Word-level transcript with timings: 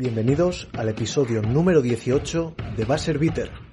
Bienvenidos 0.00 0.66
al 0.78 0.88
episodio 0.88 1.42
número 1.42 1.82
18 1.82 2.54
de 2.74 2.84
Buzzer 2.86 3.18
Beater. 3.18 3.69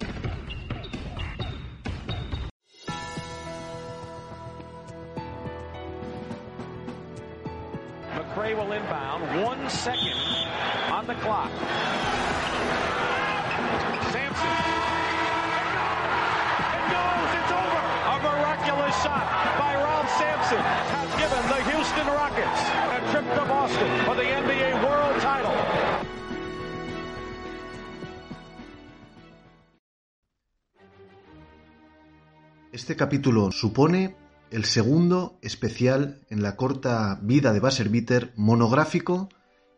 supone 33.51 34.15
el 34.51 34.65
segundo 34.65 35.37
especial 35.41 36.21
en 36.29 36.41
la 36.41 36.55
corta 36.55 37.19
vida 37.21 37.53
de 37.53 37.59
Basserviter 37.59 38.33
monográfico 38.35 39.29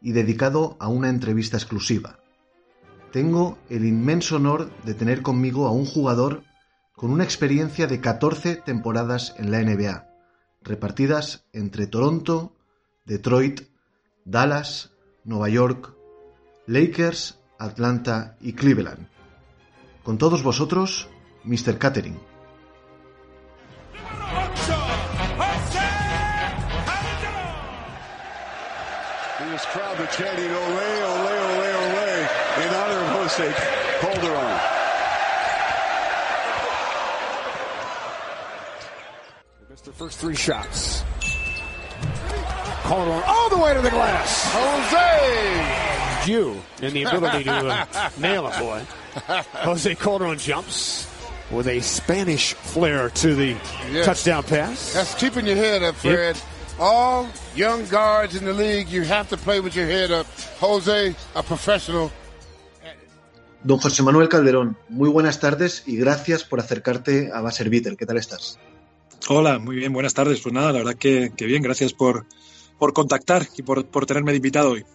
y 0.02 0.12
dedicado 0.12 0.78
a 0.80 0.88
una 0.88 1.10
entrevista 1.10 1.58
exclusiva. 1.58 2.20
Tengo 3.12 3.58
el 3.70 3.86
inmenso 3.86 4.36
honor 4.36 4.70
de 4.84 4.94
tener 4.94 5.22
conmigo 5.22 5.68
a 5.68 5.72
un 5.72 5.86
jugador 5.86 6.44
con 6.94 7.12
una 7.12 7.24
experiencia 7.24 7.88
de 7.88 8.00
14 8.00 8.58
temporadas 8.58 9.34
en 9.38 9.52
la 9.52 9.64
NBA, 9.64 10.08
repartidas 10.62 11.46
entre 11.54 11.88
Toronto, 11.88 12.56
Detroit, 13.06 13.62
Dallas, 14.26 14.92
Nueva 15.24 15.50
York, 15.50 15.96
Lakers, 16.68 17.40
Atlanta 17.58 18.38
y 18.42 18.54
Cleveland. 18.54 19.08
Con 20.04 20.18
todos 20.18 20.44
vosotros, 20.44 21.10
Mr. 21.44 21.78
Catering. 21.80 22.29
This 29.60 29.68
crowd 29.72 29.98
that's 29.98 30.16
chanting 30.16 30.50
ole, 30.50 30.56
ole, 30.56 31.28
ole, 31.28 31.28
ole 31.28 32.64
in 32.64 32.74
honor 32.76 33.00
of 33.04 33.10
Jose 33.10 33.54
Calderon. 34.00 34.60
Missed 39.70 39.84
the 39.84 39.92
first 39.92 40.20
three 40.20 40.36
shots. 40.38 41.04
Calderon 42.84 43.22
all 43.28 43.50
the 43.50 43.58
way 43.58 43.74
to 43.74 43.82
the 43.82 43.90
glass. 43.90 44.44
Jose! 44.54 46.32
You 46.32 46.62
and 46.82 46.94
the 46.94 47.04
ability 47.04 47.44
to 47.44 47.52
uh, 47.52 48.10
nail 48.18 48.48
it, 48.48 48.58
boy. 48.60 48.82
Jose 49.58 49.94
Calderon 49.96 50.38
jumps 50.38 51.06
with 51.52 51.68
a 51.68 51.82
Spanish 51.82 52.54
flair 52.54 53.10
to 53.10 53.36
the 53.36 53.58
Yes. 53.92 54.06
touchdown 54.06 54.44
pass. 54.44 54.94
That's 54.94 55.16
keeping 55.16 55.46
your 55.46 55.58
head 55.58 55.84
up, 55.84 55.96
Fred. 55.96 56.40
All 56.80 57.28
young 57.58 57.86
guards 57.92 58.36
in 58.36 58.46
the 58.46 58.54
league, 58.54 58.88
you 58.88 59.04
have 59.04 59.28
to 59.30 59.38
play 59.38 59.60
with 59.60 59.76
your 59.76 59.86
head 59.86 60.12
up. 60.12 60.26
Jose, 60.62 61.14
a 61.36 61.44
professional. 61.44 62.10
Don 63.64 63.80
José 63.80 64.02
Manuel 64.02 64.30
Calderón, 64.30 64.78
muy 64.88 65.10
buenas 65.10 65.42
tardes 65.42 65.84
y 65.86 65.98
gracias 65.98 66.46
por 66.46 66.62
acercarte 66.62 67.32
a 67.34 67.42
Beater. 67.42 67.98
¿Qué 67.98 68.06
tal 68.06 68.16
estás? 68.16 68.58
Hola, 69.28 69.60
muy 69.60 69.76
bien, 69.76 69.92
buenas 69.92 70.14
tardes. 70.14 70.40
Pues 70.40 70.54
nada, 70.54 70.72
la 70.72 70.78
verdad 70.78 70.96
que, 70.96 71.34
que 71.36 71.46
bien, 71.46 71.62
gracias 71.62 71.92
por, 71.92 72.26
por 72.78 72.94
contactar 72.94 73.46
y 73.58 73.64
por, 73.64 73.86
por 73.86 74.06
tenerme 74.06 74.32
de 74.32 74.38
invitado 74.38 74.72
hoy. 74.72 74.86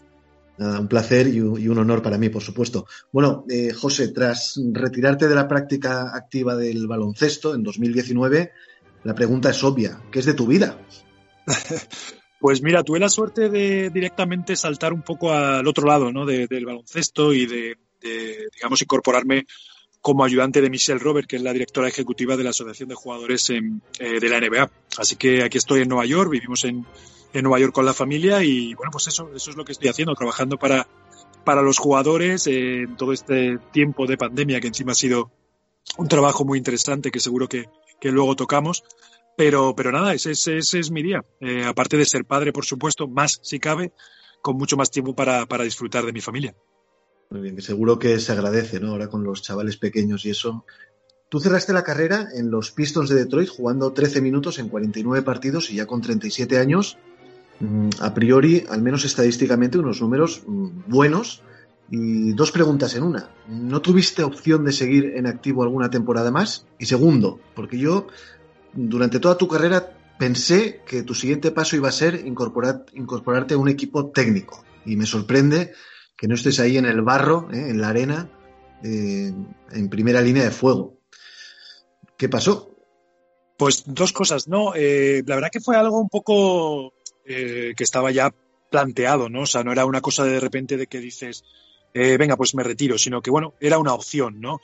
Nada, 0.56 0.80
un 0.80 0.88
placer 0.88 1.26
y 1.26 1.42
un, 1.42 1.60
y 1.60 1.68
un 1.68 1.76
honor 1.76 2.00
para 2.00 2.16
mí, 2.16 2.30
por 2.30 2.42
supuesto. 2.42 2.86
Bueno, 3.12 3.44
eh, 3.50 3.74
José, 3.74 4.08
tras 4.08 4.58
retirarte 4.72 5.28
de 5.28 5.34
la 5.34 5.46
práctica 5.46 6.16
activa 6.16 6.56
del 6.56 6.86
baloncesto 6.86 7.54
en 7.54 7.62
2019, 7.62 8.52
la 9.02 9.14
pregunta 9.14 9.50
es 9.50 9.62
obvia. 9.62 10.00
¿Qué 10.10 10.20
es 10.20 10.24
de 10.24 10.32
tu 10.32 10.46
vida? 10.46 10.78
Pues 12.40 12.60
mira, 12.62 12.82
tuve 12.82 12.98
la 12.98 13.08
suerte 13.08 13.48
de 13.48 13.88
directamente 13.88 14.54
saltar 14.54 14.92
un 14.92 15.00
poco 15.02 15.32
al 15.32 15.66
otro 15.66 15.86
lado 15.86 16.12
¿no? 16.12 16.26
de- 16.26 16.46
del 16.46 16.66
baloncesto 16.66 17.32
y 17.32 17.46
de, 17.46 17.78
digamos, 18.54 18.82
incorporarme 18.82 19.46
como 20.02 20.24
ayudante 20.24 20.60
de 20.60 20.68
Michelle 20.68 20.98
Robert, 20.98 21.26
que 21.26 21.36
es 21.36 21.42
la 21.42 21.54
directora 21.54 21.88
ejecutiva 21.88 22.36
de 22.36 22.44
la 22.44 22.50
Asociación 22.50 22.90
de 22.90 22.94
Jugadores 22.94 23.48
eh, 23.48 23.62
de 23.98 24.28
la 24.28 24.38
NBA. 24.38 24.70
Así 24.98 25.16
que 25.16 25.42
aquí 25.42 25.56
estoy 25.56 25.80
en 25.80 25.88
Nueva 25.88 26.04
York, 26.04 26.30
vivimos 26.30 26.64
en, 26.64 26.84
Nueva 27.32 27.58
York 27.58 27.72
con 27.72 27.86
la 27.86 27.94
familia 27.94 28.44
y 28.44 28.74
bueno, 28.74 28.90
pues 28.92 29.08
eso, 29.08 29.30
eso 29.34 29.50
es 29.50 29.56
lo 29.56 29.64
que 29.64 29.72
estoy 29.72 29.88
haciendo, 29.88 30.14
trabajando 30.14 30.58
para, 30.58 30.86
para 31.44 31.62
los 31.62 31.78
jugadores 31.78 32.46
eh, 32.46 32.82
en 32.82 32.96
todo 32.96 33.14
este 33.14 33.56
tiempo 33.72 34.06
de 34.06 34.18
pandemia, 34.18 34.60
que 34.60 34.68
encima 34.68 34.92
ha 34.92 34.94
sido 34.94 35.32
un 35.96 36.08
trabajo 36.08 36.44
muy 36.44 36.58
interesante 36.58 37.10
que 37.10 37.20
seguro 37.20 37.48
que 37.48 37.66
luego 38.02 38.36
tocamos. 38.36 38.84
Pero, 39.36 39.74
pero 39.76 39.90
nada, 39.92 40.14
ese, 40.14 40.32
ese- 40.32 40.58
ese 40.58 40.78
es 40.78 40.90
mi 40.90 41.02
día. 41.02 41.24
Eh, 41.40 41.64
aparte 41.64 41.96
de 41.96 42.04
ser 42.04 42.24
padre, 42.24 42.52
por 42.52 42.64
supuesto, 42.64 43.08
más 43.08 43.40
si 43.42 43.58
cabe, 43.58 43.92
con 44.42 44.56
mucho 44.56 44.76
más 44.76 44.90
tiempo 44.90 45.14
para, 45.14 45.46
para 45.46 45.64
disfrutar 45.64 46.04
de 46.04 46.12
mi 46.12 46.20
familia. 46.20 46.54
Muy 47.30 47.40
bien, 47.40 47.56
que 47.56 47.62
seguro 47.62 47.98
que 47.98 48.20
se 48.20 48.32
agradece, 48.32 48.78
¿no? 48.78 48.90
Ahora 48.90 49.08
con 49.08 49.24
los 49.24 49.42
chavales 49.42 49.76
pequeños 49.76 50.24
y 50.24 50.30
eso. 50.30 50.64
Tú 51.30 51.40
cerraste 51.40 51.72
la 51.72 51.82
carrera 51.82 52.28
en 52.34 52.50
los 52.50 52.70
Pistons 52.70 53.08
de 53.08 53.16
Detroit 53.16 53.48
jugando 53.48 53.92
13 53.92 54.20
minutos 54.20 54.58
en 54.60 54.68
49 54.68 55.22
partidos 55.24 55.70
y 55.70 55.76
ya 55.76 55.86
con 55.86 56.00
37 56.00 56.58
años. 56.58 56.96
mm, 57.58 57.88
A 58.00 58.14
priori, 58.14 58.64
al 58.68 58.82
menos 58.82 59.04
estadísticamente, 59.04 59.78
unos 59.78 60.00
números 60.00 60.42
mm, 60.46 60.68
buenos. 60.86 61.42
Y 61.90 62.32
dos 62.32 62.50
preguntas 62.52 62.94
en 62.94 63.02
una. 63.02 63.28
¿No 63.48 63.82
tuviste 63.82 64.22
opción 64.22 64.64
de 64.64 64.72
seguir 64.72 65.12
en 65.16 65.26
activo 65.26 65.62
alguna 65.64 65.90
temporada 65.90 66.30
más? 66.30 66.66
Y 66.78 66.86
segundo, 66.86 67.40
porque 67.54 67.78
yo 67.78 68.06
durante 68.74 69.20
toda 69.20 69.38
tu 69.38 69.48
carrera 69.48 69.96
pensé 70.18 70.82
que 70.86 71.02
tu 71.02 71.14
siguiente 71.14 71.50
paso 71.50 71.76
iba 71.76 71.88
a 71.88 71.92
ser 71.92 72.26
incorporar, 72.26 72.86
incorporarte 72.94 73.54
a 73.54 73.58
un 73.58 73.68
equipo 73.68 74.10
técnico. 74.10 74.64
Y 74.84 74.96
me 74.96 75.06
sorprende 75.06 75.72
que 76.16 76.28
no 76.28 76.34
estés 76.34 76.60
ahí 76.60 76.76
en 76.76 76.86
el 76.86 77.02
barro, 77.02 77.48
¿eh? 77.52 77.70
en 77.70 77.80
la 77.80 77.88
arena, 77.88 78.30
eh, 78.82 79.32
en 79.72 79.88
primera 79.88 80.20
línea 80.20 80.44
de 80.44 80.50
fuego. 80.50 80.98
¿Qué 82.16 82.28
pasó? 82.28 82.70
Pues 83.56 83.84
dos 83.86 84.12
cosas, 84.12 84.48
¿no? 84.48 84.74
Eh, 84.74 85.22
la 85.26 85.36
verdad 85.36 85.50
que 85.52 85.60
fue 85.60 85.76
algo 85.76 86.00
un 86.00 86.08
poco 86.08 86.92
que 87.24 87.74
estaba 87.78 88.10
ya 88.10 88.34
planteado, 88.70 89.30
¿no? 89.30 89.42
O 89.42 89.46
sea, 89.46 89.64
no 89.64 89.72
era 89.72 89.86
una 89.86 90.02
cosa 90.02 90.24
de 90.24 90.40
repente 90.40 90.76
de 90.76 90.86
que 90.86 90.98
dices, 90.98 91.42
venga, 91.94 92.36
pues 92.36 92.54
me 92.54 92.62
retiro, 92.62 92.98
sino 92.98 93.22
que, 93.22 93.30
bueno, 93.30 93.54
era 93.60 93.78
una 93.78 93.94
opción, 93.94 94.42
¿no? 94.42 94.60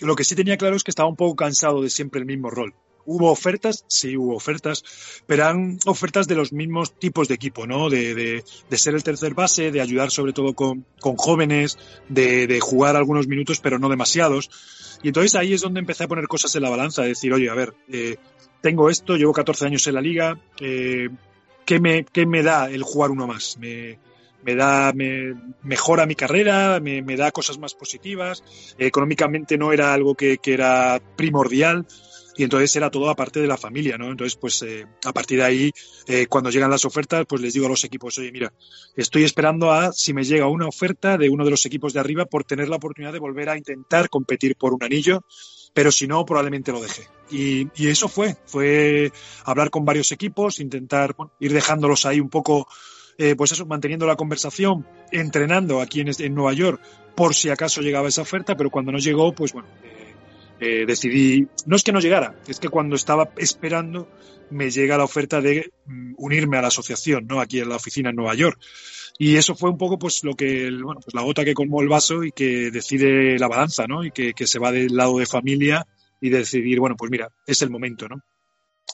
Lo 0.00 0.16
que 0.16 0.24
sí 0.24 0.34
tenía 0.34 0.56
claro 0.56 0.74
es 0.74 0.82
que 0.82 0.90
estaba 0.90 1.08
un 1.08 1.14
poco 1.14 1.36
cansado 1.36 1.80
de 1.80 1.90
siempre 1.90 2.18
el 2.18 2.26
mismo 2.26 2.50
rol. 2.50 2.74
Hubo 3.10 3.30
ofertas, 3.30 3.84
sí 3.88 4.16
hubo 4.18 4.36
ofertas, 4.36 4.84
pero 5.26 5.42
eran 5.44 5.78
ofertas 5.86 6.28
de 6.28 6.34
los 6.34 6.52
mismos 6.52 6.92
tipos 6.98 7.26
de 7.26 7.34
equipo, 7.36 7.66
¿no? 7.66 7.88
De, 7.88 8.14
de- 8.14 8.44
de 8.68 8.78
ser 8.78 8.94
el 8.94 9.02
tercer 9.02 9.32
base, 9.32 9.70
de 9.70 9.80
ayudar 9.80 10.10
sobre 10.10 10.34
todo 10.34 10.52
con, 10.54 10.84
con 11.00 11.16
jóvenes, 11.16 11.78
de, 12.10 12.46
de 12.46 12.60
jugar 12.60 12.96
algunos 12.96 13.26
minutos, 13.26 13.60
pero 13.60 13.78
no 13.78 13.88
demasiados. 13.88 14.50
Y 15.02 15.08
entonces 15.08 15.34
ahí 15.36 15.54
es 15.54 15.62
donde 15.62 15.80
empecé 15.80 16.04
a 16.04 16.08
poner 16.08 16.26
cosas 16.26 16.54
en 16.56 16.62
la 16.62 16.70
balanza, 16.70 17.00
de 17.02 17.08
decir, 17.08 17.32
oye, 17.32 17.48
a 17.48 17.54
ver, 17.54 17.72
eh, 17.90 18.16
tengo 18.60 18.90
esto, 18.90 19.16
llevo 19.16 19.32
14 19.32 19.64
años 19.64 19.86
en 19.86 19.94
la 19.94 20.00
liga, 20.02 20.38
eh, 20.60 21.08
¿qué, 21.64 21.80
me, 21.80 22.04
¿qué 22.04 22.26
me 22.26 22.42
da 22.42 22.68
el 22.70 22.82
jugar 22.82 23.10
uno 23.10 23.26
más? 23.26 23.56
¿Me, 23.58 23.98
me 24.42 24.54
da, 24.54 24.92
me 24.92 25.34
mejora 25.62 26.04
mi 26.04 26.14
carrera, 26.14 26.78
me, 26.80 27.00
me 27.02 27.16
da 27.16 27.30
cosas 27.32 27.56
más 27.58 27.72
positivas, 27.74 28.42
Eh, 28.78 28.86
económicamente 28.86 29.56
no 29.56 29.72
era 29.72 29.94
algo 29.94 30.14
que, 30.14 30.38
que 30.38 30.52
era 30.52 31.00
primordial 31.16 31.86
y 32.38 32.44
entonces 32.44 32.74
era 32.76 32.88
todo 32.88 33.10
aparte 33.10 33.40
de 33.40 33.48
la 33.48 33.56
familia, 33.56 33.98
¿no? 33.98 34.10
Entonces, 34.10 34.36
pues 34.36 34.62
eh, 34.62 34.86
a 35.04 35.12
partir 35.12 35.38
de 35.38 35.44
ahí, 35.44 35.72
eh, 36.06 36.26
cuando 36.28 36.50
llegan 36.50 36.70
las 36.70 36.84
ofertas, 36.84 37.26
pues 37.28 37.42
les 37.42 37.52
digo 37.52 37.66
a 37.66 37.68
los 37.68 37.82
equipos, 37.82 38.16
oye, 38.16 38.30
mira, 38.30 38.52
estoy 38.96 39.24
esperando 39.24 39.72
a 39.72 39.92
si 39.92 40.14
me 40.14 40.22
llega 40.22 40.46
una 40.46 40.68
oferta 40.68 41.18
de 41.18 41.28
uno 41.28 41.44
de 41.44 41.50
los 41.50 41.66
equipos 41.66 41.92
de 41.92 41.98
arriba 41.98 42.26
por 42.26 42.44
tener 42.44 42.68
la 42.68 42.76
oportunidad 42.76 43.12
de 43.12 43.18
volver 43.18 43.48
a 43.48 43.58
intentar 43.58 44.08
competir 44.08 44.54
por 44.54 44.72
un 44.72 44.84
anillo, 44.84 45.24
pero 45.74 45.90
si 45.90 46.06
no, 46.06 46.24
probablemente 46.24 46.70
lo 46.70 46.80
deje. 46.80 47.08
Y, 47.28 47.66
y 47.74 47.88
eso 47.88 48.08
fue, 48.08 48.36
fue 48.46 49.10
hablar 49.44 49.70
con 49.70 49.84
varios 49.84 50.12
equipos, 50.12 50.60
intentar 50.60 51.16
ir 51.40 51.52
dejándolos 51.52 52.06
ahí 52.06 52.20
un 52.20 52.30
poco, 52.30 52.68
eh, 53.18 53.34
pues 53.36 53.50
eso, 53.50 53.66
manteniendo 53.66 54.06
la 54.06 54.14
conversación, 54.14 54.86
entrenando 55.10 55.80
aquí 55.80 56.02
en, 56.02 56.10
en 56.16 56.34
Nueva 56.34 56.52
York 56.52 56.80
por 57.16 57.34
si 57.34 57.50
acaso 57.50 57.80
llegaba 57.80 58.06
esa 58.06 58.22
oferta, 58.22 58.56
pero 58.56 58.70
cuando 58.70 58.92
no 58.92 58.98
llegó, 58.98 59.34
pues 59.34 59.52
bueno, 59.52 59.68
eh, 59.82 60.07
eh, 60.60 60.84
decidí, 60.86 61.46
no 61.66 61.76
es 61.76 61.82
que 61.82 61.92
no 61.92 62.00
llegara, 62.00 62.34
es 62.46 62.58
que 62.58 62.68
cuando 62.68 62.96
estaba 62.96 63.30
esperando 63.36 64.08
me 64.50 64.70
llega 64.70 64.98
la 64.98 65.04
oferta 65.04 65.40
de 65.40 65.72
mm, 65.86 66.14
unirme 66.16 66.58
a 66.58 66.62
la 66.62 66.68
asociación, 66.68 67.26
¿no? 67.26 67.40
Aquí 67.40 67.60
en 67.60 67.68
la 67.68 67.76
oficina 67.76 68.10
en 68.10 68.16
Nueva 68.16 68.34
York. 68.34 68.58
Y 69.18 69.36
eso 69.36 69.54
fue 69.54 69.70
un 69.70 69.78
poco 69.78 69.98
pues 69.98 70.22
lo 70.24 70.34
que, 70.34 70.70
bueno, 70.70 71.00
pues 71.00 71.14
la 71.14 71.22
gota 71.22 71.44
que 71.44 71.54
colmó 71.54 71.82
el 71.82 71.88
vaso 71.88 72.22
y 72.22 72.32
que 72.32 72.70
decide 72.70 73.38
la 73.38 73.48
balanza, 73.48 73.86
¿no? 73.86 74.04
Y 74.04 74.10
que, 74.10 74.32
que 74.32 74.46
se 74.46 74.58
va 74.58 74.72
del 74.72 74.96
lado 74.96 75.18
de 75.18 75.26
familia 75.26 75.86
y 76.20 76.30
decidir, 76.30 76.78
bueno, 76.80 76.96
pues 76.96 77.10
mira, 77.10 77.28
es 77.46 77.62
el 77.62 77.70
momento, 77.70 78.08
¿no? 78.08 78.22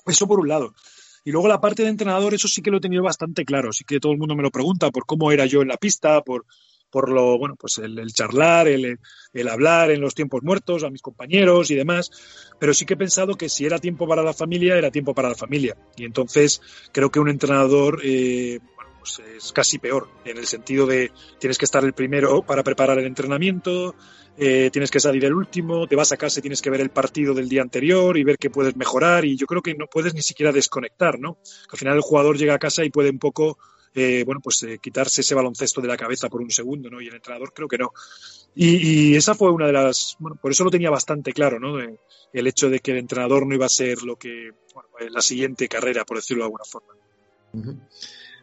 Eso 0.06 0.26
por 0.26 0.40
un 0.40 0.48
lado. 0.48 0.74
Y 1.24 1.30
luego 1.30 1.48
la 1.48 1.60
parte 1.60 1.82
de 1.82 1.88
entrenador, 1.88 2.34
eso 2.34 2.48
sí 2.48 2.60
que 2.60 2.70
lo 2.70 2.78
he 2.78 2.80
tenido 2.80 3.02
bastante 3.02 3.44
claro. 3.44 3.72
Sí 3.72 3.84
que 3.84 4.00
todo 4.00 4.12
el 4.12 4.18
mundo 4.18 4.36
me 4.36 4.42
lo 4.42 4.50
pregunta 4.50 4.90
por 4.90 5.06
cómo 5.06 5.32
era 5.32 5.46
yo 5.46 5.62
en 5.62 5.68
la 5.68 5.78
pista, 5.78 6.20
por, 6.20 6.44
por 6.94 7.10
lo, 7.10 7.36
bueno, 7.36 7.56
pues 7.56 7.78
el, 7.78 8.12
charlar, 8.12 8.68
el, 8.68 9.00
hablar 9.50 9.90
en 9.90 10.00
los 10.00 10.14
tiempos 10.14 10.44
muertos 10.44 10.84
a 10.84 10.90
mis 10.90 11.02
compañeros 11.02 11.72
y 11.72 11.74
demás, 11.74 12.08
pero 12.60 12.72
sí 12.72 12.86
que 12.86 12.94
he 12.94 12.96
pensado 12.96 13.34
que 13.34 13.48
si 13.48 13.66
era 13.66 13.80
tiempo 13.80 14.06
para 14.06 14.22
la 14.22 14.32
familia, 14.32 14.78
era 14.78 14.92
tiempo 14.92 15.12
para 15.12 15.28
la 15.28 15.34
familia. 15.34 15.76
Y 15.96 16.04
entonces 16.04 16.62
creo 16.92 17.10
que 17.10 17.18
un 17.18 17.28
entrenador, 17.28 18.00
eh, 18.04 18.60
pues 19.00 19.20
es 19.36 19.50
casi 19.50 19.80
peor, 19.80 20.08
en 20.24 20.38
el 20.38 20.46
sentido 20.46 20.86
de 20.86 21.10
tienes 21.40 21.58
que 21.58 21.64
estar 21.64 21.82
el 21.82 21.94
primero 21.94 22.42
para 22.42 22.62
preparar 22.62 22.96
el 23.00 23.06
entrenamiento, 23.06 23.96
eh, 24.38 24.70
tienes 24.72 24.92
que 24.92 25.00
salir 25.00 25.24
el 25.24 25.34
último, 25.34 25.88
te 25.88 25.96
vas 25.96 26.12
a 26.12 26.16
casa 26.16 26.38
y 26.38 26.42
tienes 26.42 26.62
que 26.62 26.70
ver 26.70 26.80
el 26.80 26.90
partido 26.90 27.34
del 27.34 27.48
día 27.48 27.62
anterior 27.62 28.16
y 28.16 28.22
ver 28.22 28.38
qué 28.38 28.50
puedes 28.50 28.76
mejorar 28.76 29.24
y 29.24 29.36
yo 29.36 29.46
creo 29.46 29.62
que 29.62 29.74
no 29.74 29.88
puedes 29.88 30.14
ni 30.14 30.22
siquiera 30.22 30.52
desconectar, 30.52 31.18
¿no? 31.18 31.38
Al 31.72 31.76
final 31.76 31.96
el 31.96 32.02
jugador 32.02 32.38
llega 32.38 32.54
a 32.54 32.58
casa 32.60 32.84
y 32.84 32.90
puede 32.90 33.10
un 33.10 33.18
poco 33.18 33.58
eh, 33.94 34.24
bueno, 34.24 34.40
pues 34.42 34.62
eh, 34.64 34.78
quitarse 34.78 35.20
ese 35.20 35.34
baloncesto 35.34 35.80
de 35.80 35.88
la 35.88 35.96
cabeza 35.96 36.28
por 36.28 36.40
un 36.40 36.50
segundo, 36.50 36.90
¿no? 36.90 37.00
Y 37.00 37.06
el 37.06 37.14
entrenador 37.14 37.52
creo 37.54 37.68
que 37.68 37.78
no. 37.78 37.92
Y, 38.56 39.14
esa 39.14 39.34
fue 39.34 39.50
una 39.50 39.66
de 39.66 39.72
las, 39.72 40.16
bueno, 40.18 40.36
por 40.40 40.50
eso 40.50 40.64
lo 40.64 40.70
tenía 40.70 40.90
bastante 40.90 41.32
claro, 41.32 41.58
¿no? 41.58 41.78
el 41.80 42.46
hecho 42.46 42.68
de 42.68 42.80
que 42.80 42.92
el 42.92 42.98
entrenador 42.98 43.46
no 43.46 43.54
iba 43.54 43.66
a 43.66 43.68
ser 43.68 44.02
lo 44.02 44.16
que, 44.16 44.50
bueno, 44.72 44.88
la 45.10 45.20
siguiente 45.20 45.68
carrera, 45.68 46.04
por 46.04 46.18
decirlo 46.18 46.42
de 46.42 46.46
alguna 46.46 46.64
forma. 46.64 46.92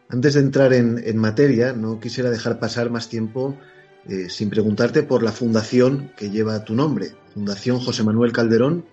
Antes 0.09 0.33
de 0.33 0.39
entrar 0.39 0.73
en, 0.73 1.17
materia, 1.17 1.73
no 1.73 1.99
quisiera 1.99 2.29
dejar 2.29 2.59
pasar 2.59 2.89
más 2.89 3.09
tiempo 3.09 3.57
eh, 4.07 4.29
sin 4.29 4.49
preguntarte 4.49 5.03
por 5.03 5.23
la 5.23 5.31
fundación 5.31 6.13
que 6.17 6.29
lleva 6.29 6.63
tu 6.63 6.73
nombre, 6.73 7.11
Fundación 7.33 7.79
José 7.79 8.03
Manuel 8.03 8.31
Calderón. 8.31 8.85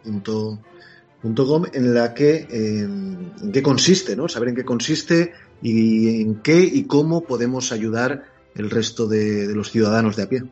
.com, 1.20 1.64
en 1.72 1.94
la 1.94 2.14
que 2.14 2.46
en 2.48 3.52
qué 3.52 3.60
consiste, 3.60 4.14
¿no? 4.14 4.28
Saber 4.28 4.50
en 4.50 4.54
qué 4.54 4.64
consiste 4.64 5.32
y 5.62 6.22
en 6.22 6.36
qué 6.36 6.60
y 6.60 6.84
cómo 6.84 7.22
podemos 7.22 7.72
ayudar 7.72 8.24
el 8.54 8.70
resto 8.70 9.06
de, 9.06 9.54
los 9.54 9.70
ciudadanos 9.70 10.16
de 10.16 10.22
a 10.22 10.28
pie. 10.28 10.42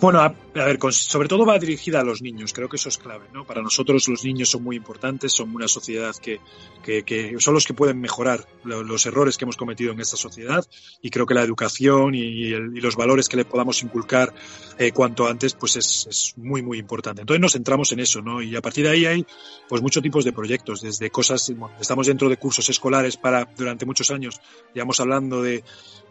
Bueno, 0.00 0.34
a, 0.54 0.64
ver, 0.64 0.78
sobre 0.90 1.28
todo 1.28 1.46
va 1.46 1.58
dirigida 1.58 2.00
a 2.00 2.04
los 2.04 2.20
niños, 2.22 2.52
creo 2.52 2.68
que 2.68 2.76
eso 2.76 2.88
es 2.88 2.98
clave, 2.98 3.26
¿no? 3.32 3.46
Para 3.46 3.62
nosotros 3.62 4.06
los 4.08 4.24
niños 4.24 4.50
son 4.50 4.62
muy 4.62 4.76
importantes, 4.76 5.32
son 5.32 5.54
una 5.54 5.68
sociedad 5.68 6.14
que, 6.16 6.40
que, 6.82 7.34
son 7.38 7.54
los 7.54 7.66
que 7.66 7.74
pueden 7.74 8.00
mejorar 8.00 8.46
los 8.64 9.06
errores 9.06 9.38
que 9.38 9.44
hemos 9.44 9.56
cometido 9.56 9.92
en 9.92 10.00
esta 10.00 10.16
sociedad 10.16 10.64
y 11.00 11.10
creo 11.10 11.26
que 11.26 11.34
la 11.34 11.42
educación 11.42 12.14
y, 12.14 12.50
los 12.52 12.96
valores 12.96 13.28
que 13.28 13.36
le 13.36 13.44
podamos 13.44 13.82
inculcar 13.82 14.34
eh, 14.78 14.92
cuanto 14.92 15.26
antes, 15.26 15.54
pues 15.54 15.76
es, 15.76 16.06
es, 16.08 16.34
muy, 16.36 16.62
muy 16.62 16.78
importante. 16.78 17.22
Entonces 17.22 17.40
nos 17.40 17.52
centramos 17.52 17.92
en 17.92 18.00
eso, 18.00 18.20
¿no? 18.20 18.42
Y 18.42 18.56
a 18.56 18.60
partir 18.60 18.84
de 18.84 18.90
ahí 18.90 19.06
hay 19.06 19.26
pues 19.68 19.80
muchos 19.80 20.02
tipos 20.02 20.24
de 20.24 20.32
proyectos, 20.32 20.82
desde 20.82 21.10
cosas, 21.10 21.52
estamos 21.80 22.06
dentro 22.06 22.28
de 22.28 22.36
cursos 22.36 22.68
escolares 22.68 23.16
para, 23.16 23.48
durante 23.56 23.86
muchos 23.86 24.10
años, 24.10 24.40
llevamos 24.74 25.00
hablando 25.00 25.42
de 25.42 25.62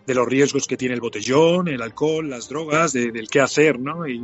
de 0.06 0.16
los 0.16 0.28
riesgos 0.28 0.68
que 0.68 0.78
tiene 0.78 0.96
el 0.96 1.02
botellón, 1.02 1.68
el 1.68 1.82
alcohol, 1.82 2.30
las 2.30 2.50
drogas, 2.50 2.94
del 2.94 3.28
qué 3.30 3.40
hacer, 3.40 3.80
¿no? 3.80 4.08
Y, 4.08 4.22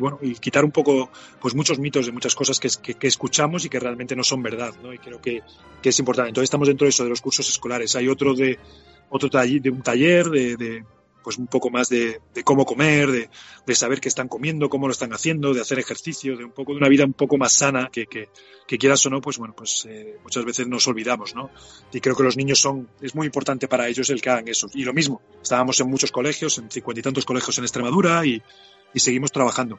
bueno, 0.00 0.18
y 0.22 0.34
quitar 0.34 0.64
un 0.64 0.70
poco, 0.70 1.10
pues 1.40 1.54
muchos 1.54 1.78
mitos 1.78 2.06
de 2.06 2.12
muchas 2.12 2.34
cosas 2.34 2.60
que, 2.60 2.68
que, 2.94 3.06
escuchamos 3.06 3.64
y 3.64 3.68
que 3.68 3.80
realmente 3.80 4.14
no 4.14 4.22
son 4.22 4.42
verdad, 4.42 4.72
¿no? 4.82 4.92
Y 4.92 4.98
creo 4.98 5.20
que, 5.20 5.42
que, 5.82 5.88
es 5.88 5.98
importante. 5.98 6.28
Entonces 6.28 6.46
estamos 6.46 6.68
dentro 6.68 6.84
de 6.84 6.90
eso, 6.90 7.04
de 7.04 7.10
los 7.10 7.20
cursos 7.20 7.48
escolares. 7.48 7.96
Hay 7.96 8.08
otro 8.08 8.34
de, 8.34 8.58
otro 9.08 9.28
taller, 9.28 9.60
de 9.60 9.70
un 9.70 9.82
taller 9.82 10.26
de 10.28 10.84
pues 11.22 11.38
un 11.38 11.46
poco 11.46 11.70
más 11.70 11.88
de, 11.88 12.20
cómo 12.44 12.64
comer, 12.64 13.30
de, 13.66 13.74
saber 13.74 14.00
qué 14.00 14.08
están 14.08 14.28
comiendo, 14.28 14.68
cómo 14.68 14.86
lo 14.86 14.92
están 14.92 15.12
haciendo, 15.12 15.54
de 15.54 15.60
hacer 15.60 15.78
ejercicio, 15.78 16.36
de 16.36 16.44
un 16.44 16.52
poco 16.52 16.72
de 16.72 16.78
una 16.78 16.88
vida 16.88 17.04
un 17.04 17.12
poco 17.12 17.36
más 17.36 17.52
sana 17.52 17.88
que, 17.92 18.06
que, 18.06 18.28
quieras 18.78 19.04
o 19.06 19.10
no, 19.10 19.20
pues 19.20 19.38
bueno, 19.38 19.54
pues 19.56 19.86
eh, 19.88 20.16
muchas 20.22 20.44
veces 20.44 20.66
nos 20.68 20.86
olvidamos, 20.86 21.34
¿no? 21.34 21.50
Y 21.92 22.00
creo 22.00 22.14
que 22.14 22.22
los 22.22 22.36
niños 22.36 22.60
son, 22.60 22.88
es 23.00 23.14
muy 23.14 23.26
importante 23.26 23.68
para 23.68 23.88
ellos 23.88 24.10
el 24.10 24.20
que 24.20 24.30
hagan 24.30 24.48
eso. 24.48 24.68
Y 24.74 24.84
lo 24.84 24.92
mismo, 24.92 25.20
estábamos 25.42 25.80
en 25.80 25.88
muchos 25.88 26.12
colegios, 26.12 26.58
en 26.58 26.70
cincuenta 26.70 27.00
y 27.00 27.02
tantos 27.02 27.24
colegios 27.24 27.58
en 27.58 27.64
Extremadura 27.64 28.24
y, 28.24 28.42
seguimos 28.98 29.30
trabajando. 29.30 29.78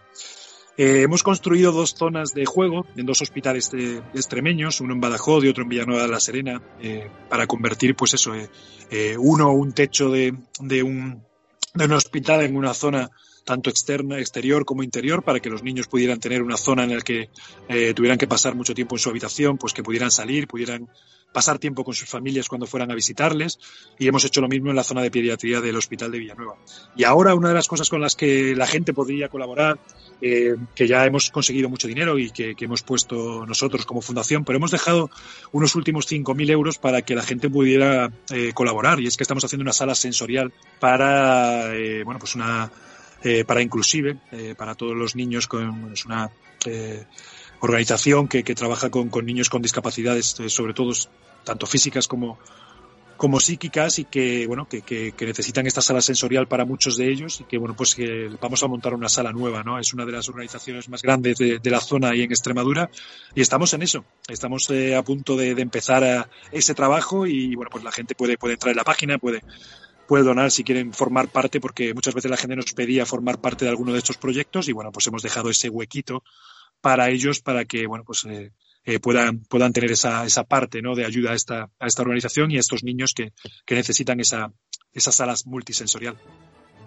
Eh, 0.77 1.01
hemos 1.01 1.21
construido 1.21 1.73
dos 1.73 1.95
zonas 1.95 2.33
de 2.33 2.45
juego 2.45 2.85
en 2.95 3.05
dos 3.05 3.21
hospitales 3.21 3.69
de, 3.71 3.97
extremeños, 4.13 4.79
uno 4.79 4.93
en 4.93 5.01
Badajoz 5.01 5.43
y 5.43 5.49
otro 5.49 5.63
en 5.63 5.69
Villanueva 5.69 6.03
de 6.03 6.07
la 6.07 6.19
Serena, 6.21 6.61
eh, 6.81 7.09
para 7.29 7.45
convertir, 7.45 7.95
pues 7.95 8.13
eso, 8.13 8.31
uno 9.19 9.51
un 9.51 9.73
techo 9.73 10.09
de, 10.09 10.33
de, 10.61 10.81
un, 10.81 11.21
de 11.73 11.85
un 11.85 11.91
hospital 11.91 12.43
en 12.43 12.55
una 12.55 12.73
zona 12.73 13.11
tanto 13.43 13.69
externa, 13.69 14.19
exterior 14.19 14.65
como 14.65 14.83
interior, 14.83 15.23
para 15.23 15.39
que 15.39 15.49
los 15.49 15.63
niños 15.63 15.87
pudieran 15.87 16.19
tener 16.19 16.41
una 16.41 16.57
zona 16.57 16.83
en 16.83 16.95
la 16.95 17.01
que 17.01 17.29
eh, 17.67 17.93
tuvieran 17.93 18.17
que 18.17 18.27
pasar 18.27 18.55
mucho 18.55 18.73
tiempo 18.73 18.95
en 18.95 18.99
su 18.99 19.09
habitación, 19.09 19.57
pues 19.57 19.73
que 19.73 19.83
pudieran 19.83 20.11
salir, 20.11 20.47
pudieran 20.47 20.87
pasar 21.31 21.59
tiempo 21.59 21.83
con 21.83 21.93
sus 21.93 22.09
familias 22.09 22.47
cuando 22.47 22.67
fueran 22.67 22.91
a 22.91 22.95
visitarles 22.95 23.59
y 23.97 24.07
hemos 24.07 24.25
hecho 24.25 24.41
lo 24.41 24.47
mismo 24.47 24.69
en 24.69 24.75
la 24.75 24.83
zona 24.83 25.01
de 25.01 25.11
pediatría 25.11 25.61
del 25.61 25.75
Hospital 25.75 26.11
de 26.11 26.19
Villanueva. 26.19 26.55
Y 26.95 27.03
ahora 27.03 27.35
una 27.35 27.49
de 27.49 27.55
las 27.55 27.67
cosas 27.67 27.89
con 27.89 28.01
las 28.01 28.15
que 28.15 28.55
la 28.55 28.67
gente 28.67 28.93
podría 28.93 29.29
colaborar, 29.29 29.79
eh, 30.21 30.55
que 30.75 30.87
ya 30.87 31.05
hemos 31.05 31.31
conseguido 31.31 31.69
mucho 31.69 31.87
dinero 31.87 32.17
y 32.17 32.31
que, 32.31 32.55
hemos 32.59 32.83
puesto 32.83 33.45
nosotros 33.45 33.85
como 33.85 34.01
fundación, 34.01 34.45
pero 34.45 34.57
hemos 34.57 34.71
dejado 34.71 35.09
unos 35.51 35.75
últimos 35.75 36.07
5.000 36.11 36.51
euros 36.51 36.77
para 36.77 37.01
que 37.01 37.15
la 37.15 37.23
gente 37.23 37.49
pudiera 37.49 38.11
eh, 38.29 38.51
colaborar 38.53 38.99
y 38.99 39.07
es 39.07 39.17
que 39.17 39.23
estamos 39.23 39.43
haciendo 39.43 39.63
una 39.63 39.73
sala 39.73 39.95
sensorial 39.95 40.53
para, 40.79 41.75
eh, 41.75 42.03
bueno, 42.03 42.19
pues 42.19 42.35
una, 42.35 42.71
para 43.45 43.61
inclusive, 43.61 44.17
para 44.57 44.73
todos 44.73 44.95
los 44.95 45.15
niños 45.15 45.47
con 45.47 45.93
es 45.93 46.05
una 46.05 46.31
organización 47.61 48.27
que, 48.27 48.43
trabaja 48.43 48.89
con, 48.89 49.09
niños 49.25 49.49
con 49.49 49.61
discapacidades, 49.61 50.39
eh, 50.39 50.49
sobre 50.49 50.73
todo 50.73 50.91
tanto 51.43 51.65
físicas 51.65 52.07
como, 52.07 52.37
psíquicas 53.39 53.99
y 53.99 54.05
que 54.05 54.47
bueno 54.47 54.67
que, 54.67 55.13
necesitan 55.19 55.67
esta 55.67 55.81
sala 55.81 56.01
sensorial 56.01 56.47
para 56.47 56.65
muchos 56.65 56.97
de 56.97 57.07
ellos 57.07 57.39
y 57.39 57.43
que 57.43 57.59
bueno 57.59 57.75
pues 57.75 57.93
que 57.93 58.31
vamos 58.41 58.63
a 58.63 58.67
montar 58.67 58.95
una 58.95 59.09
sala 59.09 59.31
nueva 59.31 59.61
no 59.63 59.77
es 59.77 59.93
una 59.93 60.05
de 60.05 60.11
las 60.11 60.27
organizaciones 60.27 60.89
más 60.89 61.03
grandes 61.03 61.37
de, 61.37 61.59
la 61.63 61.79
zona 61.79 62.15
y 62.15 62.23
en 62.23 62.31
Extremadura 62.31 62.89
y 63.35 63.41
estamos 63.41 63.73
en 63.75 63.83
eso. 63.83 64.03
Estamos 64.27 64.67
eh, 64.71 64.95
a 64.95 65.03
punto 65.03 65.37
de, 65.37 65.51
empezar 65.51 66.03
a 66.03 66.29
ese 66.51 66.73
trabajo 66.73 67.27
y 67.27 67.53
bueno 67.55 67.69
pues 67.71 67.83
la 67.83 67.91
gente 67.91 68.15
puede 68.15 68.39
puede 68.39 68.55
entrar 68.55 68.71
en 68.71 68.77
la 68.77 68.83
página 68.83 69.19
puede 69.19 69.43
puede 70.07 70.23
donar 70.23 70.49
si 70.49 70.63
quieren 70.63 70.91
formar 70.91 71.27
parte 71.27 71.59
porque 71.61 71.93
muchas 71.93 72.15
veces 72.15 72.31
la 72.31 72.37
gente 72.37 72.55
nos 72.55 72.73
pedía 72.73 73.05
formar 73.05 73.39
parte 73.39 73.65
de 73.65 73.69
alguno 73.69 73.93
de 73.93 73.99
estos 73.99 74.17
proyectos 74.17 74.67
y 74.67 74.71
bueno 74.71 74.91
pues 74.91 75.05
hemos 75.05 75.21
dejado 75.21 75.51
ese 75.51 75.69
huequito 75.69 76.23
para 76.81 77.09
ellos 77.09 77.39
para 77.39 77.65
que 77.65 77.87
bueno 77.87 78.03
pues 78.05 78.25
eh, 78.25 78.51
eh, 78.83 78.99
puedan, 78.99 79.41
puedan 79.41 79.73
tener 79.73 79.91
esa, 79.91 80.25
esa 80.25 80.43
parte 80.43 80.81
¿no? 80.81 80.95
de 80.95 81.05
ayuda 81.05 81.31
a 81.31 81.35
esta, 81.35 81.69
a 81.79 81.87
esta 81.87 82.01
organización 82.01 82.49
y 82.49 82.57
a 82.57 82.59
estos 82.59 82.83
niños 82.83 83.13
que, 83.13 83.31
que 83.65 83.75
necesitan 83.75 84.19
esa, 84.19 84.51
esas 84.91 85.15
salas 85.15 85.45
multisensorial. 85.45 86.17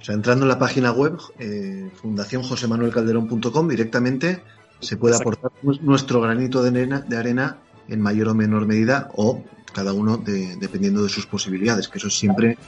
O 0.00 0.04
sea, 0.04 0.14
entrando 0.14 0.44
en 0.44 0.48
la 0.48 0.58
página 0.58 0.90
web, 0.90 1.18
eh, 1.38 1.90
fundacionjosemanuelcalderón.com, 1.94 3.68
directamente 3.68 4.42
se 4.80 4.96
puede 4.96 5.16
aportar 5.16 5.52
nuestro 5.62 6.20
granito 6.20 6.62
de 6.62 6.68
arena, 6.70 7.00
de 7.00 7.16
arena 7.16 7.58
en 7.88 8.00
mayor 8.00 8.28
o 8.28 8.34
menor 8.34 8.66
medida 8.66 9.08
o 9.14 9.44
cada 9.72 9.92
uno 9.92 10.16
de, 10.18 10.56
dependiendo 10.56 11.02
de 11.02 11.08
sus 11.08 11.26
posibilidades, 11.26 11.88
que 11.88 11.98
eso 11.98 12.08
es 12.08 12.18
siempre 12.18 12.58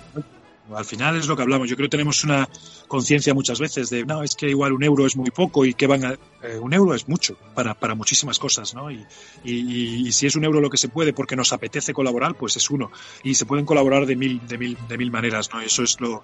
al 0.74 0.84
final 0.84 1.16
es 1.16 1.26
lo 1.26 1.36
que 1.36 1.42
hablamos. 1.42 1.68
Yo 1.68 1.76
creo 1.76 1.86
que 1.86 1.96
tenemos 1.96 2.24
una 2.24 2.48
conciencia 2.88 3.34
muchas 3.34 3.58
veces 3.58 3.90
de, 3.90 4.04
no, 4.04 4.22
es 4.22 4.34
que 4.34 4.48
igual 4.48 4.72
un 4.72 4.82
euro 4.82 5.06
es 5.06 5.16
muy 5.16 5.30
poco 5.30 5.64
y 5.64 5.74
que 5.74 5.86
van 5.86 6.04
a... 6.04 6.12
Eh, 6.42 6.58
un 6.60 6.72
euro 6.72 6.94
es 6.94 7.08
mucho 7.08 7.36
para, 7.54 7.74
para 7.74 7.94
muchísimas 7.94 8.38
cosas, 8.38 8.74
¿no? 8.74 8.90
Y, 8.90 9.06
y, 9.44 10.12
si 10.12 10.26
es 10.26 10.36
un 10.36 10.44
euro 10.44 10.60
lo 10.60 10.70
que 10.70 10.76
se 10.76 10.88
puede 10.88 11.12
porque 11.12 11.36
nos 11.36 11.52
apetece 11.52 11.92
colaborar, 11.92 12.34
pues 12.36 12.56
es 12.56 12.70
uno. 12.70 12.90
Y 13.22 13.34
se 13.34 13.46
pueden 13.46 13.66
colaborar 13.66 14.06
de 14.06 14.16
mil, 14.16 14.46
de 14.46 14.58
mil, 14.58 14.78
de 14.88 14.98
mil 14.98 15.10
maneras, 15.10 15.50
¿no? 15.52 15.60
Eso 15.60 15.82
es 15.82 16.00
lo, 16.00 16.22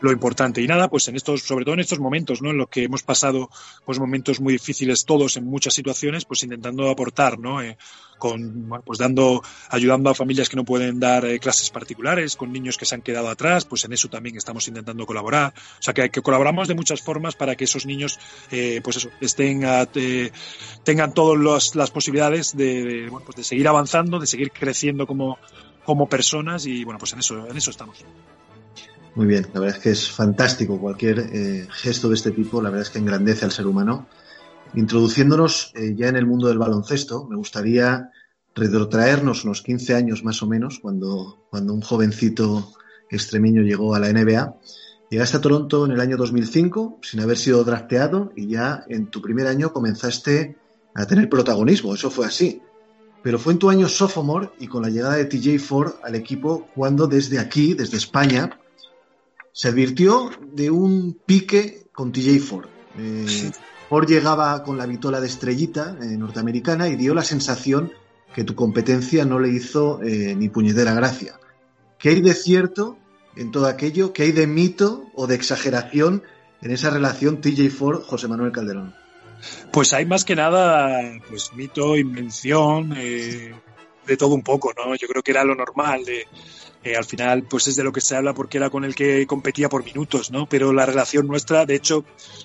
lo 0.00 0.12
importante. 0.12 0.62
Y 0.62 0.66
nada, 0.66 0.88
pues 0.88 1.08
en 1.08 1.16
estos, 1.16 1.42
sobre 1.42 1.64
todo 1.64 1.74
en 1.74 1.80
estos 1.80 1.98
momentos, 1.98 2.42
¿no? 2.42 2.50
En 2.50 2.58
los 2.58 2.68
que 2.68 2.84
hemos 2.84 3.02
pasado 3.02 3.50
pues 3.84 3.98
momentos 3.98 4.40
muy 4.40 4.52
difíciles 4.52 5.04
todos 5.04 5.36
en 5.36 5.44
muchas 5.44 5.74
situaciones, 5.74 6.24
pues 6.24 6.42
intentando 6.42 6.88
aportar, 6.88 7.38
¿no? 7.38 7.62
Eh, 7.62 7.76
con, 8.18 8.68
pues 8.84 8.98
dando, 8.98 9.42
ayudando 9.70 10.10
a 10.10 10.14
familias 10.14 10.48
que 10.48 10.56
no 10.56 10.64
pueden 10.64 10.98
dar 10.98 11.24
eh, 11.24 11.38
clases 11.38 11.70
particulares, 11.70 12.34
con 12.34 12.52
niños 12.52 12.76
que 12.76 12.84
se 12.84 12.96
han 12.96 13.02
quedado 13.02 13.28
atrás, 13.28 13.64
pues 13.64 13.84
en 13.84 13.92
eso 13.92 14.08
también 14.08 14.36
estamos 14.36 14.66
intentando 14.66 15.06
colaborar. 15.06 15.54
O 15.78 15.82
sea 15.82 15.94
que, 15.94 16.10
que 16.10 16.20
colaboramos 16.20 16.66
de 16.66 16.74
muchas 16.74 17.00
formas 17.00 17.36
para 17.36 17.54
que 17.54 17.64
esos 17.64 17.86
niños, 17.86 18.18
eh, 18.50 18.80
pues 18.82 18.96
eso, 18.96 19.10
estén 19.20 19.58
tengan 20.84 21.14
todas 21.14 21.74
las 21.74 21.90
posibilidades 21.90 22.56
de, 22.56 23.08
bueno, 23.10 23.24
pues 23.24 23.36
de 23.36 23.44
seguir 23.44 23.68
avanzando, 23.68 24.18
de 24.18 24.26
seguir 24.26 24.50
creciendo 24.50 25.06
como, 25.06 25.38
como 25.84 26.08
personas 26.08 26.66
y 26.66 26.84
bueno, 26.84 26.98
pues 26.98 27.12
en 27.12 27.20
eso, 27.20 27.46
en 27.48 27.56
eso 27.56 27.70
estamos. 27.70 28.04
Muy 29.18 29.26
bien, 29.26 29.48
la 29.52 29.58
verdad 29.58 29.76
es 29.78 29.82
que 29.82 29.90
es 29.90 30.12
fantástico 30.12 30.78
cualquier 30.78 31.18
eh, 31.18 31.66
gesto 31.72 32.08
de 32.08 32.14
este 32.14 32.30
tipo, 32.30 32.62
la 32.62 32.70
verdad 32.70 32.86
es 32.86 32.90
que 32.90 33.00
engrandece 33.00 33.44
al 33.44 33.50
ser 33.50 33.66
humano. 33.66 34.06
Introduciéndonos 34.74 35.72
eh, 35.74 35.96
ya 35.96 36.06
en 36.06 36.14
el 36.14 36.24
mundo 36.24 36.46
del 36.46 36.58
baloncesto, 36.58 37.26
me 37.26 37.34
gustaría 37.34 38.12
retrotraernos 38.54 39.42
unos 39.42 39.62
15 39.62 39.96
años 39.96 40.22
más 40.22 40.40
o 40.44 40.46
menos, 40.46 40.78
cuando, 40.78 41.48
cuando 41.50 41.74
un 41.74 41.80
jovencito 41.80 42.72
extremeño 43.10 43.62
llegó 43.62 43.96
a 43.96 43.98
la 43.98 44.12
NBA. 44.12 44.54
Llegaste 45.10 45.38
a 45.38 45.40
Toronto 45.40 45.84
en 45.84 45.90
el 45.90 46.00
año 46.00 46.16
2005 46.16 47.00
sin 47.02 47.18
haber 47.18 47.38
sido 47.38 47.64
drafteado 47.64 48.30
y 48.36 48.46
ya 48.46 48.84
en 48.86 49.08
tu 49.08 49.20
primer 49.20 49.48
año 49.48 49.72
comenzaste 49.72 50.56
a 50.94 51.06
tener 51.06 51.28
protagonismo, 51.28 51.92
eso 51.92 52.08
fue 52.08 52.26
así. 52.26 52.62
Pero 53.24 53.40
fue 53.40 53.54
en 53.54 53.58
tu 53.58 53.68
año 53.68 53.88
sophomore 53.88 54.50
y 54.60 54.68
con 54.68 54.82
la 54.82 54.90
llegada 54.90 55.16
de 55.16 55.24
TJ 55.24 55.58
Ford 55.58 55.94
al 56.04 56.14
equipo 56.14 56.68
cuando 56.76 57.08
desde 57.08 57.40
aquí, 57.40 57.74
desde 57.74 57.96
España, 57.96 58.60
se 59.58 59.66
advirtió 59.66 60.30
de 60.52 60.70
un 60.70 61.18
pique 61.26 61.88
con 61.90 62.12
TJ 62.12 62.38
Ford. 62.38 62.68
Eh, 62.96 63.50
Ford 63.88 64.06
llegaba 64.08 64.62
con 64.62 64.78
la 64.78 64.86
vitola 64.86 65.20
de 65.20 65.26
estrellita 65.26 65.96
eh, 66.00 66.16
norteamericana 66.16 66.86
y 66.86 66.94
dio 66.94 67.12
la 67.12 67.24
sensación 67.24 67.92
que 68.32 68.44
tu 68.44 68.54
competencia 68.54 69.24
no 69.24 69.40
le 69.40 69.48
hizo 69.48 70.00
eh, 70.00 70.36
ni 70.36 70.48
puñetera 70.48 70.94
gracia. 70.94 71.40
¿Qué 71.98 72.10
hay 72.10 72.20
de 72.20 72.34
cierto 72.34 72.98
en 73.34 73.50
todo 73.50 73.66
aquello? 73.66 74.12
¿Qué 74.12 74.22
hay 74.22 74.30
de 74.30 74.46
mito 74.46 75.06
o 75.16 75.26
de 75.26 75.34
exageración 75.34 76.22
en 76.62 76.70
esa 76.70 76.90
relación 76.90 77.40
TJ 77.40 77.68
Ford-José 77.70 78.28
Manuel 78.28 78.52
Calderón? 78.52 78.94
Pues 79.72 79.92
hay 79.92 80.06
más 80.06 80.24
que 80.24 80.36
nada, 80.36 81.00
pues 81.28 81.52
mito, 81.54 81.96
invención, 81.96 82.94
eh, 82.96 83.56
de 84.08 84.16
todo 84.16 84.34
un 84.34 84.42
poco, 84.42 84.72
¿no? 84.74 84.94
Yo 84.96 85.06
creo 85.06 85.22
que 85.22 85.30
era 85.30 85.44
lo 85.44 85.54
normal 85.54 86.04
de, 86.04 86.26
eh, 86.82 86.96
al 86.96 87.04
final, 87.04 87.42
pues 87.42 87.68
es 87.68 87.76
de 87.76 87.84
lo 87.84 87.92
que 87.92 88.00
se 88.00 88.16
habla 88.16 88.34
porque 88.34 88.56
era 88.56 88.70
con 88.70 88.84
el 88.84 88.94
que 88.94 89.26
competía 89.26 89.68
por 89.68 89.84
minutos, 89.84 90.30
¿no? 90.30 90.48
Pero 90.48 90.72
la 90.72 90.86
relación 90.86 91.26
nuestra, 91.26 91.66
de 91.66 91.74
hecho, 91.74 92.04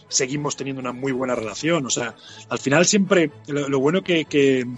seguimos 0.10 0.58
teniendo 0.58 0.82
una 0.82 0.92
muy 0.92 1.12
buena 1.12 1.34
relación. 1.36 1.86
O 1.86 1.90
sea, 1.90 2.16
al 2.50 2.60
final 2.60 2.86
siempre, 2.86 3.32
lo, 3.48 3.80
bueno 3.80 4.04
que, 4.04 4.26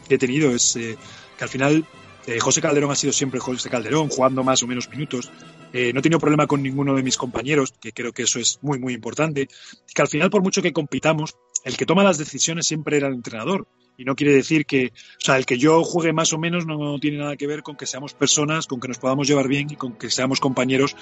he 0.10 0.18
tenido 0.18 0.52
es 0.52 0.76
eh, 0.76 0.98
que 1.38 1.44
al 1.44 1.50
final 1.50 1.86
eh, 2.28 2.40
José 2.40 2.62
Calderón 2.62 2.92
ha 2.92 2.96
sido 2.96 3.12
siempre 3.12 3.40
José 3.40 3.70
Calderón, 3.70 4.10
jugando 4.10 4.44
más 4.44 4.62
o 4.62 4.68
menos 4.68 4.90
minutos. 4.90 5.32
no 5.74 6.00
he 6.00 6.02
tenido 6.02 6.20
problema 6.20 6.48
con 6.48 6.62
ninguno 6.62 6.94
de 6.96 7.04
mis 7.04 7.18
compañeros, 7.18 7.74
que 7.82 7.92
creo 7.92 8.14
que 8.14 8.24
eso 8.24 8.40
es 8.40 8.60
muy, 8.62 8.78
muy 8.78 8.94
importante. 8.94 9.48
Que 9.94 10.02
al 10.02 10.08
final, 10.10 10.30
por 10.30 10.44
mucho 10.44 10.62
que 10.62 10.74
compitamos, 10.74 11.36
el 11.64 11.76
que 11.76 11.86
toma 11.86 12.04
las 12.04 12.18
decisiones 12.18 12.68
siempre 12.68 12.98
era 12.98 13.08
el 13.08 13.16
entrenador. 13.16 13.68
Y 13.98 14.06
no 14.06 14.16
quiere 14.16 14.34
decir 14.34 14.66
que, 14.66 14.88
o 14.88 15.20
sea, 15.20 15.38
el 15.38 15.46
que 15.46 15.58
yo 15.58 15.84
juegue 15.84 16.14
más 16.14 16.34
o 16.34 16.38
menos 16.38 16.66
no 16.66 17.00
tiene 17.00 17.18
nada 17.18 17.38
que 17.38 17.48
ver 17.48 17.64
con 17.64 17.76
que 17.76 17.86
seamos 17.86 18.14
personas, 18.14 18.68
con 18.68 18.80
que 18.80 18.88
nos 18.88 18.98
podamos 18.98 19.28
llevar 19.28 19.48
bien 19.48 19.68
y 19.72 19.76
con 19.76 19.94
que 19.94 20.10
seamos 20.10 20.40
compañeros 20.40 20.96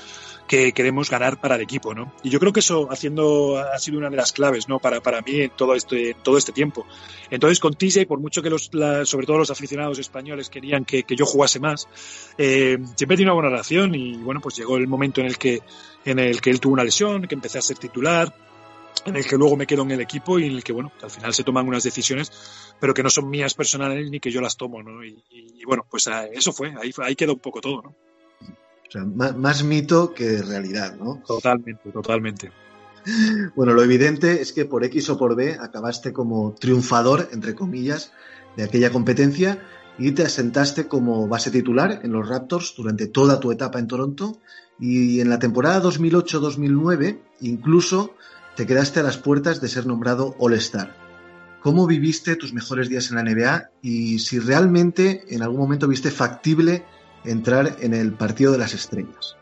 que 0.48 0.72
queremos 0.74 1.10
ganar 1.10 1.40
para 1.40 1.56
el 1.56 1.62
equipo, 1.62 1.94
¿no? 1.94 2.14
Y 2.24 2.30
yo 2.30 2.40
creo 2.40 2.54
que 2.54 2.60
eso 2.60 2.92
haciendo 2.92 3.58
ha 3.58 3.80
sido 3.80 3.98
una 3.98 4.10
de 4.10 4.18
las 4.18 4.32
claves, 4.32 4.68
¿no? 4.68 4.80
Para, 4.80 5.02
para 5.02 5.22
mí 5.22 5.42
en 5.42 5.52
todo 5.52 5.76
este, 5.76 6.16
todo 6.22 6.38
este 6.38 6.52
tiempo. 6.52 6.86
Entonces 7.32 7.60
con 7.60 7.74
TJ, 7.74 8.06
por 8.08 8.20
mucho 8.20 8.42
que 8.42 8.50
los, 8.50 8.70
sobre 9.06 9.26
todo 9.26 9.38
los 9.38 9.52
aficionados 9.52 10.00
españoles 10.00 10.50
querían 10.50 10.86
que, 10.86 11.04
que 11.04 11.16
yo 11.16 11.26
jugase 11.26 11.60
más, 11.60 11.88
eh, 12.38 12.78
siempre 12.96 13.18
tiene 13.18 13.32
una 13.32 13.36
buena 13.36 13.50
relación 13.50 13.96
y 13.96 14.18
bueno, 14.18 14.42
pues 14.42 14.56
llegó 14.56 14.78
el 14.78 14.88
momento 14.88 15.22
en 15.22 15.28
el 15.28 15.38
que, 15.38 15.62
en 16.06 16.20
el 16.20 16.42
que 16.42 16.50
él 16.50 16.60
tuvo 16.60 16.74
una 16.74 16.84
lesión, 16.84 17.28
que 17.28 17.36
empecé 17.36 17.58
a 17.58 17.62
ser 17.62 17.78
titular, 17.78 18.34
en 19.06 19.16
el 19.16 19.26
que 19.26 19.38
luego 19.38 19.56
me 19.58 19.68
quedo 19.68 19.84
en 19.84 19.92
el 19.92 20.02
equipo 20.02 20.40
y 20.40 20.46
en 20.46 20.54
el 20.54 20.64
que, 20.64 20.74
bueno, 20.74 20.92
al 21.02 21.10
final 21.10 21.34
se 21.34 21.44
toman 21.44 21.68
unas 21.68 21.84
decisiones, 21.84 22.32
pero 22.80 22.94
que 22.94 23.04
no 23.04 23.10
son 23.10 23.30
mías 23.30 23.54
personales 23.54 24.10
ni 24.10 24.20
que 24.20 24.32
yo 24.32 24.42
las 24.42 24.58
tomo, 24.58 24.82
¿no? 24.82 25.04
Y, 25.04 25.64
bueno, 25.66 25.86
pues 25.90 26.08
ah, 26.08 26.26
eso 26.26 26.54
fue, 26.54 26.74
ahí, 26.82 26.92
ahí 26.98 27.16
quedó 27.16 27.34
un 27.34 27.40
poco 27.40 27.62
todo, 27.62 27.82
¿no? 27.82 27.90
O 27.90 28.92
sea, 28.92 29.04
más, 29.06 29.64
mito 29.64 30.14
que 30.14 30.42
realidad, 30.42 30.96
¿no? 30.96 31.22
Totalmente, 31.26 31.92
totalmente. 31.92 32.52
Bueno, 33.56 33.74
lo 33.74 33.84
evidente 33.84 34.42
es 34.42 34.54
que 34.54 34.66
por 34.66 34.84
X 34.86 35.10
o 35.10 35.18
por 35.18 35.36
B 35.36 35.58
acabaste 35.60 36.14
como 36.14 36.54
triunfador, 36.54 37.30
entre 37.34 37.56
comillas, 37.56 38.14
de 38.56 38.64
aquella 38.64 38.92
competencia 38.92 39.62
y 39.98 40.12
te 40.12 40.24
asentaste 40.24 40.88
como 40.88 41.28
base 41.28 41.52
titular 41.52 42.00
en 42.04 42.12
los 42.12 42.28
Raptors 42.28 42.74
durante 42.76 43.08
toda 43.08 43.40
tu 43.40 43.52
etapa 43.52 43.80
en 43.80 43.88
Toronto 43.88 44.40
y 44.80 45.20
en 45.20 45.30
la 45.30 45.40
temporada 45.40 45.82
2008-2009 45.84 47.20
incluso 47.42 48.16
te 48.56 48.66
quedaste 48.68 49.00
a 49.00 49.04
las 49.04 49.18
puertas 49.18 49.62
de 49.62 49.68
ser 49.68 49.86
nombrado 49.86 50.36
All-Star. 50.40 50.96
¿Cómo 51.62 51.88
viviste 51.88 52.36
tus 52.36 52.54
mejores 52.54 52.90
días 52.90 53.10
en 53.10 53.16
la 53.16 53.24
NBA 53.24 53.70
y 53.82 54.20
si 54.20 54.40
realmente 54.40 55.24
en 55.30 55.42
algún 55.42 55.60
momento 55.60 55.88
viste 55.88 56.12
factible 56.12 56.86
entrar 57.24 57.78
en 57.80 57.94
el 57.94 58.14
partido 58.14 58.52
de 58.52 58.58
las 58.58 58.74
estrellas? 58.74 59.38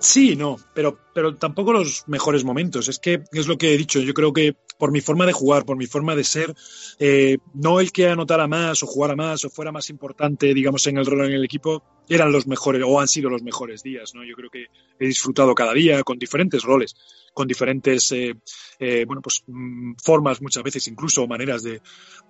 Sí, 0.00 0.36
no, 0.36 0.56
pero, 0.74 0.98
pero 1.14 1.36
tampoco 1.36 1.72
los 1.72 2.04
mejores 2.08 2.44
momentos. 2.44 2.88
Es 2.88 2.98
que 2.98 3.24
es 3.32 3.46
lo 3.46 3.56
que 3.56 3.74
he 3.74 3.78
dicho. 3.78 4.00
Yo 4.00 4.14
creo 4.14 4.32
que 4.32 4.56
por 4.78 4.92
mi 4.92 5.00
forma 5.00 5.26
de 5.26 5.32
jugar, 5.32 5.64
por 5.64 5.76
mi 5.76 5.86
forma 5.86 6.14
de 6.14 6.24
ser, 6.24 6.54
eh, 6.98 7.38
no 7.54 7.80
el 7.80 7.92
que 7.92 8.08
anotara 8.08 8.46
más 8.46 8.82
o 8.82 8.86
jugara 8.86 9.16
más 9.16 9.44
o 9.44 9.50
fuera 9.50 9.72
más 9.72 9.90
importante, 9.90 10.54
digamos, 10.54 10.86
en 10.86 10.98
el 10.98 11.06
rol 11.06 11.26
en 11.26 11.32
el 11.32 11.44
equipo, 11.44 11.82
eran 12.08 12.32
los 12.32 12.46
mejores 12.46 12.82
o 12.86 13.00
han 13.00 13.08
sido 13.08 13.28
los 13.28 13.42
mejores 13.42 13.82
días. 13.82 14.14
¿no? 14.14 14.24
Yo 14.24 14.34
creo 14.34 14.50
que 14.50 14.66
he 14.98 15.06
disfrutado 15.06 15.54
cada 15.54 15.74
día 15.74 16.02
con 16.04 16.18
diferentes 16.18 16.62
roles 16.62 16.94
con 17.38 17.46
diferentes 17.46 18.10
eh, 18.10 18.34
eh, 18.80 19.04
bueno, 19.06 19.22
pues, 19.22 19.44
mm, 19.46 19.92
formas 20.02 20.42
muchas 20.42 20.64
veces, 20.64 20.88
incluso 20.88 21.24
maneras 21.28 21.62
de, 21.62 21.80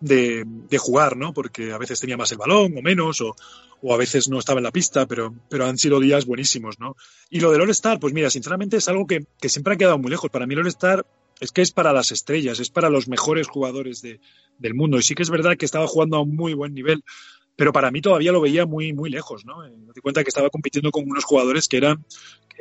de, 0.01 0.79
jugar, 0.79 1.17
¿no? 1.17 1.33
Porque 1.33 1.73
a 1.73 1.79
veces 1.79 1.99
tenía 1.99 2.19
más 2.19 2.31
el 2.33 2.37
balón 2.37 2.77
o 2.77 2.83
menos, 2.83 3.23
o, 3.23 3.35
o, 3.81 3.95
a 3.95 3.97
veces 3.97 4.29
no 4.29 4.39
estaba 4.39 4.61
en 4.61 4.65
la 4.65 4.71
pista, 4.71 5.07
pero, 5.07 5.35
pero 5.49 5.65
han 5.65 5.79
sido 5.79 5.99
días 5.99 6.27
buenísimos, 6.27 6.79
¿no? 6.79 6.95
Y 7.31 7.41
lo 7.41 7.51
del 7.51 7.63
All-Star, 7.63 7.99
pues 7.99 8.13
mira, 8.13 8.29
sinceramente 8.29 8.77
es 8.77 8.89
algo 8.89 9.07
que, 9.07 9.25
que 9.41 9.49
siempre 9.49 9.73
ha 9.73 9.77
quedado 9.79 9.97
muy 9.97 10.11
lejos. 10.11 10.31
Para 10.31 10.47
mí 10.47 10.53
el 10.53 10.61
All-Star 10.61 11.07
es 11.41 11.53
que 11.53 11.63
es 11.63 11.73
para 11.73 11.93
las 11.93 12.13
estrellas, 12.13 12.61
es 12.61 12.71
para 12.71 12.91
los 12.91 13.09
mejores 13.09 13.47
jugadores 13.49 14.03
de, 14.03 14.21
del 14.59 14.75
mundo. 14.75 14.99
Y 14.99 15.03
sí 15.03 15.15
que 15.15 15.23
es 15.23 15.31
verdad 15.31 15.57
que 15.57 15.65
estaba 15.65 15.87
jugando 15.87 16.17
a 16.17 16.23
un 16.23 16.35
muy 16.35 16.55
buen 16.55 16.75
nivel, 16.75 17.03
pero 17.57 17.73
para 17.73 17.91
mí 17.91 18.01
todavía 18.01 18.33
lo 18.33 18.41
veía 18.41 18.67
muy, 18.67 18.93
muy 18.93 19.11
lejos, 19.11 19.45
¿no? 19.45 19.59
Me 19.59 19.93
di 19.95 20.01
cuenta 20.01 20.23
que 20.23 20.29
estaba 20.29 20.51
compitiendo 20.51 20.91
con 20.91 21.11
unos 21.11 21.25
jugadores 21.25 21.69
que 21.69 21.79
eran 21.79 22.05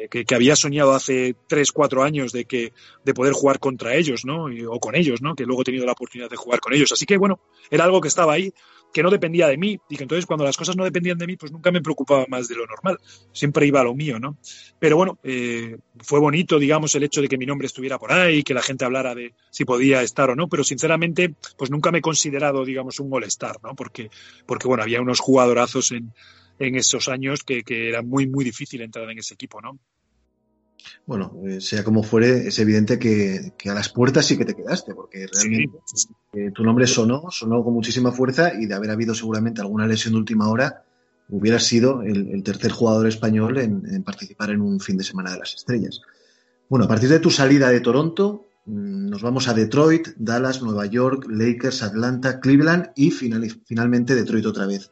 que, 0.09 0.35
había 0.35 0.55
soñado 0.55 0.93
hace 0.93 1.35
tres, 1.47 1.71
cuatro 1.71 2.03
años 2.03 2.31
de 2.31 2.45
que 2.45 2.73
de 3.03 3.13
poder 3.13 3.33
jugar 3.33 3.59
contra 3.59 3.95
ellos, 3.95 4.25
¿no? 4.25 4.45
o 4.45 4.79
con 4.79 4.95
ellos, 4.95 5.21
¿no? 5.21 5.35
Que 5.35 5.45
luego 5.45 5.61
he 5.61 5.65
tenido 5.65 5.85
la 5.85 5.93
oportunidad 5.93 6.29
de 6.29 6.35
jugar 6.35 6.59
con 6.59 6.73
ellos. 6.73 6.91
Así 6.91 7.05
que 7.05 7.17
bueno, 7.17 7.39
era 7.71 7.83
algo 7.83 8.01
que 8.01 8.07
estaba 8.07 8.33
ahí, 8.33 8.53
que 8.93 9.03
no 9.03 9.09
dependía 9.09 9.47
de 9.47 9.57
mí, 9.57 9.79
y 9.89 9.95
que 9.97 10.03
entonces 10.03 10.25
cuando 10.25 10.45
las 10.45 10.57
cosas 10.57 10.75
no 10.75 10.83
dependían 10.83 11.17
de 11.17 11.27
mí, 11.27 11.37
pues 11.37 11.51
nunca 11.51 11.71
me 11.71 11.81
preocupaba 11.81 12.25
más 12.29 12.47
de 12.47 12.55
lo 12.55 12.65
normal. 12.65 12.97
Siempre 13.31 13.67
iba 13.67 13.81
a 13.81 13.83
lo 13.83 13.93
mío, 13.93 14.19
¿no? 14.19 14.37
Pero 14.79 14.97
bueno, 14.97 15.19
eh, 15.23 15.77
fue 15.99 16.19
bonito, 16.19 16.59
digamos, 16.59 16.95
el 16.95 17.03
hecho 17.03 17.21
de 17.21 17.27
que 17.27 17.37
mi 17.37 17.45
nombre 17.45 17.67
estuviera 17.67 17.99
por 17.99 18.11
ahí, 18.11 18.43
que 18.43 18.53
la 18.53 18.61
gente 18.61 18.85
hablara 18.85 19.13
de 19.13 19.33
si 19.51 19.65
podía 19.65 20.01
estar 20.01 20.29
o 20.29 20.35
no, 20.35 20.47
pero 20.47 20.63
sinceramente, 20.63 21.35
pues 21.57 21.69
nunca 21.69 21.91
me 21.91 21.99
he 21.99 22.01
considerado, 22.01 22.65
digamos, 22.65 22.99
un 22.99 23.09
all-star, 23.11 23.57
¿no? 23.63 23.75
Porque, 23.75 24.09
porque 24.45 24.67
bueno, 24.67 24.83
había 24.83 25.01
unos 25.01 25.19
jugadorazos 25.19 25.91
en 25.91 26.13
en 26.59 26.75
esos 26.75 27.07
años 27.07 27.43
que, 27.43 27.63
era 27.67 28.01
muy, 28.01 28.27
muy 28.27 28.43
difícil 28.43 28.81
entrar 28.81 29.09
en 29.09 29.19
ese 29.19 29.33
equipo, 29.33 29.61
¿no? 29.61 29.79
Bueno, 31.05 31.33
eh, 31.45 31.61
sea 31.61 31.83
como 31.83 32.03
fuere, 32.03 32.47
es 32.47 32.59
evidente 32.59 32.99
que, 32.99 33.53
a 33.69 33.73
las 33.73 33.89
puertas 33.89 34.25
sí 34.25 34.37
que 34.37 34.45
te 34.45 34.55
quedaste, 34.55 34.93
porque 34.93 35.27
realmente 35.27 35.79
eh, 36.33 36.51
tu 36.53 36.63
nombre 36.63 36.87
sonó, 36.87 37.29
sonó 37.31 37.63
con 37.63 37.73
muchísima 37.73 38.11
fuerza 38.11 38.53
y 38.53 38.65
de 38.65 38.73
haber 38.73 38.91
habido 38.91 39.13
seguramente 39.15 39.61
alguna 39.61 39.87
lesión 39.87 40.13
de 40.13 40.19
última 40.19 40.49
hora, 40.49 40.83
hubieras 41.29 41.63
sido 41.63 42.01
el, 42.01 42.41
tercer 42.43 42.71
jugador 42.71 43.07
español 43.07 43.57
en, 43.57 44.03
participar 44.03 44.51
en 44.51 44.61
un 44.61 44.79
fin 44.79 44.97
de 44.97 45.03
semana 45.03 45.31
de 45.31 45.39
las 45.39 45.53
estrellas. 45.55 46.01
Bueno, 46.69 46.85
a 46.85 46.87
partir 46.87 47.09
de 47.09 47.19
tu 47.19 47.29
salida 47.29 47.69
de 47.69 47.79
Toronto, 47.79 48.47
mm, 48.65 49.09
nos 49.09 49.21
vamos 49.21 49.47
a 49.47 49.53
Detroit, 49.53 50.09
Dallas, 50.17 50.61
Nueva 50.61 50.85
York, 50.85 51.25
Lakers, 51.29 51.83
Atlanta, 51.83 52.39
Cleveland 52.39 52.91
y 52.95 53.11
finalmente 53.11 54.15
Detroit 54.15 54.45
otra 54.45 54.67
vez. 54.67 54.91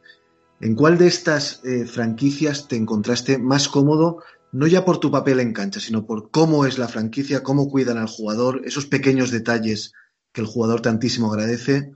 ¿En 0.60 0.74
cuál 0.74 0.96
de 0.96 1.06
estas 1.06 1.60
eh, 1.64 1.84
franquicias 1.84 2.66
te 2.66 2.76
encontraste 2.76 3.38
más 3.38 3.68
cómodo, 3.68 4.22
no 4.56 4.66
ya 4.66 4.86
por 4.86 4.98
tu 4.98 5.10
papel 5.10 5.40
en 5.40 5.52
cancha, 5.52 5.80
sino 5.80 6.06
por 6.06 6.30
cómo 6.30 6.64
es 6.64 6.78
la 6.78 6.88
franquicia, 6.88 7.42
cómo 7.42 7.68
cuidan 7.68 7.98
al 7.98 8.08
jugador, 8.08 8.62
esos 8.64 8.86
pequeños 8.86 9.30
detalles 9.30 9.92
que 10.32 10.40
el 10.40 10.46
jugador 10.46 10.80
tantísimo 10.80 11.30
agradece? 11.30 11.92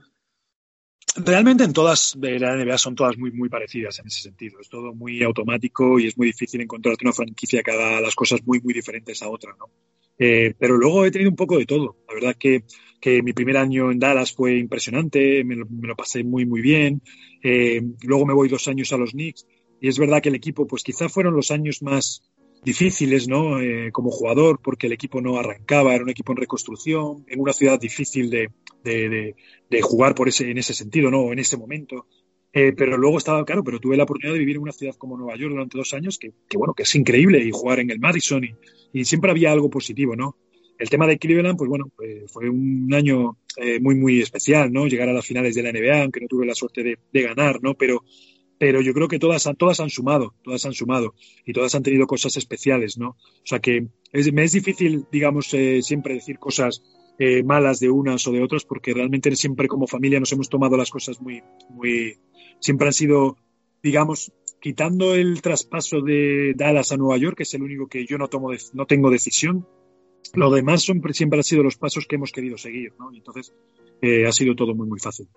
Realmente 1.15 1.63
en 1.63 1.73
todas 1.73 2.13
de 2.15 2.39
la 2.39 2.55
NBA 2.55 2.77
son 2.77 2.95
todas 2.95 3.17
muy, 3.17 3.31
muy 3.31 3.49
parecidas 3.49 3.97
en 3.99 4.07
ese 4.07 4.21
sentido. 4.21 4.59
Es 4.61 4.69
todo 4.69 4.93
muy 4.93 5.23
automático 5.23 5.99
y 5.99 6.07
es 6.07 6.17
muy 6.17 6.27
difícil 6.27 6.61
encontrarte 6.61 7.03
una 7.03 7.13
franquicia 7.13 7.63
que 7.63 7.71
haga 7.71 7.99
las 7.99 8.13
cosas 8.13 8.45
muy, 8.45 8.61
muy 8.61 8.75
diferentes 8.75 9.23
a 9.23 9.29
otra, 9.29 9.55
¿no? 9.57 9.65
Eh, 10.19 10.53
pero 10.57 10.77
luego 10.77 11.03
he 11.03 11.11
tenido 11.11 11.31
un 11.31 11.35
poco 11.35 11.57
de 11.57 11.65
todo. 11.65 11.97
La 12.07 12.13
verdad 12.13 12.35
que, 12.37 12.63
que 13.01 13.23
mi 13.23 13.33
primer 13.33 13.57
año 13.57 13.91
en 13.91 13.97
Dallas 13.97 14.31
fue 14.31 14.59
impresionante, 14.59 15.43
me 15.43 15.55
lo, 15.55 15.65
me 15.65 15.87
lo 15.87 15.95
pasé 15.95 16.23
muy, 16.23 16.45
muy 16.45 16.61
bien. 16.61 17.01
Eh, 17.41 17.81
luego 18.03 18.27
me 18.27 18.35
voy 18.35 18.49
dos 18.49 18.67
años 18.67 18.93
a 18.93 18.97
los 18.97 19.11
Knicks 19.11 19.47
y 19.81 19.87
es 19.87 19.97
verdad 19.97 20.21
que 20.21 20.29
el 20.29 20.35
equipo, 20.35 20.67
pues 20.67 20.83
quizá 20.83 21.09
fueron 21.09 21.35
los 21.35 21.49
años 21.49 21.81
más 21.81 22.21
difíciles, 22.63 23.27
¿no? 23.27 23.59
Eh, 23.59 23.91
como 23.91 24.11
jugador, 24.11 24.59
porque 24.61 24.87
el 24.87 24.93
equipo 24.93 25.21
no 25.21 25.37
arrancaba, 25.37 25.93
era 25.93 26.03
un 26.03 26.09
equipo 26.09 26.31
en 26.31 26.37
reconstrucción, 26.37 27.25
en 27.27 27.39
una 27.39 27.53
ciudad 27.53 27.79
difícil 27.79 28.29
de, 28.29 28.49
de, 28.83 29.35
de, 29.69 29.81
jugar 29.81 30.15
por 30.15 30.27
ese, 30.27 30.49
en 30.49 30.57
ese 30.57 30.73
sentido, 30.73 31.09
¿no? 31.09 31.31
En 31.31 31.39
ese 31.39 31.57
momento. 31.57 32.05
Eh, 32.53 32.73
pero 32.75 32.97
luego 32.97 33.17
estaba, 33.17 33.45
claro, 33.45 33.63
pero 33.63 33.79
tuve 33.79 33.95
la 33.95 34.03
oportunidad 34.03 34.33
de 34.33 34.39
vivir 34.39 34.57
en 34.57 34.63
una 34.63 34.73
ciudad 34.73 34.95
como 34.95 35.17
Nueva 35.17 35.37
York 35.37 35.51
durante 35.51 35.77
dos 35.77 35.93
años, 35.93 36.17
que, 36.17 36.31
que 36.49 36.57
bueno, 36.57 36.73
que 36.73 36.83
es 36.83 36.95
increíble, 36.95 37.39
y 37.43 37.51
jugar 37.51 37.79
en 37.79 37.89
el 37.89 37.99
Madison, 37.99 38.43
y, 38.43 38.53
y 38.93 39.05
siempre 39.05 39.31
había 39.31 39.51
algo 39.51 39.69
positivo, 39.69 40.15
¿no? 40.15 40.35
El 40.81 40.89
tema 40.89 41.05
de 41.05 41.19
Cleveland, 41.19 41.59
pues 41.59 41.69
bueno, 41.69 41.91
fue 42.27 42.49
un 42.49 42.91
año 42.91 43.37
eh, 43.57 43.79
muy, 43.79 43.93
muy 43.93 44.19
especial, 44.19 44.73
¿no? 44.73 44.87
Llegar 44.87 45.09
a 45.09 45.13
las 45.13 45.25
finales 45.25 45.53
de 45.53 45.61
la 45.61 45.71
NBA, 45.71 46.01
aunque 46.01 46.21
no 46.21 46.27
tuve 46.27 46.45
la 46.45 46.55
suerte 46.55 46.97
de, 47.11 47.21
ganar, 47.21 47.61
¿no? 47.61 47.75
Pero, 47.75 48.03
pero 48.61 48.79
yo 48.79 48.93
creo 48.93 49.07
que 49.07 49.17
todas, 49.17 49.49
todas 49.57 49.79
han 49.79 49.89
sumado, 49.89 50.35
todas 50.43 50.63
han 50.67 50.73
sumado 50.73 51.15
y 51.47 51.51
todas 51.51 51.73
han 51.73 51.81
tenido 51.81 52.05
cosas 52.05 52.37
especiales, 52.37 52.95
¿no? 52.95 53.09
O 53.09 53.43
sea 53.43 53.59
que 53.59 53.87
me 54.33 54.43
es 54.43 54.51
difícil, 54.51 55.07
digamos, 55.11 55.51
eh, 55.55 55.81
siempre 55.81 56.13
decir 56.13 56.37
cosas 56.37 56.83
eh, 57.17 57.41
malas 57.41 57.79
de 57.79 57.89
unas 57.89 58.27
o 58.27 58.31
de 58.31 58.43
otras 58.43 58.63
porque 58.63 58.93
realmente 58.93 59.35
siempre 59.35 59.67
como 59.67 59.87
familia 59.87 60.19
nos 60.19 60.31
hemos 60.31 60.47
tomado 60.47 60.77
las 60.77 60.91
cosas 60.91 61.19
muy, 61.19 61.41
muy, 61.69 62.19
siempre 62.59 62.85
han 62.85 62.93
sido, 62.93 63.35
digamos, 63.81 64.31
quitando 64.59 65.15
el 65.15 65.41
traspaso 65.41 66.01
de 66.01 66.53
Dallas 66.55 66.91
a 66.91 66.97
Nueva 66.97 67.17
York, 67.17 67.37
que 67.37 67.43
es 67.43 67.53
el 67.55 67.63
único 67.63 67.87
que 67.87 68.05
yo 68.05 68.19
no 68.19 68.27
tomo, 68.27 68.51
no 68.73 68.85
tengo 68.85 69.09
decisión, 69.09 69.65
lo 70.35 70.51
demás 70.51 70.83
son, 70.83 71.01
siempre 71.13 71.39
han 71.39 71.43
sido 71.43 71.63
los 71.63 71.77
pasos 71.77 72.05
que 72.05 72.17
hemos 72.17 72.31
querido 72.31 72.59
seguir, 72.59 72.93
¿no? 72.99 73.11
Y 73.11 73.17
entonces 73.17 73.55
eh, 74.03 74.27
ha 74.27 74.31
sido 74.31 74.55
todo 74.55 74.75
muy, 74.75 74.87
muy 74.87 74.99
fácil. 74.99 75.27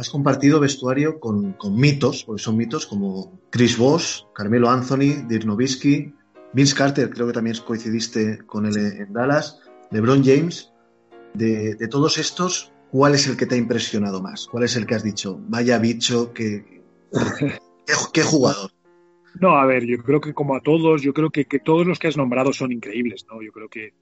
Has 0.00 0.08
compartido 0.08 0.60
vestuario 0.60 1.20
con, 1.20 1.54
mitos, 1.74 2.24
porque 2.24 2.42
son 2.42 2.56
mitos 2.56 2.86
como 2.86 3.38
Chris 3.50 3.76
Voss, 3.76 4.26
Carmelo 4.34 4.70
Anthony, 4.70 5.26
Dirk 5.28 5.44
Nowitzki, 5.44 6.14
Vince 6.54 6.74
Carter, 6.74 7.10
creo 7.10 7.26
que 7.26 7.34
también 7.34 7.54
coincidiste 7.66 8.38
con 8.46 8.64
él 8.64 8.78
en 8.78 9.12
Dallas, 9.12 9.60
LeBron 9.90 10.24
James. 10.24 10.72
De, 11.34 11.76
todos 11.90 12.16
estos, 12.16 12.72
¿cuál 12.90 13.14
es 13.14 13.26
el 13.26 13.36
que 13.36 13.44
te 13.44 13.56
ha 13.56 13.58
impresionado 13.58 14.22
más? 14.22 14.46
¿Cuál 14.50 14.64
es 14.64 14.74
el 14.74 14.86
que 14.86 14.94
has 14.94 15.02
dicho, 15.02 15.38
vaya 15.48 15.76
bicho, 15.78 16.32
que 16.32 16.82
¿Qué, 18.14 18.22
jugador? 18.22 18.70
No, 19.38 19.50
a 19.50 19.66
ver, 19.66 19.84
yo 19.84 19.98
creo 20.02 20.22
que 20.22 20.32
como 20.32 20.56
a 20.56 20.62
todos, 20.62 21.02
yo 21.02 21.12
creo 21.12 21.28
que, 21.28 21.44
todos 21.62 21.86
los 21.86 21.98
que 21.98 22.08
has 22.08 22.16
nombrado 22.16 22.54
son 22.54 22.72
increíbles, 22.72 23.26
¿no? 23.28 23.42
Yo 23.42 23.52
creo 23.52 23.68
que, 23.68 23.92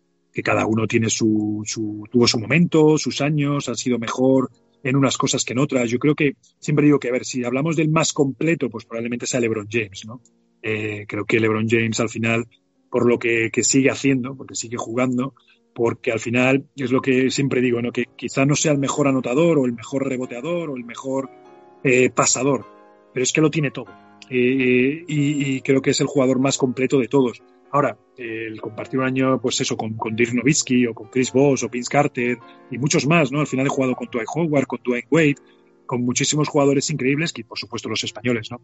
cada 0.44 0.64
uno 0.64 0.86
tiene 0.86 1.10
su, 1.10 1.64
tuvo 2.08 2.28
su 2.28 2.38
momento, 2.38 2.98
sus 2.98 3.20
años, 3.20 3.68
ha 3.68 3.74
sido 3.74 3.98
mejor 3.98 4.48
en 4.82 4.96
unas 4.96 5.16
cosas 5.16 5.44
que 5.44 5.52
en 5.52 5.58
otras. 5.58 5.90
Yo 5.90 5.98
creo 5.98 6.14
que 6.14 6.36
siempre 6.58 6.84
digo 6.86 6.98
que, 6.98 7.08
a 7.08 7.12
ver, 7.12 7.24
si 7.24 7.44
hablamos 7.44 7.76
del 7.76 7.88
más 7.88 8.12
completo, 8.12 8.68
pues 8.70 8.84
probablemente 8.84 9.26
sea 9.26 9.40
LeBron 9.40 9.68
James, 9.70 10.04
¿no? 10.06 10.20
Eh, 10.62 11.04
creo 11.08 11.24
que 11.24 11.40
LeBron 11.40 11.68
James 11.68 12.00
al 12.00 12.08
final, 12.08 12.46
por 12.90 13.06
lo 13.06 13.18
que, 13.18 13.50
sigue 13.62 13.90
haciendo, 13.90 14.36
porque 14.36 14.54
sigue 14.54 14.76
jugando, 14.76 15.34
porque 15.74 16.12
al 16.12 16.20
final 16.20 16.66
es 16.76 16.90
lo 16.90 17.00
que 17.00 17.30
siempre 17.30 17.60
digo, 17.60 17.80
¿no? 17.82 17.92
Que 17.92 18.04
quizá 18.16 18.44
no 18.44 18.56
sea 18.56 18.72
el 18.72 18.78
mejor 18.78 19.08
anotador 19.08 19.58
o 19.58 19.66
el 19.66 19.72
mejor 19.72 20.08
reboteador 20.08 20.70
o 20.70 20.76
el 20.76 20.84
mejor 20.84 21.30
eh, 21.84 22.10
pasador, 22.10 22.66
pero 23.12 23.22
es 23.22 23.32
que 23.32 23.40
lo 23.40 23.50
tiene 23.50 23.70
todo. 23.70 24.08
Eh, 24.30 25.04
y, 25.06 25.60
creo 25.62 25.80
que 25.80 25.90
es 25.90 26.00
el 26.00 26.06
jugador 26.06 26.38
más 26.38 26.58
completo 26.58 26.98
de 26.98 27.08
todos. 27.08 27.42
Ahora, 27.70 27.98
el 28.16 28.60
compartir 28.60 28.98
un 28.98 29.06
año, 29.06 29.40
pues 29.40 29.60
eso, 29.60 29.76
con, 29.76 29.96
Dirk 30.16 30.32
Nowitzki 30.32 30.86
o 30.86 30.94
con 30.94 31.08
Chris 31.08 31.32
Voss 31.32 31.62
o 31.62 31.68
Vince 31.68 31.90
Carter 31.90 32.38
y 32.70 32.78
muchos 32.78 33.06
más, 33.06 33.30
¿no? 33.30 33.40
Al 33.40 33.46
final 33.46 33.66
he 33.66 33.68
jugado 33.68 33.94
con 33.94 34.08
Dwight 34.10 34.28
Howard, 34.34 34.66
con 34.66 34.80
Dwayne 34.82 35.06
Wade, 35.10 35.36
con 35.84 36.02
muchísimos 36.02 36.48
jugadores 36.48 36.88
increíbles, 36.90 37.32
que 37.32 37.44
por 37.44 37.58
supuesto 37.58 37.88
los 37.88 38.02
españoles, 38.04 38.50
¿no? 38.50 38.60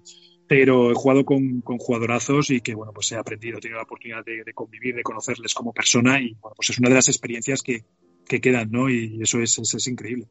Pero 0.47 0.91
he 0.91 0.95
jugado 0.95 1.25
con, 1.25 1.61
con 1.61 1.79
jugadorazos 1.79 2.51
y 2.51 2.61
que, 2.61 2.75
bueno, 2.75 2.93
pues 2.93 3.13
he 3.13 3.17
aprendido, 3.17 3.59
he 3.59 3.61
tenido 3.61 3.79
la 3.79 3.85
oportunidad 3.85 4.25
de, 4.25 4.53
convivir, 4.55 4.95
de 4.95 5.03
conocerles 5.03 5.53
como 5.53 5.73
persona 5.73 6.21
y, 6.21 6.35
bueno, 6.41 6.55
pues 6.57 6.71
es 6.71 6.79
una 6.79 6.89
de 6.89 6.95
las 6.95 7.09
experiencias 7.09 7.63
que, 7.63 7.85
que 8.27 8.41
quedan, 8.41 8.71
¿no? 8.71 8.89
Y 8.89 9.21
eso 9.21 9.41
es, 9.41 9.59
es 9.59 9.87
increíble 9.87 10.29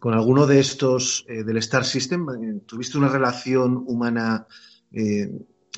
con 0.00 0.14
alguno 0.14 0.46
de 0.46 0.60
estos 0.60 1.24
eh, 1.28 1.42
del 1.42 1.56
Star 1.58 1.84
System, 1.84 2.26
eh, 2.28 2.60
¿tuviste 2.66 2.98
una 2.98 3.08
relación 3.08 3.84
humana? 3.86 4.46
Eh, 4.92 5.30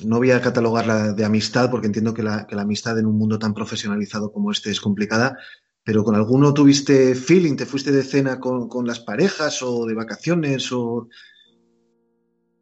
no 0.05 0.17
voy 0.17 0.31
a 0.31 0.41
catalogarla 0.41 1.13
de 1.13 1.25
amistad 1.25 1.69
porque 1.69 1.87
entiendo 1.87 2.13
que 2.13 2.23
la, 2.23 2.47
amistad 2.51 2.97
en 2.99 3.05
un 3.05 3.17
mundo 3.17 3.39
tan 3.39 3.53
profesionalizado 3.53 4.31
como 4.31 4.51
este 4.51 4.71
es 4.71 4.81
complicada, 4.81 5.37
pero 5.83 6.03
con 6.03 6.15
alguno 6.15 6.53
tuviste 6.53 7.15
feeling, 7.15 7.55
te 7.55 7.65
fuiste 7.65 7.91
de 7.91 8.03
cena 8.03 8.39
con, 8.39 8.85
las 8.85 8.99
parejas 8.99 9.61
o 9.63 9.85
de 9.85 9.93
vacaciones 9.93 10.71
o... 10.71 11.07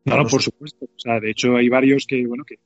No, 0.06 0.26
por 0.26 0.42
supuesto. 0.42 0.86
O 0.86 1.00
sea, 1.00 1.20
de 1.20 1.32
hecho 1.32 1.56
hay 1.58 1.68
varios 1.68 2.06
que, 2.08 2.26
bueno, 2.26 2.46
que, 2.46 2.60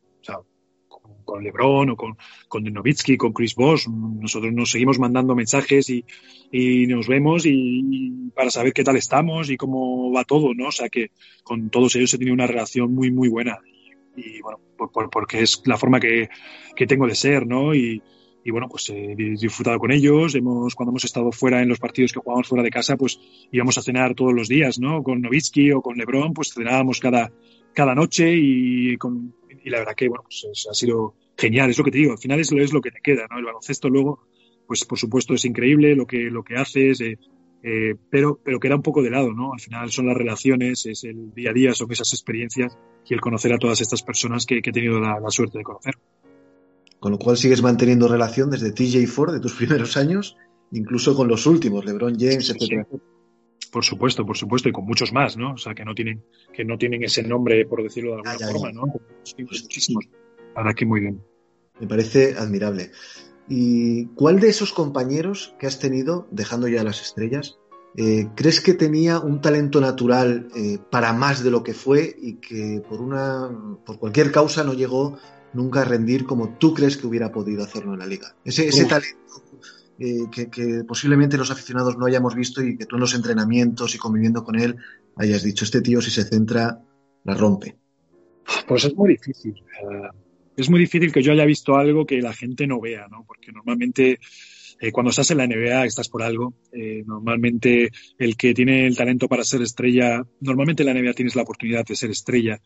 con 1.31 1.43
LeBron 1.43 1.91
o 1.91 1.95
con, 1.95 2.17
con 2.47 2.63
Novitsky, 2.63 3.17
con 3.17 3.33
Chris 3.33 3.55
Bosh. 3.55 3.87
Nosotros 3.87 4.51
nos 4.53 4.71
seguimos 4.71 4.99
mandando 4.99 5.33
mensajes 5.35 5.89
y, 5.89 6.05
y 6.51 6.87
nos 6.87 7.07
vemos 7.07 7.45
y, 7.45 8.31
para 8.35 8.51
saber 8.51 8.73
qué 8.73 8.83
tal 8.83 8.97
estamos 8.97 9.49
y 9.49 9.57
cómo 9.57 10.11
va 10.11 10.23
todo, 10.23 10.53
¿no? 10.53 10.67
O 10.67 10.71
sea 10.71 10.89
que 10.89 11.11
con 11.43 11.69
todos 11.69 11.95
ellos 11.95 12.13
he 12.13 12.17
tenido 12.17 12.33
una 12.33 12.47
relación 12.47 12.93
muy, 12.93 13.11
muy 13.11 13.29
buena. 13.29 13.59
Y, 14.15 14.41
bueno, 14.41 14.59
por, 14.77 15.09
porque 15.09 15.41
es 15.41 15.61
la 15.65 15.77
forma 15.77 15.99
que, 15.99 16.29
que 16.75 16.87
tengo 16.87 17.07
de 17.07 17.15
ser, 17.15 17.47
¿no? 17.47 17.73
Y, 17.73 18.01
y 18.43 18.51
bueno, 18.51 18.67
pues 18.67 18.89
he 18.89 19.15
disfrutado 19.15 19.79
con 19.79 19.91
ellos. 19.91 20.35
Hemos, 20.35 20.75
cuando 20.75 20.91
hemos 20.91 21.05
estado 21.05 21.31
fuera 21.31 21.61
en 21.61 21.69
los 21.69 21.79
partidos 21.79 22.11
que 22.11 22.19
jugamos 22.19 22.47
fuera 22.47 22.63
de 22.63 22.71
casa, 22.71 22.97
pues 22.97 23.19
íbamos 23.51 23.77
a 23.77 23.81
cenar 23.81 24.15
todos 24.15 24.33
los 24.33 24.47
días, 24.47 24.79
¿no? 24.79 25.03
Con 25.03 25.21
Novitsky 25.21 25.71
o 25.71 25.81
con 25.81 25.97
Lebron, 25.97 26.33
pues 26.33 26.53
cenábamos 26.53 26.99
cada, 26.99 27.31
cada 27.73 27.95
noche 27.95 28.33
y, 28.35 28.97
con, 28.97 29.35
y 29.63 29.69
la 29.69 29.79
verdad 29.79 29.95
que, 29.95 30.09
bueno, 30.09 30.23
pues 30.23 30.67
ha 30.69 30.73
sido 30.73 31.15
genial, 31.37 31.69
es 31.69 31.77
lo 31.77 31.83
que 31.83 31.91
te 31.91 31.97
digo, 31.99 32.11
al 32.11 32.17
final 32.17 32.39
es, 32.39 32.51
es 32.51 32.73
lo 32.73 32.81
que 32.81 32.91
te 32.91 33.01
queda, 33.01 33.27
¿no? 33.29 33.39
El 33.39 33.45
baloncesto 33.45 33.89
luego, 33.89 34.27
pues 34.67 34.85
por 34.85 34.97
supuesto 34.97 35.33
es 35.33 35.45
increíble 35.45 35.95
lo 35.95 36.05
que, 36.05 36.29
lo 36.29 36.43
que 36.43 36.55
haces, 36.55 37.01
eh, 37.01 37.17
eh, 37.63 37.95
pero, 38.09 38.39
pero 38.43 38.59
queda 38.59 38.75
un 38.75 38.81
poco 38.81 39.03
de 39.03 39.11
lado, 39.11 39.33
¿no? 39.33 39.53
Al 39.53 39.59
final 39.59 39.91
son 39.91 40.07
las 40.07 40.17
relaciones, 40.17 40.85
es 40.85 41.03
el 41.03 41.33
día 41.33 41.51
a 41.51 41.53
día, 41.53 41.73
son 41.73 41.91
esas 41.91 42.11
experiencias 42.13 42.77
y 43.07 43.13
el 43.13 43.21
conocer 43.21 43.53
a 43.53 43.57
todas 43.57 43.81
estas 43.81 44.01
personas 44.01 44.45
que, 44.45 44.57
he 44.57 44.71
tenido 44.71 44.99
la, 44.99 45.19
suerte 45.29 45.59
de 45.59 45.63
conocer. 45.63 45.95
Con 46.99 47.11
lo 47.11 47.19
cual 47.19 47.37
sigues 47.37 47.61
manteniendo 47.61 48.07
relación 48.07 48.49
desde 48.49 48.71
TJ 48.71 49.07
Ford 49.07 49.33
de 49.33 49.39
tus 49.39 49.53
primeros 49.57 49.95
años, 49.97 50.37
incluso 50.71 51.15
con 51.15 51.27
los 51.27 51.45
últimos, 51.45 51.85
LeBron 51.85 52.17
James, 52.17 52.49
etcétera. 52.49 52.87
Por 53.71 53.85
supuesto, 53.85 54.25
por 54.25 54.37
supuesto, 54.37 54.67
y 54.67 54.71
con 54.73 54.85
muchos 54.85 55.13
más, 55.13 55.37
¿no? 55.37 55.53
O 55.53 55.57
sea, 55.57 55.73
que 55.73 55.85
no 55.85 55.95
tienen, 55.95 56.23
que 56.53 56.65
no 56.65 56.77
tienen 56.77 57.03
ese 57.03 57.23
nombre, 57.23 57.65
por 57.65 57.81
decirlo 57.83 58.11
de 58.11 58.15
alguna 58.17 58.33
ah, 58.33 58.51
forma, 58.51 58.71
¿no? 58.73 58.93
Muchísimos. 59.37 60.09
Para 60.53 60.73
que 60.73 60.85
muy 60.85 60.99
bien. 60.99 61.21
Me 61.79 61.87
parece 61.87 62.35
admirable. 62.37 62.91
¿Y 63.47 64.05
cuál 64.07 64.39
de 64.39 64.49
esos 64.49 64.71
compañeros 64.71 65.55
que 65.59 65.67
has 65.67 65.79
tenido, 65.79 66.27
dejando 66.31 66.67
ya 66.67 66.83
las 66.83 67.01
estrellas, 67.01 67.57
eh, 67.97 68.29
crees 68.35 68.61
que 68.61 68.73
tenía 68.73 69.19
un 69.19 69.41
talento 69.41 69.81
natural 69.81 70.47
eh, 70.55 70.77
para 70.89 71.11
más 71.11 71.43
de 71.43 71.51
lo 71.51 71.61
que 71.61 71.73
fue 71.73 72.15
y 72.21 72.35
que 72.35 72.81
por 72.87 73.01
una, 73.01 73.49
por 73.85 73.99
cualquier 73.99 74.31
causa 74.31 74.63
no 74.63 74.73
llegó 74.73 75.17
nunca 75.53 75.81
a 75.81 75.85
rendir 75.85 76.25
como 76.25 76.57
tú 76.57 76.73
crees 76.73 76.95
que 76.95 77.07
hubiera 77.07 77.33
podido 77.33 77.63
hacerlo 77.63 77.93
en 77.93 77.99
la 77.99 78.05
liga? 78.05 78.33
Ese, 78.45 78.67
ese 78.67 78.85
talento 78.85 79.43
eh, 79.99 80.27
que, 80.31 80.49
que, 80.49 80.85
posiblemente 80.85 81.37
los 81.37 81.51
aficionados 81.51 81.97
no 81.97 82.05
hayamos 82.05 82.33
visto 82.33 82.63
y 82.63 82.77
que 82.77 82.85
tú 82.85 82.95
en 82.95 83.01
los 83.01 83.13
entrenamientos 83.13 83.93
y 83.93 83.97
conviviendo 83.97 84.45
con 84.45 84.57
él 84.57 84.77
hayas 85.17 85.43
dicho, 85.43 85.65
este 85.65 85.81
tío 85.81 86.01
si 86.01 86.11
se 86.11 86.23
centra, 86.23 86.81
la 87.25 87.33
rompe. 87.33 87.77
Pues 88.67 88.85
es 88.85 88.95
muy 88.95 89.09
difícil 89.09 89.61
es 90.57 90.69
muy 90.69 90.79
difícil 90.79 91.11
que 91.11 91.21
yo 91.21 91.31
haya 91.31 91.45
visto 91.45 91.75
algo 91.75 92.05
que 92.05 92.21
la 92.21 92.33
gente 92.33 92.67
no 92.67 92.79
vea, 92.79 93.07
¿no? 93.09 93.23
Porque 93.25 93.51
normalmente 93.51 94.19
eh, 94.83 94.91
cuando 94.91 95.11
estás 95.11 95.29
en 95.29 95.37
la 95.37 95.45
NBA 95.45 95.85
estás 95.85 96.09
por 96.09 96.23
algo. 96.23 96.55
Eh, 96.73 97.03
normalmente 97.05 97.91
el 98.17 98.35
que 98.35 98.55
tiene 98.55 98.87
el 98.87 98.97
talento 98.97 99.27
para 99.27 99.43
ser 99.43 99.61
estrella, 99.61 100.23
normalmente 100.39 100.81
en 100.81 100.87
la 100.87 100.99
NBA 100.99 101.13
tienes 101.13 101.35
la 101.35 101.43
oportunidad 101.43 101.85
de 101.85 101.95
ser 101.95 102.09
estrella. 102.09 102.59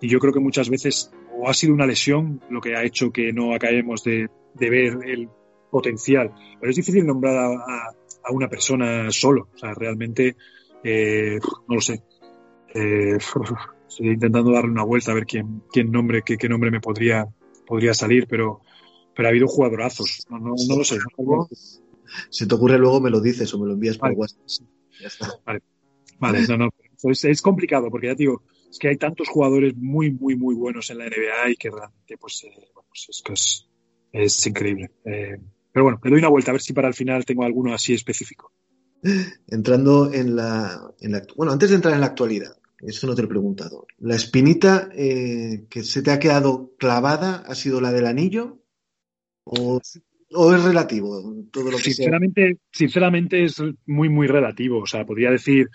Y 0.00 0.06
yo 0.08 0.20
creo 0.20 0.32
que 0.32 0.38
muchas 0.38 0.70
veces 0.70 1.10
o 1.36 1.50
ha 1.50 1.54
sido 1.54 1.74
una 1.74 1.86
lesión 1.86 2.40
lo 2.50 2.60
que 2.60 2.76
ha 2.76 2.84
hecho 2.84 3.10
que 3.10 3.32
no 3.32 3.52
acabemos 3.52 4.04
de, 4.04 4.28
ver 4.54 4.98
el 5.04 5.28
potencial. 5.68 6.30
Pero 6.60 6.70
es 6.70 6.76
difícil 6.76 7.04
nombrar 7.04 7.36
a, 7.36 8.30
una 8.30 8.48
persona 8.48 9.10
solo. 9.10 9.48
O 9.52 9.58
sea, 9.58 9.74
realmente, 9.74 10.36
eh, 10.84 11.38
no 11.68 11.74
lo 11.74 11.80
sé. 11.80 12.00
Estoy 13.88 14.08
intentando 14.10 14.52
darle 14.52 14.70
una 14.70 14.84
vuelta 14.84 15.12
a 15.12 15.14
ver 15.14 15.26
quién, 15.26 15.62
quién 15.72 15.90
nombre, 15.90 16.22
qué, 16.22 16.36
qué 16.36 16.48
nombre 16.48 16.70
me 16.70 16.80
podría, 16.80 17.26
podría 17.66 17.94
salir, 17.94 18.26
pero, 18.28 18.60
pero 19.14 19.28
ha 19.28 19.30
habido 19.30 19.46
jugadorazos. 19.46 20.26
No, 20.28 20.38
no, 20.38 20.54
no 20.68 20.76
lo 20.76 20.84
sé. 20.84 20.98
Si 22.30 22.46
te 22.46 22.54
ocurre 22.54 22.78
luego 22.78 23.00
me 23.00 23.10
lo 23.10 23.20
dices 23.20 23.52
o 23.54 23.58
me 23.58 23.66
lo 23.66 23.74
envías 23.74 23.98
por 23.98 24.12
WhatsApp. 24.12 24.40
Ya 25.00 25.08
está. 25.08 25.28
Vale, 25.44 25.62
vale 26.18 26.46
no, 26.46 26.56
no. 26.56 26.70
Es, 27.10 27.24
es, 27.24 27.42
complicado 27.42 27.90
porque 27.90 28.08
ya 28.08 28.14
te 28.14 28.22
digo, 28.22 28.42
es 28.70 28.78
que 28.78 28.88
hay 28.88 28.96
tantos 28.96 29.28
jugadores 29.28 29.76
muy, 29.76 30.10
muy, 30.12 30.34
muy 30.36 30.54
buenos 30.54 30.90
en 30.90 30.98
la 30.98 31.06
NBA 31.06 31.50
y 31.50 31.56
que 31.56 31.70
realmente 31.70 32.16
pues, 32.18 32.44
eh, 32.44 32.68
pues 32.74 33.06
es 33.08 33.22
que 33.22 33.32
es, 33.32 33.68
es 34.12 34.46
increíble. 34.46 34.90
Eh, 35.04 35.38
pero 35.72 35.84
bueno, 35.84 36.00
le 36.02 36.10
doy 36.10 36.18
una 36.20 36.28
vuelta 36.28 36.50
a 36.50 36.54
ver 36.54 36.62
si 36.62 36.72
para 36.72 36.88
el 36.88 36.94
final 36.94 37.24
tengo 37.24 37.44
alguno 37.44 37.74
así 37.74 37.92
específico. 37.92 38.52
Entrando 39.46 40.12
en 40.12 40.34
la, 40.34 40.90
en 41.00 41.12
la, 41.12 41.22
Bueno, 41.36 41.52
antes 41.52 41.68
de 41.68 41.76
entrar 41.76 41.94
en 41.94 42.00
la 42.00 42.06
actualidad, 42.06 42.56
eso 42.80 43.06
no 43.06 43.14
te 43.14 43.22
lo 43.22 43.26
he 43.26 43.30
preguntado. 43.30 43.86
¿La 43.98 44.16
espinita 44.16 44.88
eh, 44.94 45.66
que 45.70 45.82
se 45.82 46.02
te 46.02 46.10
ha 46.10 46.18
quedado 46.18 46.72
clavada 46.78 47.44
ha 47.46 47.54
sido 47.54 47.80
la 47.80 47.92
del 47.92 48.06
anillo? 48.06 48.58
¿O, 49.44 49.80
es 49.80 50.64
relativo? 50.64 51.22
Todo 51.50 51.70
lo 51.70 51.76
que 51.76 51.84
sinceramente, 51.84 52.58
sinceramente 52.72 53.44
es 53.44 53.62
muy, 53.86 54.08
muy 54.08 54.26
relativo. 54.26 54.80
O 54.80 54.86
sea, 54.86 55.06
podría 55.06 55.30
decir 55.30 55.70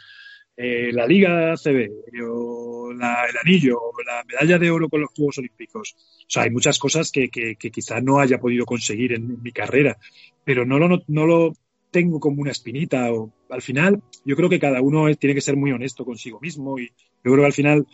eh, 0.57 0.91
la 0.91 1.07
Liga 1.07 1.55
CB, 1.55 1.89
o 2.23 2.91
el 2.91 3.01
anillo, 3.01 3.79
o 3.79 4.03
la 4.03 4.23
medalla 4.25 4.59
de 4.59 4.69
oro 4.69 4.89
con 4.89 5.01
los 5.01 5.09
Juegos 5.15 5.39
Olímpicos. 5.39 5.95
O 5.97 6.29
sea, 6.29 6.43
hay 6.43 6.51
muchas 6.51 6.77
cosas 6.77 7.11
que, 7.11 7.29
que, 7.29 7.55
quizá 7.55 8.01
no 8.01 8.19
haya 8.19 8.39
podido 8.39 8.65
conseguir 8.65 9.13
en, 9.13 9.41
mi 9.41 9.51
carrera, 9.51 9.97
pero 10.43 10.65
no 10.65 10.77
lo, 10.77 11.01
no 11.07 11.25
lo 11.25 11.53
tengo 11.91 12.19
como 12.19 12.41
una 12.41 12.51
espinita 12.51 13.12
o 13.13 13.32
al 13.49 13.62
final 13.62 14.01
yo 14.25 14.36
creo 14.36 14.49
que 14.49 14.60
cada 14.60 14.82
uno 14.82 15.13
tiene 15.15 15.36
que 15.36 15.41
ser 15.41 15.58
muy 15.58 15.71
honesto 15.71 16.06
consigo 16.06 16.39
mismo 16.39 16.80
y 16.80 16.88
yo 16.88 17.32
creo 17.32 17.39
que 17.39 17.45
al 17.45 17.54
final 17.54 17.86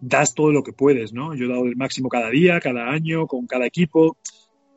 das 0.00 0.34
todo 0.34 0.52
lo 0.52 0.62
que 0.62 0.72
puedes, 0.72 1.12
¿no? 1.12 1.34
Yo 1.34 1.46
he 1.46 1.48
dado 1.48 1.64
el 1.64 1.76
máximo 1.76 2.08
cada 2.08 2.30
día, 2.30 2.60
cada 2.60 2.90
año, 2.90 3.26
con 3.26 3.46
cada 3.46 3.66
equipo. 3.66 4.16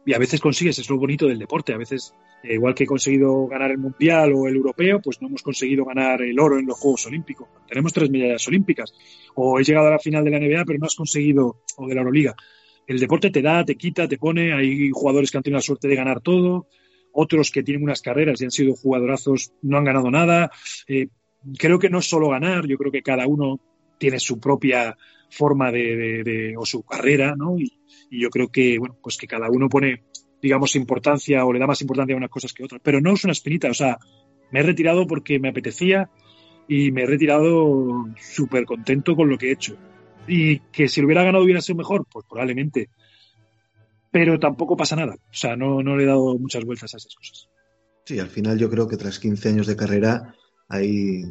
y 0.05 0.13
a 0.13 0.19
veces 0.19 0.39
consigues, 0.39 0.79
es 0.79 0.89
lo 0.89 0.97
bonito 0.97 1.27
del 1.27 1.37
deporte, 1.37 1.73
a 1.73 1.77
veces, 1.77 2.13
eh, 2.41 2.53
igual 2.53 2.73
que 2.73 2.85
he 2.85 2.87
conseguido 2.87 3.45
ganar 3.47 3.71
el 3.71 3.77
Mundial 3.77 4.31
o 4.33 4.47
el 4.47 4.55
Europeo, 4.55 5.01
pues 5.01 5.21
no 5.21 5.27
hemos 5.27 5.43
conseguido 5.43 5.83
ganar 5.83 6.21
el 6.21 6.39
oro 6.39 6.57
en 6.57 6.65
los 6.65 6.79
Juegos 6.79 7.07
Olímpicos. 7.07 7.49
Tenemos 7.67 7.91
tres 7.91 8.09
medallas 8.09 8.47
olímpicas, 8.47 8.93
o 9.35 9.59
he 9.59 9.63
llegado 9.65 9.87
a 9.87 9.91
la 9.91 9.99
final 9.99 10.23
de 10.23 10.31
la 10.31 10.39
NBA, 10.39 10.63
pero 10.63 10.79
no 10.79 10.85
has 10.85 10.95
conseguido, 10.95 11.57
o 11.75 11.87
de 11.87 11.93
la 11.93 12.01
Euroliga. 12.01 12.37
El 12.87 12.99
deporte 12.99 13.31
te 13.31 13.41
da, 13.41 13.65
te 13.65 13.75
quita, 13.75 14.07
te 14.07 14.17
pone, 14.17 14.53
hay 14.53 14.91
jugadores 14.91 15.29
que 15.29 15.37
han 15.37 15.43
tenido 15.43 15.57
la 15.57 15.61
suerte 15.61 15.89
de 15.89 15.95
ganar 15.95 16.21
todo, 16.21 16.67
otros 17.19 17.49
que 17.49 17.63
tienen 17.63 17.83
unas 17.83 18.03
carreras 18.03 18.39
y 18.39 18.45
han 18.45 18.51
sido 18.51 18.75
jugadorazos, 18.75 19.51
no 19.63 19.79
han 19.79 19.85
ganado 19.85 20.11
nada. 20.11 20.51
Eh, 20.87 21.07
creo 21.57 21.79
que 21.79 21.89
no 21.89 21.97
es 21.97 22.07
solo 22.07 22.29
ganar, 22.29 22.67
yo 22.67 22.77
creo 22.77 22.91
que 22.91 23.01
cada 23.01 23.25
uno 23.25 23.59
tiene 23.97 24.19
su 24.19 24.39
propia 24.39 24.95
forma 25.31 25.71
de, 25.71 26.53
o 26.55 26.63
su 26.63 26.83
carrera, 26.83 27.35
¿no? 27.35 27.57
Y, 27.57 27.73
yo 28.11 28.29
creo 28.29 28.49
que, 28.49 28.77
bueno, 28.77 28.95
pues 29.01 29.17
que 29.17 29.27
cada 29.27 29.49
uno 29.49 29.67
pone, 29.67 30.03
digamos, 30.41 30.75
importancia 30.75 31.43
o 31.43 31.51
le 31.51 31.59
da 31.59 31.65
más 31.65 31.81
importancia 31.81 32.13
a 32.13 32.17
unas 32.17 32.29
cosas 32.29 32.53
que 32.53 32.61
a 32.61 32.67
otras. 32.67 32.81
Pero 32.83 33.01
no 33.01 33.13
es 33.13 33.23
una 33.23 33.33
espinita, 33.33 33.69
o 33.69 33.73
sea, 33.73 33.97
me 34.51 34.59
he 34.59 34.63
retirado 34.63 35.07
porque 35.07 35.39
me 35.39 35.49
apetecía 35.49 36.11
y 36.67 36.91
me 36.91 37.01
he 37.01 37.05
retirado 37.07 38.05
súper 38.21 38.65
contento 38.65 39.15
con 39.15 39.27
lo 39.27 39.37
que 39.39 39.49
he 39.49 39.53
hecho. 39.53 39.75
Y 40.27 40.59
que 40.71 40.87
si 40.87 41.01
lo 41.01 41.07
hubiera 41.07 41.23
ganado 41.23 41.43
hubiera 41.43 41.61
sido 41.61 41.77
mejor, 41.77 42.05
pues 42.09 42.25
probablemente. 42.29 42.89
Pero 44.17 44.39
tampoco 44.39 44.75
pasa 44.75 44.95
nada. 44.95 45.13
O 45.13 45.33
sea, 45.33 45.55
no, 45.55 45.83
no 45.83 45.95
le 45.95 46.03
he 46.03 46.07
dado 46.07 46.39
muchas 46.39 46.65
vueltas 46.65 46.91
a 46.91 46.97
esas 46.97 47.13
cosas. 47.13 47.49
Sí, 48.03 48.17
al 48.17 48.29
final 48.29 48.57
yo 48.57 48.67
creo 48.67 48.87
que 48.87 48.97
tras 48.97 49.19
15 49.19 49.49
años 49.49 49.67
de 49.67 49.75
carrera 49.75 50.33
hay 50.67 51.21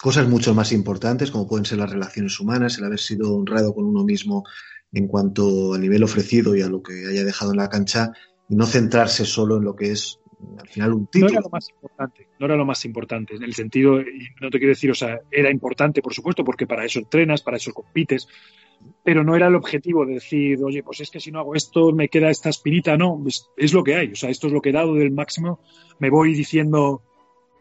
cosas 0.00 0.28
mucho 0.28 0.54
más 0.54 0.70
importantes, 0.70 1.32
como 1.32 1.48
pueden 1.48 1.64
ser 1.64 1.78
las 1.78 1.90
relaciones 1.90 2.38
humanas, 2.38 2.78
el 2.78 2.84
haber 2.84 3.00
sido 3.00 3.34
honrado 3.34 3.74
con 3.74 3.84
uno 3.84 4.04
mismo 4.04 4.44
en 4.92 5.08
cuanto 5.08 5.74
al 5.74 5.80
nivel 5.80 6.04
ofrecido 6.04 6.54
y 6.54 6.62
a 6.62 6.68
lo 6.68 6.84
que 6.84 6.92
haya 7.10 7.24
dejado 7.24 7.50
en 7.50 7.56
la 7.56 7.68
cancha, 7.68 8.12
y 8.48 8.54
no 8.54 8.64
centrarse 8.64 9.24
solo 9.24 9.56
en 9.56 9.64
lo 9.64 9.74
que 9.74 9.90
es 9.90 10.20
al 10.56 10.68
final 10.68 10.94
un 10.94 11.06
título. 11.08 11.32
No 11.32 11.38
era 11.38 11.42
lo 11.42 11.50
más 11.50 11.68
importante, 11.68 12.28
no 12.38 12.46
era 12.46 12.56
lo 12.56 12.64
más 12.64 12.84
importante, 12.84 13.34
en 13.34 13.42
el 13.42 13.54
sentido, 13.54 14.00
y 14.00 14.28
no 14.40 14.50
te 14.50 14.58
quiero 14.58 14.70
decir, 14.70 14.92
o 14.92 14.94
sea, 14.94 15.18
era 15.32 15.50
importante, 15.50 16.00
por 16.00 16.14
supuesto, 16.14 16.44
porque 16.44 16.68
para 16.68 16.84
eso 16.84 17.00
entrenas, 17.00 17.42
para 17.42 17.56
eso 17.56 17.72
compites, 17.72 18.28
pero 19.02 19.24
no 19.24 19.34
era 19.34 19.48
el 19.48 19.54
objetivo 19.54 20.04
de 20.04 20.14
decir, 20.14 20.62
oye, 20.62 20.82
pues 20.82 21.00
es 21.00 21.10
que 21.10 21.20
si 21.20 21.30
no 21.30 21.40
hago 21.40 21.54
esto 21.54 21.92
me 21.92 22.08
queda 22.08 22.30
esta 22.30 22.50
espinita, 22.50 22.96
no, 22.96 23.22
es, 23.56 23.72
lo 23.72 23.82
que 23.82 23.94
hay, 23.94 24.12
o 24.12 24.16
sea, 24.16 24.30
esto 24.30 24.46
es 24.46 24.52
lo 24.52 24.60
que 24.60 24.70
he 24.70 24.72
dado 24.72 24.94
del 24.94 25.10
máximo, 25.10 25.60
me 25.98 26.10
voy 26.10 26.34
diciendo, 26.34 27.02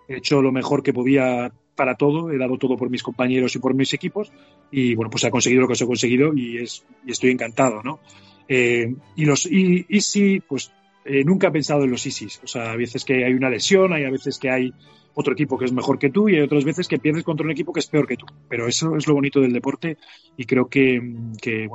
he 0.07 0.17
hecho 0.17 0.41
lo 0.41 0.51
mejor 0.51 0.83
que 0.83 0.93
podía 0.93 1.51
para 1.75 1.95
todo, 1.95 2.29
he 2.31 2.37
dado 2.37 2.57
todo 2.57 2.75
por 2.75 2.89
mis 2.89 3.03
compañeros 3.03 3.55
y 3.55 3.59
por 3.59 3.73
mis 3.73 3.93
equipos 3.93 4.31
y 4.69 4.95
bueno, 4.95 5.09
pues 5.09 5.23
he 5.23 5.31
conseguido 5.31 5.61
lo 5.61 5.67
que 5.67 5.75
se 5.75 5.85
ha 5.85 5.87
conseguido 5.87 6.33
y, 6.33 6.57
es, 6.57 6.85
y 7.05 7.11
estoy 7.11 7.31
encantado, 7.31 7.81
¿no? 7.83 7.99
Eh, 8.47 8.93
y 9.15 9.25
los 9.25 9.45
y, 9.45 9.85
Easy, 9.89 10.41
pues 10.41 10.71
eh, 11.09 11.23
nunca 11.23 11.47
he 11.47 11.51
pensado 11.51 11.83
en 11.83 11.91
los 11.91 12.05
Easys, 12.05 12.39
o 12.43 12.47
sea, 12.47 12.71
a 12.71 12.75
veces 12.75 13.03
que 13.03 13.25
hay 13.25 13.33
una 13.33 13.49
lesión, 13.49 13.93
hay 13.93 14.05
a 14.05 14.11
veces 14.11 14.37
que 14.37 14.51
hay 14.51 14.71
otro 15.15 15.33
equipo 15.33 15.57
que 15.57 15.65
es 15.65 15.73
mejor 15.73 15.97
que 15.97 16.11
tú 16.11 16.29
y 16.29 16.35
hay 16.35 16.41
otras 16.41 16.63
veces 16.63 16.87
que 16.87 16.99
pierdes 16.99 17.23
contra 17.23 17.43
un 17.43 17.51
equipo 17.51 17.73
que 17.73 17.79
es 17.79 17.87
peor 17.87 18.07
que 18.07 18.15
tú. 18.15 18.27
Pero 18.47 18.67
eso 18.67 18.95
es 18.95 19.07
lo 19.07 19.15
bonito 19.15 19.41
del 19.41 19.51
deporte 19.51 19.97
y 20.37 20.45
creo 20.45 20.67
que, 20.67 21.01
que, 21.41 21.67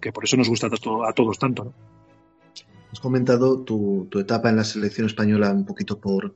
que, 0.00 0.12
por 0.12 0.24
eso 0.24 0.36
nos 0.36 0.48
gusta 0.48 0.68
a, 0.68 1.12
todos 1.12 1.38
tanto. 1.38 1.64
¿no? 1.64 1.72
Has 2.92 3.00
comentado 3.00 3.60
tu, 3.60 4.06
tu, 4.10 4.20
etapa 4.20 4.50
en 4.50 4.56
la 4.56 4.64
selección 4.64 5.06
española 5.06 5.50
un 5.50 5.64
poquito 5.64 5.98
por, 5.98 6.34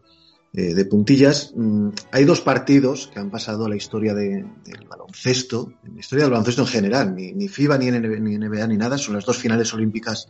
eh, 0.55 0.75
de 0.75 0.85
puntillas. 0.87 1.53
Mm, 1.55 1.91
hay 2.13 2.25
dos 2.25 2.41
partidos 2.41 3.09
que 3.09 3.21
han 3.21 3.31
pasado 3.31 3.67
a 3.67 3.69
la 3.69 3.77
historia 3.77 4.15
del 4.15 4.47
baloncesto, 4.89 5.75
en 5.85 5.95
la 5.95 6.01
historia 6.01 6.25
del 6.25 6.33
baloncesto 6.33 6.63
en 6.63 6.69
general, 6.69 7.15
ni, 7.15 7.33
ni 7.33 7.49
FIBA, 7.49 7.77
ni 7.77 7.91
NBA, 7.91 8.67
ni 8.67 8.77
nada, 8.79 8.97
son 8.97 9.15
las 9.15 9.27
dos 9.27 9.37
finales 9.37 9.75
olímpicas 9.75 10.29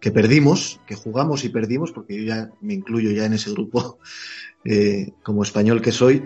que 0.00 0.10
perdimos, 0.10 0.80
que 0.86 0.94
jugamos 0.94 1.44
y 1.44 1.48
perdimos, 1.48 1.92
porque 1.92 2.16
yo 2.16 2.22
ya 2.22 2.50
me 2.60 2.74
incluyo 2.74 3.10
ya 3.10 3.24
en 3.24 3.32
ese 3.34 3.50
grupo 3.50 3.98
eh, 4.64 5.12
como 5.22 5.42
español 5.42 5.82
que 5.82 5.92
soy, 5.92 6.24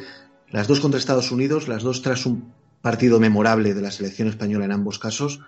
las 0.51 0.69
dos 0.69 0.81
contra 0.81 0.99
Estados 0.99 1.33
Unidos, 1.33 1.69
las 1.69 1.83
dos 1.83 2.03
tras 2.03 2.27
un 2.27 2.53
partido 2.83 3.21
memorable 3.21 3.75
de 3.75 3.81
la 3.81 3.91
selección 3.91 4.29
española 4.29 4.65
en 4.67 4.73
ambos 4.73 4.99
casos. 4.99 5.41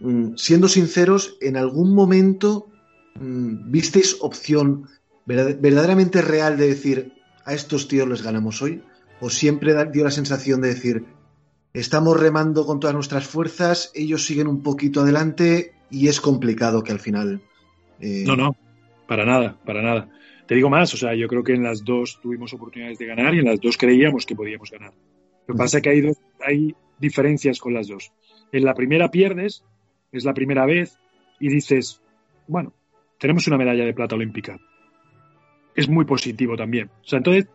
Mm, 0.00 0.34
siendo 0.36 0.68
sinceros, 0.68 1.36
en 1.40 1.56
algún 1.56 1.94
momento 1.94 2.68
mm, 3.14 3.70
visteis 3.70 4.16
opción 4.20 4.88
verdaderamente 5.24 6.22
real 6.22 6.56
de 6.56 6.68
decir, 6.68 7.12
a 7.44 7.54
estos 7.54 7.88
tíos 7.88 8.08
les 8.08 8.22
ganamos 8.22 8.62
hoy? 8.62 8.82
¿O 9.20 9.30
siempre 9.30 9.74
dio 9.92 10.04
la 10.04 10.10
sensación 10.10 10.60
de 10.60 10.68
decir, 10.68 11.04
estamos 11.72 12.18
remando 12.18 12.66
con 12.66 12.80
todas 12.80 12.94
nuestras 12.94 13.26
fuerzas, 13.26 13.90
ellos 13.94 14.26
siguen 14.26 14.48
un 14.48 14.62
poquito 14.62 15.02
adelante 15.02 15.74
y 15.90 16.08
es 16.08 16.20
complicado 16.20 16.82
que 16.82 16.92
al 16.92 17.00
final... 17.00 17.42
Eh... 18.02 18.24
No, 18.26 18.36
no, 18.36 18.54
para 19.06 19.24
nada, 19.24 19.56
para 19.64 19.80
nada. 19.80 20.10
Te 20.46 20.54
digo 20.54 20.68
más, 20.68 20.92
o 20.92 20.98
sea, 20.98 21.14
yo 21.14 21.26
creo 21.28 21.42
que 21.42 21.54
en 21.54 21.62
las 21.62 21.82
dos 21.82 22.20
tuvimos 22.20 22.52
oportunidades 22.52 22.98
de 22.98 23.06
ganar 23.06 23.34
y 23.34 23.38
en 23.38 23.46
las 23.46 23.60
dos 23.60 23.78
creíamos 23.78 24.26
que 24.26 24.36
podíamos 24.36 24.70
ganar. 24.70 24.92
Lo 25.46 25.54
que 25.54 25.58
pasa 25.58 25.78
es 25.78 25.82
que 25.82 25.88
hay, 25.88 26.12
hay 26.44 26.74
diferencias 26.98 27.58
con 27.58 27.72
las 27.72 27.88
dos. 27.88 28.12
En 28.52 28.64
la 28.64 28.74
primera 28.74 29.10
pierdes, 29.10 29.64
es 30.10 30.24
la 30.24 30.34
primera 30.34 30.66
vez, 30.66 30.98
y 31.40 31.48
dices, 31.48 32.02
bueno, 32.46 32.74
tenemos 33.18 33.46
una 33.46 33.56
medalla 33.56 33.86
de 33.86 33.94
plata 33.94 34.14
olímpica 34.14 34.58
es 35.74 35.88
muy 35.88 36.04
positivo 36.04 36.56
también. 36.56 36.90
O 37.02 37.04
sea, 37.04 37.18
entonces 37.18 37.48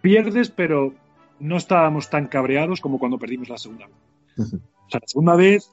pierdes, 0.00 0.50
pero 0.50 0.94
no 1.38 1.56
estábamos 1.56 2.10
tan 2.10 2.26
cabreados 2.26 2.80
como 2.80 2.98
cuando 2.98 3.18
perdimos 3.18 3.48
la 3.48 3.58
segunda 3.58 3.86
vez. 3.86 3.96
O 4.38 4.90
sea, 4.90 5.00
la 5.00 5.06
segunda 5.06 5.36
vez 5.36 5.70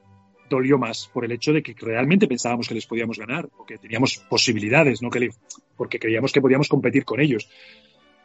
dolió 0.49 0.77
más 0.77 1.09
por 1.13 1.25
el 1.25 1.31
hecho 1.31 1.53
de 1.53 1.63
que 1.63 1.75
realmente 1.79 2.27
pensábamos 2.27 2.67
que 2.67 2.75
les 2.75 2.85
podíamos 2.85 3.17
ganar, 3.17 3.47
porque 3.49 3.77
teníamos 3.77 4.17
posibilidades, 4.17 5.01
no 5.01 5.09
que 5.09 5.29
porque 5.75 5.99
creíamos 5.99 6.31
que 6.31 6.41
podíamos 6.41 6.69
competir 6.69 7.05
con 7.05 7.19
ellos. 7.19 7.49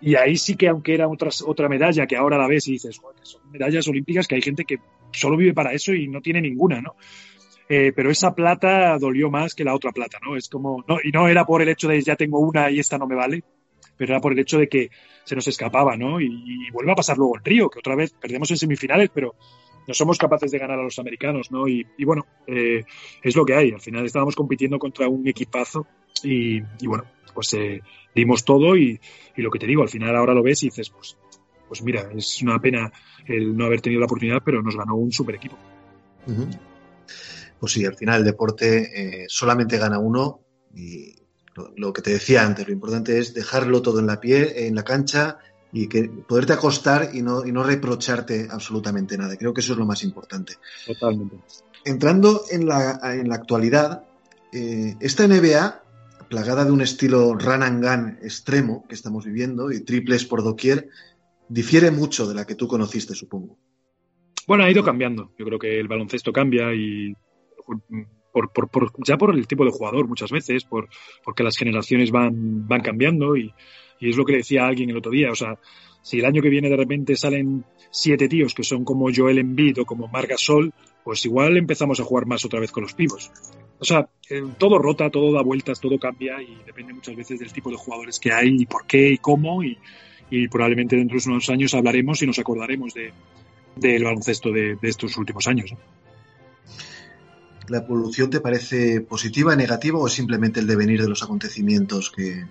Y 0.00 0.14
ahí 0.14 0.36
sí 0.36 0.56
que, 0.56 0.68
aunque 0.68 0.94
era 0.94 1.08
otra, 1.08 1.30
otra 1.46 1.68
medalla 1.68 2.06
que 2.06 2.16
ahora 2.16 2.38
la 2.38 2.46
ves 2.46 2.68
y 2.68 2.72
dices, 2.72 3.00
son 3.22 3.50
medallas 3.50 3.86
olímpicas 3.88 4.26
que 4.26 4.34
hay 4.34 4.42
gente 4.42 4.64
que 4.64 4.78
solo 5.12 5.36
vive 5.36 5.52
para 5.52 5.72
eso 5.72 5.92
y 5.92 6.08
no 6.08 6.20
tiene 6.20 6.40
ninguna, 6.40 6.80
¿no? 6.80 6.94
Eh, 7.68 7.92
pero 7.94 8.10
esa 8.10 8.34
plata 8.34 8.98
dolió 8.98 9.30
más 9.30 9.54
que 9.54 9.62
la 9.62 9.74
otra 9.74 9.92
plata, 9.92 10.18
¿no? 10.24 10.36
Es 10.36 10.48
como, 10.48 10.84
no, 10.88 10.98
y 11.04 11.12
no 11.12 11.28
era 11.28 11.44
por 11.44 11.62
el 11.62 11.68
hecho 11.68 11.86
de 11.86 12.00
ya 12.00 12.16
tengo 12.16 12.40
una 12.40 12.70
y 12.70 12.80
esta 12.80 12.98
no 12.98 13.06
me 13.06 13.14
vale, 13.14 13.44
pero 13.96 14.14
era 14.14 14.20
por 14.20 14.32
el 14.32 14.38
hecho 14.40 14.58
de 14.58 14.68
que 14.68 14.90
se 15.24 15.36
nos 15.36 15.46
escapaba, 15.46 15.96
¿no? 15.96 16.20
Y, 16.20 16.68
vuelve 16.72 16.92
a 16.92 16.96
pasar 16.96 17.16
luego 17.16 17.36
el 17.36 17.44
Río, 17.44 17.68
que 17.68 17.78
otra 17.78 17.94
vez 17.94 18.12
perdemos 18.12 18.50
en 18.50 18.56
semifinales, 18.56 19.10
pero 19.14 19.36
no 19.86 19.94
somos 19.94 20.18
capaces 20.18 20.50
de 20.50 20.58
ganar 20.58 20.78
a 20.78 20.82
los 20.82 20.98
americanos, 20.98 21.50
¿no? 21.50 21.66
Y, 21.68 21.86
bueno, 22.04 22.26
eh, 22.46 22.84
es 23.22 23.36
lo 23.36 23.44
que 23.44 23.54
hay. 23.54 23.70
Al 23.72 23.80
final 23.80 24.04
estábamos 24.04 24.36
compitiendo 24.36 24.78
contra 24.78 25.08
un 25.08 25.26
equipazo 25.26 25.86
y, 26.22 26.60
bueno, 26.86 27.04
pues 27.34 27.54
eh, 27.54 27.80
dimos 28.14 28.44
todo 28.44 28.76
y, 28.76 29.00
lo 29.36 29.50
que 29.50 29.58
te 29.58 29.66
digo, 29.66 29.82
al 29.82 29.88
final 29.88 30.14
ahora 30.16 30.34
lo 30.34 30.42
ves 30.42 30.62
y 30.62 30.66
dices, 30.66 30.90
pues, 30.90 31.16
pues 31.66 31.82
mira, 31.82 32.10
es 32.14 32.42
una 32.42 32.58
pena 32.58 32.92
el 33.26 33.56
no 33.56 33.64
haber 33.64 33.80
tenido 33.80 34.00
la 34.00 34.06
oportunidad, 34.06 34.42
pero 34.44 34.62
nos 34.62 34.76
ganó 34.76 34.96
un 34.96 35.12
super 35.12 35.34
equipo 35.36 35.56
pues 37.60 37.72
sí, 37.72 37.84
al 37.84 37.94
final 37.94 38.20
el 38.20 38.24
deporte 38.24 39.22
eh, 39.22 39.26
solamente 39.28 39.78
gana 39.78 39.98
uno 39.98 40.40
y 40.74 41.14
lo, 41.76 41.92
que 41.92 42.00
te 42.00 42.10
decía 42.10 42.42
antes, 42.42 42.66
lo 42.66 42.72
importante 42.72 43.18
es 43.18 43.34
dejarlo 43.34 43.82
todo 43.82 44.00
en 44.00 44.06
la 44.06 44.18
piel, 44.18 44.50
en 44.56 44.74
la 44.74 44.82
cancha 44.82 45.38
y 45.72 45.88
que 45.88 46.04
poderte 46.08 46.52
acostar 46.52 47.10
y 47.14 47.22
no, 47.22 47.46
y 47.46 47.52
no 47.52 47.62
reprocharte 47.62 48.48
absolutamente 48.50 49.16
nada. 49.16 49.36
Creo 49.36 49.54
que 49.54 49.60
eso 49.60 49.72
es 49.72 49.78
lo 49.78 49.86
más 49.86 50.02
importante. 50.02 50.54
Totalmente. 50.86 51.36
Entrando 51.84 52.42
en 52.50 52.66
la, 52.66 52.98
en 53.14 53.28
la 53.28 53.36
actualidad, 53.36 54.04
eh, 54.52 54.96
esta 55.00 55.26
NBA, 55.26 55.82
plagada 56.28 56.64
de 56.64 56.72
un 56.72 56.80
estilo 56.80 57.34
run 57.34 57.62
and 57.62 57.84
gun 57.84 58.18
extremo 58.22 58.84
que 58.88 58.94
estamos 58.94 59.24
viviendo 59.24 59.70
y 59.70 59.80
triples 59.80 60.24
por 60.24 60.42
doquier, 60.42 60.88
difiere 61.48 61.90
mucho 61.90 62.26
de 62.28 62.34
la 62.34 62.46
que 62.46 62.54
tú 62.54 62.68
conociste, 62.68 63.14
supongo. 63.14 63.56
Bueno, 64.46 64.64
ha 64.64 64.70
ido 64.70 64.84
cambiando. 64.84 65.32
Yo 65.38 65.44
creo 65.44 65.58
que 65.58 65.78
el 65.78 65.88
baloncesto 65.88 66.32
cambia 66.32 66.74
y 66.74 67.14
por, 68.32 68.52
por, 68.52 68.68
por, 68.68 68.92
ya 69.06 69.16
por 69.16 69.34
el 69.34 69.46
tipo 69.46 69.64
de 69.64 69.70
jugador 69.70 70.08
muchas 70.08 70.30
veces, 70.30 70.64
por, 70.64 70.88
porque 71.24 71.42
las 71.42 71.56
generaciones 71.56 72.10
van, 72.10 72.66
van 72.66 72.80
cambiando 72.80 73.36
y, 73.36 73.52
y, 74.00 74.10
es 74.10 74.16
lo 74.16 74.24
que 74.24 74.36
decía 74.36 74.66
alguien 74.66 74.90
el 74.90 74.96
otro 74.96 75.12
día, 75.12 75.30
o 75.30 75.34
sea, 75.34 75.58
si 76.02 76.18
el 76.18 76.24
año 76.24 76.42
que 76.42 76.48
viene 76.48 76.70
de 76.70 76.76
repente 76.76 77.16
salen 77.16 77.64
siete 77.90 78.28
tíos 78.28 78.54
que 78.54 78.64
son 78.64 78.84
como 78.84 79.08
Joel 79.14 79.38
Embiid 79.38 79.80
o 79.80 79.84
como 79.84 80.08
Marc 80.08 80.30
Gasol, 80.30 80.72
pues 81.04 81.24
igual 81.24 81.56
empezamos 81.56 82.00
a 82.00 82.04
jugar 82.04 82.26
más 82.26 82.44
otra 82.44 82.60
vez 82.60 82.72
con 82.72 82.82
los 82.82 82.94
pivos. 82.94 83.30
O 83.78 83.84
sea, 83.84 84.08
eh, 84.28 84.42
todo 84.58 84.78
rota, 84.78 85.10
todo 85.10 85.32
da 85.32 85.42
vueltas, 85.42 85.80
todo 85.80 85.98
cambia 85.98 86.40
y 86.42 86.58
depende 86.66 86.92
muchas 86.92 87.16
veces 87.16 87.40
del 87.40 87.52
tipo 87.52 87.70
de 87.70 87.76
jugadores 87.76 88.20
que 88.20 88.32
hay 88.32 88.54
y 88.58 88.66
por 88.66 88.86
qué 88.86 89.08
y 89.08 89.18
cómo 89.18 89.62
y, 89.62 89.78
probablemente 90.48 90.96
dentro 90.96 91.18
de 91.18 91.28
unos 91.28 91.50
años 91.50 91.74
hablaremos 91.74 92.22
y 92.22 92.26
nos 92.26 92.38
acordaremos 92.38 92.94
de, 92.94 93.12
del 93.74 94.04
baloncesto 94.04 94.52
de, 94.52 94.76
de 94.76 94.88
estos 94.88 95.16
últimos 95.16 95.48
años. 95.48 95.74
¿La 97.68 97.78
evolución 97.78 98.30
te 98.30 98.40
parece 98.40 99.00
positiva, 99.00 99.56
negativa 99.56 99.98
o 99.98 100.06
es 100.06 100.12
simplemente 100.12 100.60
el 100.60 100.66
devenir 100.66 101.02
de 101.02 101.08
los 101.08 101.22
acontecimientos 101.22 102.10
que... 102.10 102.44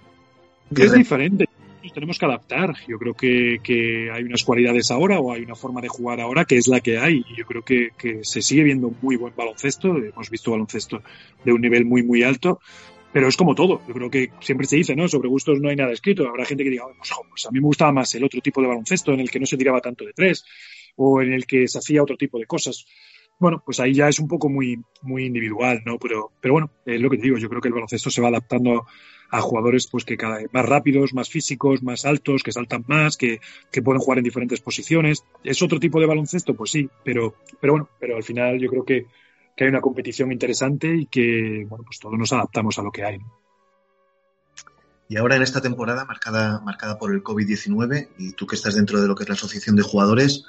es 0.76 0.94
diferente. 0.94 1.46
Nos 1.84 1.94
tenemos 1.94 2.20
que 2.20 2.26
adaptar. 2.26 2.76
Yo 2.88 2.98
creo 2.98 3.14
que, 3.14 4.10
hay 4.14 4.24
unas 4.24 4.44
cualidades 4.44 4.92
ahora 4.92 5.20
o 5.20 5.32
hay 5.32 5.44
una 5.44 5.56
forma 5.56 5.82
de 5.82 5.88
jugar 5.88 6.20
ahora 6.20 6.46
que 6.46 6.58
es 6.58 6.68
la 6.68 6.82
que 6.82 6.98
hay. 6.98 7.24
Y 7.30 7.38
yo 7.38 7.46
creo 7.46 7.64
que, 7.64 7.92
se 8.24 8.42
sigue 8.42 8.64
viendo 8.64 8.92
muy 9.02 9.16
buen 9.16 9.34
baloncesto. 9.36 9.96
Hemos 9.98 10.30
visto 10.30 10.52
baloncesto 10.52 11.02
de 11.44 11.54
un 11.54 11.62
nivel 11.62 11.86
muy, 11.86 12.04
muy 12.04 12.24
alto. 12.24 12.60
pero 13.12 13.28
es 13.28 13.38
como 13.38 13.56
todo. 13.56 13.82
Yo 13.88 13.94
creo 13.94 14.10
que 14.10 14.32
siempre 14.40 14.68
se 14.68 14.76
dice, 14.76 14.96
¿no? 14.96 15.08
Sobre 15.08 15.30
gustos 15.30 15.60
no 15.60 15.70
hay 15.70 15.76
nada 15.76 15.92
escrito. 15.92 16.28
Habrá 16.28 16.46
gente 16.46 16.64
que 16.64 16.70
diga, 16.70 16.86
pues, 16.98 17.10
pues, 17.30 17.46
a 17.46 17.52
mí 17.52 17.60
me 17.60 17.66
gustaba 17.66 17.92
más 17.92 18.14
el 18.16 18.24
otro 18.24 18.40
tipo 18.42 18.62
de 18.62 18.68
baloncesto 18.68 19.14
en 19.14 19.22
el 19.22 19.32
que 19.32 19.40
no 19.40 19.46
se 19.46 19.58
tiraba 19.58 19.82
tanto 19.82 20.06
de 20.06 20.14
tres 20.14 20.46
o 20.96 21.22
en 21.22 21.32
el 21.32 21.46
que 21.46 21.68
se 21.68 21.80
hacía 21.80 22.04
otro 22.04 22.18
tipo 22.18 22.38
de 22.38 22.46
cosas. 22.46 22.86
Bueno, 23.40 23.62
pues 23.66 23.80
ahí 23.80 23.94
ya 23.94 24.10
es 24.10 24.20
un 24.20 24.28
poco 24.28 24.50
muy, 24.50 24.84
muy 25.02 25.26
individual, 25.26 25.82
¿no? 25.86 25.98
Pero, 25.98 26.32
pero 26.42 26.54
bueno, 26.54 26.72
es 26.86 27.00
lo 27.00 27.10
que 27.10 27.18
te 27.18 27.24
digo, 27.24 27.38
yo 27.38 27.50
creo 27.50 27.62
que 27.62 27.70
el 27.70 27.74
baloncesto 27.74 28.10
se 28.10 28.22
va 28.22 28.28
adaptando 28.28 28.86
a 29.32 29.42
jugadores 29.42 29.88
pues 29.88 30.06
que 30.06 30.18
cada 30.18 30.38
vez 30.38 30.48
más 30.52 30.66
rápidos, 30.66 31.14
más 31.14 31.30
físicos, 31.30 31.82
más 31.84 32.06
altos, 32.06 32.44
que 32.44 32.52
saltan 32.52 32.84
más, 32.88 33.16
que, 33.16 33.40
que 33.72 33.82
pueden 33.82 34.02
jugar 34.02 34.18
en 34.18 34.24
diferentes 34.26 34.60
posiciones. 34.60 35.24
¿Es 35.44 35.62
otro 35.62 35.80
tipo 35.80 36.00
de 36.00 36.08
baloncesto? 36.08 36.54
Pues 36.56 36.72
sí, 36.72 36.90
pero, 37.04 37.36
pero 37.62 37.74
bueno, 37.74 37.90
pero 38.00 38.18
al 38.18 38.24
final 38.24 38.60
yo 38.60 38.70
creo 38.70 38.84
que 38.84 39.06
que 39.60 39.66
hay 39.66 39.72
una 39.72 39.82
competición 39.82 40.32
interesante 40.32 40.96
y 40.96 41.06
que, 41.08 41.66
bueno, 41.68 41.84
pues 41.84 42.00
todos 42.00 42.18
nos 42.18 42.32
adaptamos 42.32 42.80
a 42.80 42.82
lo 42.82 42.94
que 42.94 43.04
hay. 43.04 43.20
Y 45.10 45.18
ahora 45.18 45.36
en 45.36 45.42
esta 45.42 45.60
temporada 45.60 46.06
marcada, 46.06 46.62
marcada 46.62 46.98
por 46.98 47.14
el 47.14 47.22
COVID-19, 47.22 48.08
y 48.18 48.32
tú 48.32 48.48
que 48.48 48.56
estás 48.56 48.76
dentro 48.76 49.02
de 49.02 49.10
lo 49.10 49.16
que 49.16 49.24
es 49.24 49.28
la 49.28 49.36
Asociación 49.36 49.76
de 49.76 49.84
Jugadores, 49.84 50.46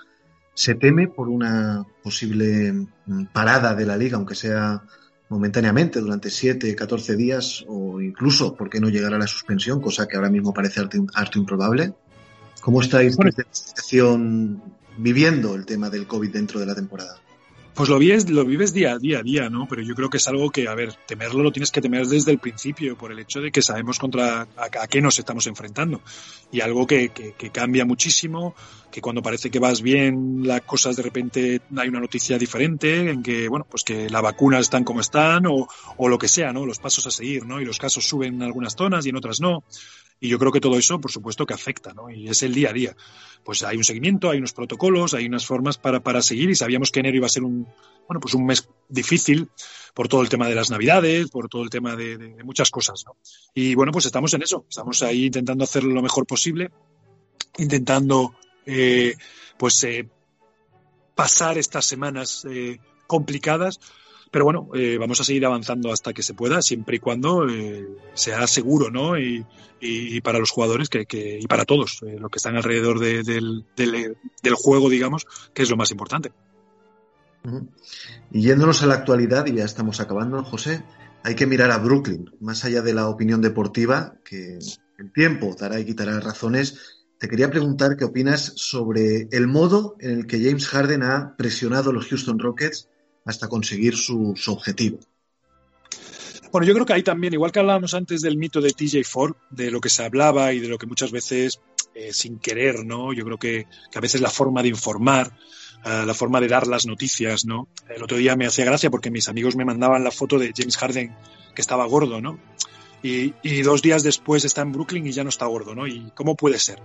¿se 0.55 0.75
teme 0.75 1.09
por 1.09 1.29
una 1.29 1.85
posible 2.03 2.73
mm, 2.73 3.27
parada 3.33 3.75
de 3.75 3.87
la 3.87 3.97
liga, 3.97 4.17
aunque 4.17 4.35
sea 4.35 4.83
momentáneamente, 5.29 6.01
durante 6.01 6.29
7, 6.29 6.75
14 6.75 7.17
días, 7.17 7.65
o 7.69 8.01
incluso, 8.01 8.55
¿por 8.55 8.69
qué 8.69 8.81
no 8.81 8.89
llegar 8.89 9.15
a 9.15 9.19
la 9.19 9.27
suspensión? 9.27 9.81
Cosa 9.81 10.09
que 10.09 10.17
ahora 10.17 10.29
mismo 10.29 10.53
parece 10.53 10.81
harto, 10.81 11.39
improbable. 11.39 11.95
¿Cómo 12.61 12.83
estáis 12.83 13.17
bueno, 13.17 13.31
viviendo 14.99 15.55
el 15.55 15.65
tema 15.65 15.89
del 15.89 16.07
COVID 16.07 16.33
dentro 16.33 16.59
de 16.59 16.67
la 16.67 16.75
temporada? 16.75 17.17
Pues 17.81 17.89
lo 17.89 17.99
vives, 17.99 18.29
lo 18.29 18.45
vives 18.45 18.75
día 18.75 18.93
a 18.93 18.99
día, 18.99 19.23
día, 19.23 19.49
¿no? 19.49 19.67
Pero 19.67 19.81
yo 19.81 19.95
creo 19.95 20.11
que 20.11 20.19
es 20.19 20.29
algo 20.29 20.51
que, 20.51 20.69
a 20.69 20.75
ver, 20.75 20.93
temerlo 21.07 21.43
lo 21.43 21.51
tienes 21.51 21.71
que 21.71 21.81
temer 21.81 22.07
desde 22.07 22.31
el 22.31 22.39
principio, 22.39 22.95
por 22.95 23.11
el 23.11 23.19
hecho 23.19 23.41
de 23.41 23.51
que 23.51 23.63
sabemos 23.63 23.99
contra 23.99 24.43
a, 24.43 24.87
qué 24.87 25.01
nos 25.01 25.19
estamos 25.19 25.47
enfrentando. 25.47 26.03
Y 26.53 26.61
algo 26.61 26.87
que, 26.87 27.09
que, 27.09 27.33
que, 27.33 27.49
cambia 27.49 27.87
muchísimo, 27.87 28.55
que 28.93 29.01
cuando 29.01 29.23
parece 29.23 29.51
que 29.51 29.59
vas 29.59 29.81
bien, 29.81 30.47
las 30.47 30.61
cosas 30.61 30.95
de 30.97 31.05
repente 31.05 31.63
hay 31.75 31.89
una 31.89 32.01
noticia 32.01 32.37
diferente, 32.37 33.13
en 33.13 33.23
que, 33.23 33.49
bueno, 33.49 33.67
pues 33.67 33.83
que 33.83 34.11
las 34.11 34.21
vacunas 34.21 34.61
están 34.61 34.85
como 34.85 35.01
están, 35.01 35.47
o, 35.47 35.67
o 35.97 36.07
lo 36.07 36.19
que 36.19 36.29
sea, 36.29 36.53
¿no? 36.53 36.67
Los 36.67 36.81
pasos 36.81 37.07
a 37.07 37.11
seguir, 37.11 37.47
¿no? 37.47 37.63
Y 37.63 37.65
los 37.65 37.79
casos 37.79 38.07
suben 38.07 38.35
en 38.35 38.43
algunas 38.43 38.77
zonas 38.77 39.07
y 39.07 39.09
en 39.09 39.17
otras 39.17 39.41
no. 39.41 39.65
Y 40.21 40.29
yo 40.29 40.39
creo 40.39 40.53
que 40.53 40.61
todo 40.61 40.79
eso, 40.79 41.01
por 41.01 41.11
supuesto, 41.11 41.47
que 41.47 41.55
afecta, 41.55 41.95
¿no? 41.95 42.11
Y 42.11 42.29
es 42.29 42.43
el 42.43 42.55
día 42.55 42.71
a 42.71 42.73
día. 42.75 42.95
Pues 43.43 43.63
hay 43.63 43.79
un 43.79 43.85
seguimiento, 43.85 44.29
hay 44.29 44.39
unos 44.39 44.53
protocolos, 44.53 45.15
hay 45.15 45.27
unas 45.27 45.47
formas 45.47 45.79
para, 45.79 46.01
para 46.01 46.21
seguir 46.21 46.51
y 46.51 46.55
sabíamos 46.55 46.91
que 46.91 47.01
enero 47.01 47.17
iba 47.17 47.27
a 47.27 47.31
ser 47.31 47.43
un, 47.43 47.67
bueno, 48.07 48.21
pues 48.21 48.35
un 48.35 48.45
mes 48.45 48.69
difícil 48.89 49.49
por 49.95 50.09
todo 50.09 50.21
el 50.23 50.29
tema 50.29 50.49
de 50.49 50.55
las 50.55 50.71
navidades, 50.71 51.31
por 51.31 51.49
todo 51.49 51.63
el 51.63 51.71
tema 51.71 51.97
de, 51.97 52.37
muchas 52.45 52.71
cosas. 52.71 53.05
Y 53.55 53.75
bueno, 53.75 53.93
pues 53.93 54.05
estamos 54.05 54.35
en 54.35 54.43
eso, 54.43 54.67
estamos 54.69 55.03
ahí 55.03 55.27
intentando 55.27 55.65
hacerlo 55.65 55.95
lo 55.95 56.03
mejor 56.03 56.27
posible, 56.27 56.71
intentando, 57.59 58.35
eh, 58.67 59.15
pues, 59.57 59.83
eh, 59.85 60.09
pasar 61.15 61.57
estas 61.57 61.87
semanas 61.87 62.47
eh, 62.51 62.79
complicadas 63.07 63.81
pero 64.31 64.45
bueno, 64.45 64.69
eh, 64.75 64.97
vamos 64.99 65.21
a 65.21 65.25
seguir 65.25 65.45
avanzando 65.45 65.93
hasta 65.93 66.13
que 66.13 66.23
se 66.23 66.35
pueda, 66.35 66.63
siempre 66.63 66.97
y 66.97 67.01
cuando 67.01 67.49
eh, 67.49 67.89
sea 68.15 68.47
seguro, 68.47 68.91
¿no? 68.91 69.19
Y, 69.19 69.45
para 70.23 70.39
los 70.39 70.51
jugadores 70.51 70.91
que, 70.91 71.07
y 71.41 71.47
para 71.47 71.65
todos, 71.65 72.03
eh, 72.03 72.19
los 72.21 72.31
que 72.31 72.37
están 72.37 72.55
alrededor 72.55 72.99
de, 72.99 73.23
del, 73.23 73.65
del, 73.75 74.19
del, 74.43 74.55
juego, 74.55 74.91
digamos, 74.91 75.27
que 75.55 75.63
es 75.63 75.71
lo 75.71 75.77
más 75.79 75.91
importante. 75.91 76.33
Y 78.31 78.43
yéndonos 78.43 78.83
a 78.83 78.87
la 78.87 78.97
actualidad, 78.97 79.47
y 79.47 79.55
ya 79.55 79.65
estamos 79.65 80.01
acabando, 80.01 80.45
José, 80.45 80.85
hay 81.25 81.35
que 81.35 81.47
mirar 81.47 81.71
a 81.71 81.79
Brooklyn, 81.79 82.31
más 82.41 82.67
allá 82.67 82.83
de 82.83 82.93
la 82.93 83.09
opinión 83.09 83.41
deportiva, 83.41 84.17
que 84.23 84.59
el 84.99 85.13
tiempo 85.13 85.57
dará 85.59 85.81
y 85.81 85.87
quitará 85.87 86.21
razones. 86.21 87.01
Te 87.19 87.29
quería 87.29 87.51
preguntar 87.51 87.97
qué 87.97 88.05
opinas 88.05 88.53
sobre 88.57 89.29
el 89.33 89.49
modo 89.49 89.97
en 89.99 90.11
el 90.11 90.27
que 90.27 90.45
James 90.45 90.69
Harden 90.69 91.03
ha 91.03 91.37
presionado 91.39 91.89
a 91.89 91.93
los 91.95 92.07
Houston 92.09 92.39
Rockets 92.39 92.91
hasta 93.25 93.49
conseguir 93.49 93.97
su, 93.97 94.35
objetivo. 94.49 94.99
Bueno, 96.53 96.67
yo 96.67 96.75
creo 96.75 96.87
que 96.87 96.93
ahí 96.95 97.03
también, 97.03 97.33
igual 97.33 97.53
que 97.53 97.61
hablábamos 97.61 97.95
antes 97.95 98.23
del 98.23 98.37
mito 98.37 98.61
de 98.61 98.73
TJ 98.73 99.05
Ford, 99.05 99.37
de 99.51 99.71
lo 99.71 99.81
que 99.81 99.89
se 99.89 100.05
hablaba 100.05 100.53
y 100.53 100.59
de 100.59 100.69
lo 100.69 100.79
que 100.79 100.87
muchas 100.87 101.13
veces 101.13 101.61
eh, 101.95 102.13
sin 102.13 102.39
querer, 102.39 102.85
¿no? 102.85 103.13
Yo 103.13 103.25
creo 103.25 103.39
que, 103.39 103.67
que, 103.91 103.99
a 103.99 104.01
veces 104.01 104.21
la 104.21 104.31
forma 104.31 104.63
de 104.63 104.69
informar, 104.69 105.33
uh, 105.85 106.07
la 106.07 106.15
forma 106.15 106.41
de 106.41 106.49
dar 106.49 106.67
las 106.67 106.87
noticias, 106.87 107.45
¿no? 107.45 107.69
El 107.89 108.03
otro 108.03 108.17
día 108.17 108.35
me 108.35 108.47
hacía 108.47 108.65
gracia 108.65 108.91
porque 108.91 109.11
mis 109.11 109.29
amigos 109.29 109.55
me 109.55 109.65
mandaban 109.65 110.03
la 110.03 110.11
foto 110.11 110.39
de 110.39 110.53
James 110.57 110.77
Harden 110.77 111.15
que 111.55 111.63
estaba 111.63 111.87
gordo, 111.87 112.21
¿no? 112.21 112.39
Y, 113.03 113.33
y, 113.43 113.63
dos 113.63 113.81
días 113.81 114.03
después 114.03 114.45
está 114.45 114.63
en 114.63 114.73
Brooklyn 114.73 115.07
y 115.07 115.13
ya 115.13 115.23
no 115.23 115.31
está 115.31 115.47
gordo, 115.47 115.75
¿no? 115.75 115.87
¿Y 115.87 116.11
cómo 116.15 116.37
puede 116.37 116.59
ser? 116.59 116.81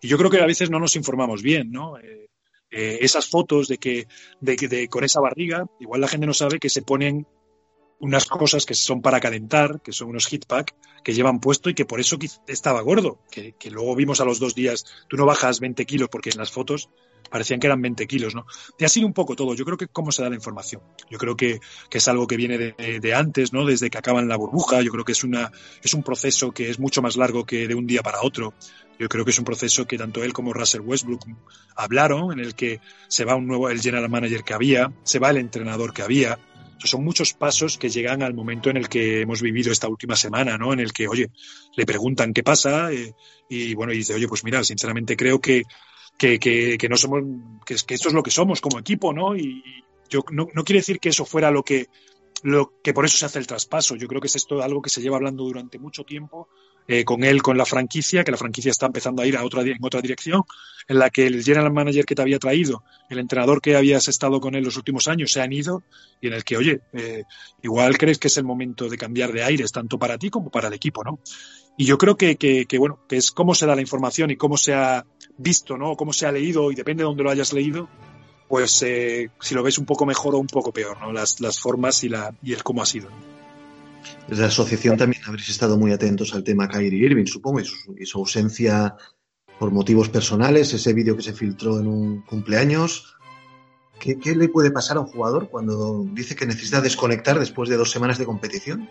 Y 0.00 0.08
yo 0.08 0.16
creo 0.16 0.30
que 0.30 0.40
a 0.40 0.46
veces 0.46 0.70
no 0.70 0.80
nos 0.80 0.96
informamos 0.96 1.42
bien, 1.42 1.70
¿no? 1.70 1.98
Eh, 1.98 2.29
eh, 2.70 2.98
esas 3.00 3.28
fotos 3.28 3.68
de 3.68 3.78
que, 3.78 4.06
de, 4.40 4.56
de, 4.56 4.88
con 4.88 5.04
esa 5.04 5.20
barriga, 5.20 5.66
igual 5.80 6.00
la 6.00 6.08
gente 6.08 6.26
no 6.26 6.34
sabe 6.34 6.58
que 6.58 6.70
se 6.70 6.82
ponen 6.82 7.26
unas 7.98 8.26
cosas 8.26 8.64
que 8.64 8.74
son 8.74 9.02
para 9.02 9.20
calentar, 9.20 9.80
que 9.82 9.92
son 9.92 10.08
unos 10.08 10.26
hit 10.26 10.46
pack 10.46 10.74
que 11.04 11.12
llevan 11.12 11.40
puesto 11.40 11.68
y 11.68 11.74
que 11.74 11.84
por 11.84 12.00
eso 12.00 12.16
estaba 12.46 12.80
gordo, 12.80 13.18
que, 13.30 13.52
que, 13.52 13.70
luego 13.70 13.94
vimos 13.94 14.20
a 14.20 14.24
los 14.24 14.38
dos 14.38 14.54
días, 14.54 14.84
tú 15.08 15.16
no 15.16 15.26
bajas 15.26 15.60
20 15.60 15.84
kilos 15.86 16.08
porque 16.10 16.30
en 16.30 16.38
las 16.38 16.50
fotos 16.50 16.88
parecían 17.28 17.60
que 17.60 17.66
eran 17.66 17.80
20 17.82 18.06
kilos, 18.06 18.34
¿no? 18.34 18.46
Y 18.78 18.84
ha 18.84 18.88
sido 18.88 19.06
un 19.06 19.12
poco 19.12 19.36
todo. 19.36 19.54
Yo 19.54 19.64
creo 19.64 19.76
que 19.76 19.88
cómo 19.88 20.12
se 20.12 20.22
da 20.22 20.28
la 20.28 20.34
información. 20.34 20.82
Yo 21.10 21.18
creo 21.18 21.36
que, 21.36 21.60
que 21.88 21.98
es 21.98 22.08
algo 22.08 22.26
que 22.26 22.36
viene 22.36 22.58
de, 22.58 23.14
antes, 23.14 23.52
¿no? 23.52 23.64
Desde 23.64 23.90
que 23.90 23.98
acaban 23.98 24.28
la 24.28 24.36
burbuja. 24.36 24.82
Yo 24.82 24.90
creo 24.90 25.04
que 25.04 25.12
es, 25.12 25.24
una, 25.24 25.50
es 25.82 25.94
un 25.94 26.02
proceso 26.02 26.52
que 26.52 26.70
es 26.70 26.78
mucho 26.78 27.02
más 27.02 27.16
largo 27.16 27.44
que 27.44 27.68
de 27.68 27.74
un 27.74 27.86
día 27.86 28.02
para 28.02 28.22
otro. 28.22 28.54
Yo 28.98 29.08
creo 29.08 29.24
que 29.24 29.30
es 29.30 29.38
un 29.38 29.44
proceso 29.44 29.86
que 29.86 29.96
tanto 29.96 30.22
él 30.22 30.32
como 30.32 30.52
Russell 30.52 30.82
Westbrook 30.82 31.24
hablaron, 31.74 32.32
en 32.32 32.40
el 32.40 32.54
que 32.54 32.80
se 33.08 33.24
va 33.24 33.34
un 33.34 33.46
nuevo, 33.46 33.70
el 33.70 33.80
general 33.80 34.08
manager 34.10 34.44
que 34.44 34.54
había, 34.54 34.92
se 35.02 35.18
va 35.18 35.30
el 35.30 35.38
entrenador 35.38 35.92
que 35.92 36.02
había. 36.02 36.38
Son 36.82 37.04
muchos 37.04 37.34
pasos 37.34 37.76
que 37.78 37.90
llegan 37.90 38.22
al 38.22 38.34
momento 38.34 38.70
en 38.70 38.76
el 38.76 38.88
que 38.88 39.22
hemos 39.22 39.42
vivido 39.42 39.70
esta 39.70 39.88
última 39.88 40.16
semana, 40.16 40.56
¿no? 40.56 40.72
En 40.72 40.80
el 40.80 40.92
que, 40.92 41.08
oye, 41.08 41.30
le 41.76 41.86
preguntan 41.86 42.32
qué 42.32 42.42
pasa 42.42 42.92
eh, 42.92 43.14
y, 43.48 43.74
bueno, 43.74 43.92
y 43.92 43.98
dice, 43.98 44.14
oye, 44.14 44.28
pues 44.28 44.44
mira, 44.44 44.64
sinceramente 44.64 45.16
creo 45.16 45.40
que, 45.40 45.64
que, 46.20 46.38
que, 46.38 46.76
que 46.76 46.88
no 46.90 46.98
somos, 46.98 47.22
que, 47.64 47.74
que, 47.86 47.94
esto 47.94 48.08
es 48.08 48.14
lo 48.14 48.22
que 48.22 48.30
somos 48.30 48.60
como 48.60 48.78
equipo, 48.78 49.14
¿no? 49.14 49.34
Y, 49.34 49.64
yo 50.10 50.22
no, 50.30 50.48
no 50.52 50.64
quiere 50.64 50.80
decir 50.80 51.00
que 51.00 51.08
eso 51.08 51.24
fuera 51.24 51.50
lo 51.50 51.62
que, 51.62 51.86
lo 52.42 52.74
que 52.82 52.92
por 52.92 53.06
eso 53.06 53.16
se 53.16 53.24
hace 53.24 53.38
el 53.38 53.46
traspaso. 53.46 53.96
Yo 53.96 54.06
creo 54.06 54.20
que 54.20 54.26
es 54.26 54.36
esto 54.36 54.60
algo 54.60 54.82
que 54.82 54.90
se 54.90 55.00
lleva 55.00 55.16
hablando 55.16 55.44
durante 55.44 55.78
mucho 55.78 56.04
tiempo 56.04 56.48
eh, 56.88 57.04
con 57.04 57.24
él, 57.24 57.40
con 57.40 57.56
la 57.56 57.64
franquicia, 57.64 58.22
que 58.22 58.32
la 58.32 58.36
franquicia 58.36 58.70
está 58.70 58.84
empezando 58.84 59.22
a 59.22 59.26
ir 59.26 59.36
a 59.36 59.44
otra, 59.44 59.62
en 59.62 59.78
otra 59.80 60.02
dirección, 60.02 60.42
en 60.88 60.98
la 60.98 61.08
que 61.08 61.26
el 61.26 61.42
general 61.42 61.72
manager 61.72 62.04
que 62.04 62.14
te 62.14 62.20
había 62.20 62.38
traído, 62.38 62.82
el 63.08 63.18
entrenador 63.18 63.62
que 63.62 63.76
habías 63.76 64.08
estado 64.08 64.40
con 64.40 64.54
él 64.54 64.64
los 64.64 64.76
últimos 64.76 65.08
años, 65.08 65.32
se 65.32 65.40
han 65.40 65.52
ido 65.52 65.84
y 66.20 66.26
en 66.26 66.34
el 66.34 66.44
que, 66.44 66.56
oye, 66.58 66.80
eh, 66.92 67.22
igual 67.62 67.96
crees 67.96 68.18
que 68.18 68.28
es 68.28 68.36
el 68.36 68.44
momento 68.44 68.88
de 68.88 68.98
cambiar 68.98 69.32
de 69.32 69.44
aires, 69.44 69.72
tanto 69.72 69.98
para 69.98 70.18
ti 70.18 70.28
como 70.28 70.50
para 70.50 70.68
el 70.68 70.74
equipo, 70.74 71.02
¿no? 71.02 71.20
Y 71.78 71.86
yo 71.86 71.96
creo 71.96 72.16
que, 72.16 72.36
que, 72.36 72.66
que 72.66 72.78
bueno, 72.78 72.98
que 73.08 73.16
es 73.16 73.30
cómo 73.30 73.54
se 73.54 73.64
da 73.64 73.74
la 73.74 73.80
información 73.80 74.30
y 74.30 74.36
cómo 74.36 74.58
se 74.58 74.74
ha 74.74 75.06
visto, 75.40 75.76
¿no? 75.78 75.96
Cómo 75.96 76.12
se 76.12 76.26
ha 76.26 76.32
leído 76.32 76.70
y 76.70 76.74
depende 76.74 77.02
de 77.02 77.06
dónde 77.06 77.22
lo 77.22 77.30
hayas 77.30 77.52
leído, 77.52 77.88
pues 78.48 78.82
eh, 78.82 79.30
si 79.40 79.54
lo 79.54 79.62
ves 79.62 79.78
un 79.78 79.86
poco 79.86 80.04
mejor 80.04 80.34
o 80.34 80.38
un 80.38 80.46
poco 80.46 80.72
peor, 80.72 81.00
¿no? 81.00 81.12
Las, 81.12 81.40
las 81.40 81.58
formas 81.58 82.04
y, 82.04 82.08
la, 82.08 82.34
y 82.42 82.52
el 82.52 82.62
cómo 82.62 82.82
ha 82.82 82.86
sido. 82.86 83.08
Desde 84.28 84.42
la 84.42 84.48
asociación 84.48 84.96
también 84.96 85.22
habréis 85.26 85.48
estado 85.48 85.76
muy 85.76 85.92
atentos 85.92 86.34
al 86.34 86.44
tema 86.44 86.68
Kyrie 86.68 87.06
Irving, 87.06 87.26
supongo, 87.26 87.60
y 87.60 87.64
su, 87.64 87.96
y 87.98 88.06
su 88.06 88.18
ausencia 88.18 88.94
por 89.58 89.70
motivos 89.70 90.08
personales, 90.08 90.72
ese 90.72 90.92
vídeo 90.92 91.16
que 91.16 91.22
se 91.22 91.32
filtró 91.32 91.80
en 91.80 91.86
un 91.86 92.22
cumpleaños. 92.22 93.16
¿Qué, 93.98 94.18
¿Qué, 94.18 94.34
le 94.34 94.48
puede 94.48 94.70
pasar 94.70 94.96
a 94.96 95.00
un 95.00 95.06
jugador 95.06 95.50
cuando 95.50 96.04
dice 96.12 96.34
que 96.34 96.46
necesita 96.46 96.80
desconectar 96.80 97.38
después 97.38 97.68
de 97.68 97.76
dos 97.76 97.90
semanas 97.90 98.18
de 98.18 98.24
competición? 98.24 98.88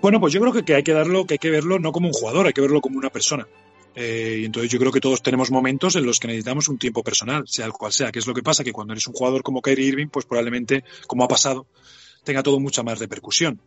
Bueno, 0.00 0.20
pues 0.20 0.32
yo 0.32 0.40
creo 0.40 0.52
que, 0.52 0.64
que 0.64 0.74
hay 0.74 0.82
que 0.82 0.92
darlo, 0.92 1.26
que 1.26 1.34
hay 1.34 1.38
que 1.38 1.50
verlo 1.50 1.78
no 1.78 1.92
como 1.92 2.08
un 2.08 2.14
jugador, 2.14 2.46
hay 2.46 2.52
que 2.52 2.62
verlo 2.62 2.80
como 2.80 2.98
una 2.98 3.10
persona. 3.10 3.46
Eh, 3.94 4.38
y 4.40 4.44
entonces 4.44 4.70
yo 4.70 4.78
creo 4.78 4.92
que 4.92 5.00
todos 5.00 5.22
tenemos 5.22 5.50
momentos 5.50 5.96
en 5.96 6.06
los 6.06 6.20
que 6.20 6.28
necesitamos 6.28 6.68
un 6.68 6.78
tiempo 6.78 7.02
personal, 7.02 7.44
sea 7.46 7.66
el 7.66 7.72
cual 7.72 7.92
sea. 7.92 8.12
¿Qué 8.12 8.18
es 8.20 8.26
lo 8.26 8.34
que 8.34 8.42
pasa? 8.42 8.64
Que 8.64 8.72
cuando 8.72 8.92
eres 8.92 9.06
un 9.06 9.14
jugador 9.14 9.42
como 9.42 9.62
Kyrie 9.62 9.88
Irving, 9.88 10.08
pues 10.08 10.26
probablemente, 10.26 10.84
como 11.06 11.24
ha 11.24 11.28
pasado, 11.28 11.66
tenga 12.24 12.42
todo 12.42 12.60
mucha 12.60 12.82
más 12.82 12.98
repercusión. 12.98 13.60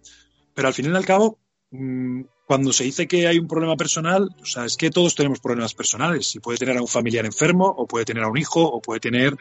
Pero 0.53 0.67
al 0.67 0.73
fin 0.73 0.85
y 0.85 0.95
al 0.95 1.05
cabo, 1.05 1.39
mmm, 1.71 2.21
cuando 2.45 2.71
se 2.73 2.83
dice 2.83 3.07
que 3.07 3.27
hay 3.27 3.39
un 3.39 3.47
problema 3.47 3.75
personal, 3.75 4.29
o 4.41 4.45
sea, 4.45 4.65
es 4.65 4.77
que 4.77 4.89
todos 4.89 5.15
tenemos 5.15 5.39
problemas 5.39 5.73
personales. 5.73 6.35
Y 6.35 6.39
puede 6.39 6.57
tener 6.57 6.77
a 6.77 6.81
un 6.81 6.87
familiar 6.87 7.25
enfermo, 7.25 7.65
o 7.65 7.87
puede 7.87 8.05
tener 8.05 8.23
a 8.23 8.29
un 8.29 8.37
hijo, 8.37 8.61
o 8.61 8.81
puede 8.81 8.99
tener 8.99 9.35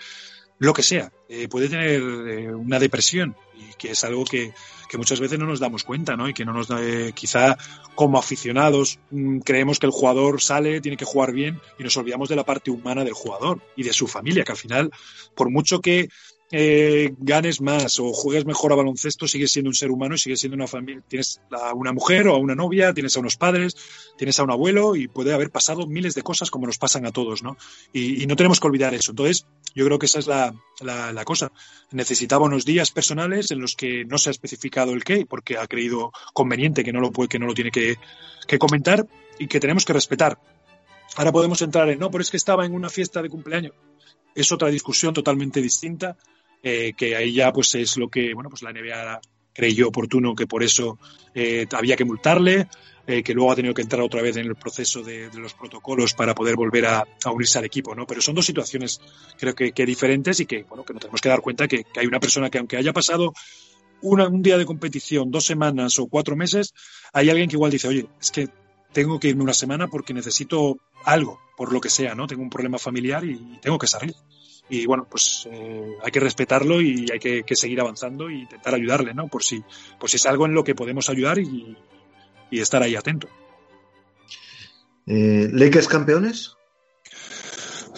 lo 0.62 0.72
que 0.72 0.84
sea. 0.84 1.12
Eh, 1.28 1.48
puede 1.48 1.68
tener 1.68 2.00
eh, 2.00 2.54
una 2.54 2.78
depresión, 2.78 3.34
y 3.52 3.74
que 3.76 3.90
es 3.90 4.04
algo 4.04 4.24
que, 4.24 4.54
que, 4.88 4.96
muchas 4.96 5.18
veces 5.18 5.36
no 5.36 5.46
nos 5.46 5.58
damos 5.58 5.82
cuenta, 5.82 6.16
¿no? 6.16 6.28
Y 6.28 6.34
que 6.34 6.44
no 6.44 6.52
nos 6.52 6.68
da, 6.68 6.80
eh, 6.80 7.12
quizá 7.14 7.58
como 7.96 8.16
aficionados 8.16 9.00
mmm, 9.10 9.40
creemos 9.40 9.80
que 9.80 9.86
el 9.86 9.92
jugador 9.92 10.40
sale, 10.40 10.80
tiene 10.80 10.96
que 10.96 11.04
jugar 11.04 11.32
bien, 11.32 11.60
y 11.80 11.82
nos 11.82 11.96
olvidamos 11.96 12.28
de 12.28 12.36
la 12.36 12.44
parte 12.44 12.70
humana 12.70 13.02
del 13.02 13.12
jugador 13.12 13.60
y 13.74 13.82
de 13.82 13.92
su 13.92 14.06
familia, 14.06 14.44
que 14.44 14.52
al 14.52 14.58
final, 14.58 14.92
por 15.34 15.50
mucho 15.50 15.80
que 15.80 16.10
eh, 16.54 17.14
ganes 17.16 17.62
más 17.62 17.98
o 17.98 18.12
juegues 18.12 18.44
mejor 18.44 18.72
a 18.72 18.76
baloncesto, 18.76 19.26
sigues 19.26 19.50
siendo 19.50 19.70
un 19.70 19.74
ser 19.74 19.90
humano 19.90 20.16
y 20.16 20.18
sigues 20.18 20.38
siendo 20.40 20.54
una 20.54 20.66
familia. 20.66 21.02
Tienes 21.08 21.40
a 21.50 21.72
una 21.72 21.94
mujer 21.94 22.28
o 22.28 22.34
a 22.34 22.38
una 22.38 22.54
novia, 22.54 22.92
tienes 22.92 23.16
a 23.16 23.20
unos 23.20 23.38
padres, 23.38 23.74
tienes 24.18 24.38
a 24.38 24.42
un 24.42 24.50
abuelo 24.50 24.94
y 24.94 25.08
puede 25.08 25.32
haber 25.32 25.50
pasado 25.50 25.86
miles 25.86 26.14
de 26.14 26.20
cosas 26.20 26.50
como 26.50 26.66
nos 26.66 26.76
pasan 26.76 27.06
a 27.06 27.10
todos, 27.10 27.42
¿no? 27.42 27.56
Y, 27.94 28.26
no 28.26 28.36
tenemos 28.36 28.60
que 28.60 28.66
olvidar 28.66 28.92
eso. 28.92 29.12
Entonces, 29.12 29.46
yo 29.74 29.86
creo 29.86 29.98
que 29.98 30.04
esa 30.04 30.18
es 30.18 30.26
la, 30.26 30.54
la, 30.82 31.24
cosa. 31.24 31.52
Necesitaba 31.90 32.44
unos 32.44 32.66
días 32.66 32.90
personales 32.90 33.50
en 33.50 33.58
los 33.58 33.74
que 33.74 34.04
no 34.04 34.18
se 34.18 34.28
ha 34.28 34.32
especificado 34.32 34.92
el 34.92 35.04
qué, 35.04 35.24
porque 35.24 35.56
ha 35.56 35.66
creído 35.66 36.12
conveniente 36.34 36.84
que 36.84 36.92
no 36.92 37.00
lo, 37.00 37.12
puede, 37.12 37.30
que 37.30 37.38
no 37.38 37.46
lo 37.46 37.54
tiene 37.54 37.70
que, 37.70 37.96
que 38.46 38.58
comentar 38.58 39.06
y 39.38 39.46
que 39.46 39.58
tenemos 39.58 39.86
que 39.86 39.94
respetar. 39.94 40.38
Ahora 41.16 41.32
podemos 41.32 41.62
entrar 41.62 41.88
en, 41.88 41.98
no, 41.98 42.10
pero 42.10 42.20
es 42.20 42.30
que 42.30 42.36
estaba 42.36 42.66
en 42.66 42.74
una 42.74 42.90
fiesta 42.90 43.22
de 43.22 43.30
cumpleaños. 43.30 43.72
Es 44.34 44.52
otra 44.52 44.68
discusión 44.68 45.14
totalmente 45.14 45.62
distinta 45.62 46.16
eh, 46.62 46.92
que 46.96 47.16
ahí 47.16 47.34
ya 47.34 47.52
pues 47.52 47.74
es 47.74 47.96
lo 47.96 48.08
que 48.08 48.34
bueno 48.34 48.48
pues 48.48 48.62
la 48.62 48.72
NBA 48.72 49.20
creyó 49.52 49.88
oportuno 49.88 50.34
que 50.34 50.46
por 50.46 50.62
eso 50.62 50.98
eh, 51.34 51.66
había 51.72 51.96
que 51.96 52.04
multarle, 52.04 52.68
eh, 53.06 53.22
que 53.22 53.34
luego 53.34 53.52
ha 53.52 53.56
tenido 53.56 53.74
que 53.74 53.82
entrar 53.82 54.00
otra 54.02 54.22
vez 54.22 54.36
en 54.36 54.46
el 54.46 54.56
proceso 54.56 55.02
de, 55.02 55.28
los 55.34 55.54
protocolos 55.54 56.14
para 56.14 56.34
poder 56.34 56.56
volver 56.56 56.86
a, 56.86 57.04
unirse 57.32 57.58
al 57.58 57.64
equipo, 57.64 57.94
¿no? 57.94 58.06
Pero 58.06 58.20
son 58.20 58.34
dos 58.34 58.46
situaciones 58.46 59.00
creo 59.38 59.54
que, 59.54 59.72
diferentes 59.86 60.40
y 60.40 60.46
que 60.46 60.62
bueno 60.64 60.84
que 60.84 60.94
nos 60.94 61.00
tenemos 61.00 61.20
que 61.20 61.28
dar 61.28 61.40
cuenta 61.40 61.68
que, 61.68 61.84
hay 61.96 62.06
una 62.06 62.20
persona 62.20 62.48
que 62.48 62.58
aunque 62.58 62.76
haya 62.76 62.92
pasado 62.92 63.32
un 64.00 64.42
día 64.42 64.58
de 64.58 64.64
competición, 64.64 65.30
dos 65.30 65.46
semanas 65.46 65.98
o 65.98 66.06
cuatro 66.06 66.34
meses, 66.34 66.74
hay 67.12 67.30
alguien 67.30 67.48
que 67.48 67.54
igual 67.54 67.70
dice, 67.70 67.86
oye, 67.86 68.06
es 68.20 68.32
que 68.32 68.48
tengo 68.92 69.20
que 69.20 69.28
irme 69.28 69.44
una 69.44 69.54
semana 69.54 69.86
porque 69.86 70.12
necesito 70.12 70.76
algo, 71.04 71.40
por 71.56 71.72
lo 71.72 71.80
que 71.80 71.88
sea, 71.88 72.14
¿no? 72.16 72.26
Tengo 72.26 72.42
un 72.42 72.50
problema 72.50 72.78
familiar 72.78 73.24
y 73.24 73.58
tengo 73.60 73.78
que 73.78 73.86
salir 73.86 74.14
y 74.68 74.86
bueno, 74.86 75.06
pues 75.10 75.48
eh, 75.50 75.96
hay 76.02 76.10
que 76.10 76.20
respetarlo 76.20 76.80
y 76.80 77.06
hay 77.12 77.18
que, 77.18 77.56
seguir 77.56 77.80
avanzando 77.80 78.28
e 78.28 78.34
intentar 78.34 78.74
ayudarle, 78.74 79.12
¿no? 79.12 79.28
Por 79.28 79.42
si, 79.42 79.62
por 79.98 80.08
si 80.08 80.16
es 80.16 80.26
algo 80.26 80.46
en 80.46 80.54
lo 80.54 80.64
que 80.64 80.74
podemos 80.74 81.10
ayudar 81.10 81.38
y, 81.38 81.76
estar 82.50 82.82
ahí 82.82 82.94
atento. 82.94 83.28
Eh, 85.06 85.48
¿Lakers 85.52 85.88
campeones? 85.88 86.54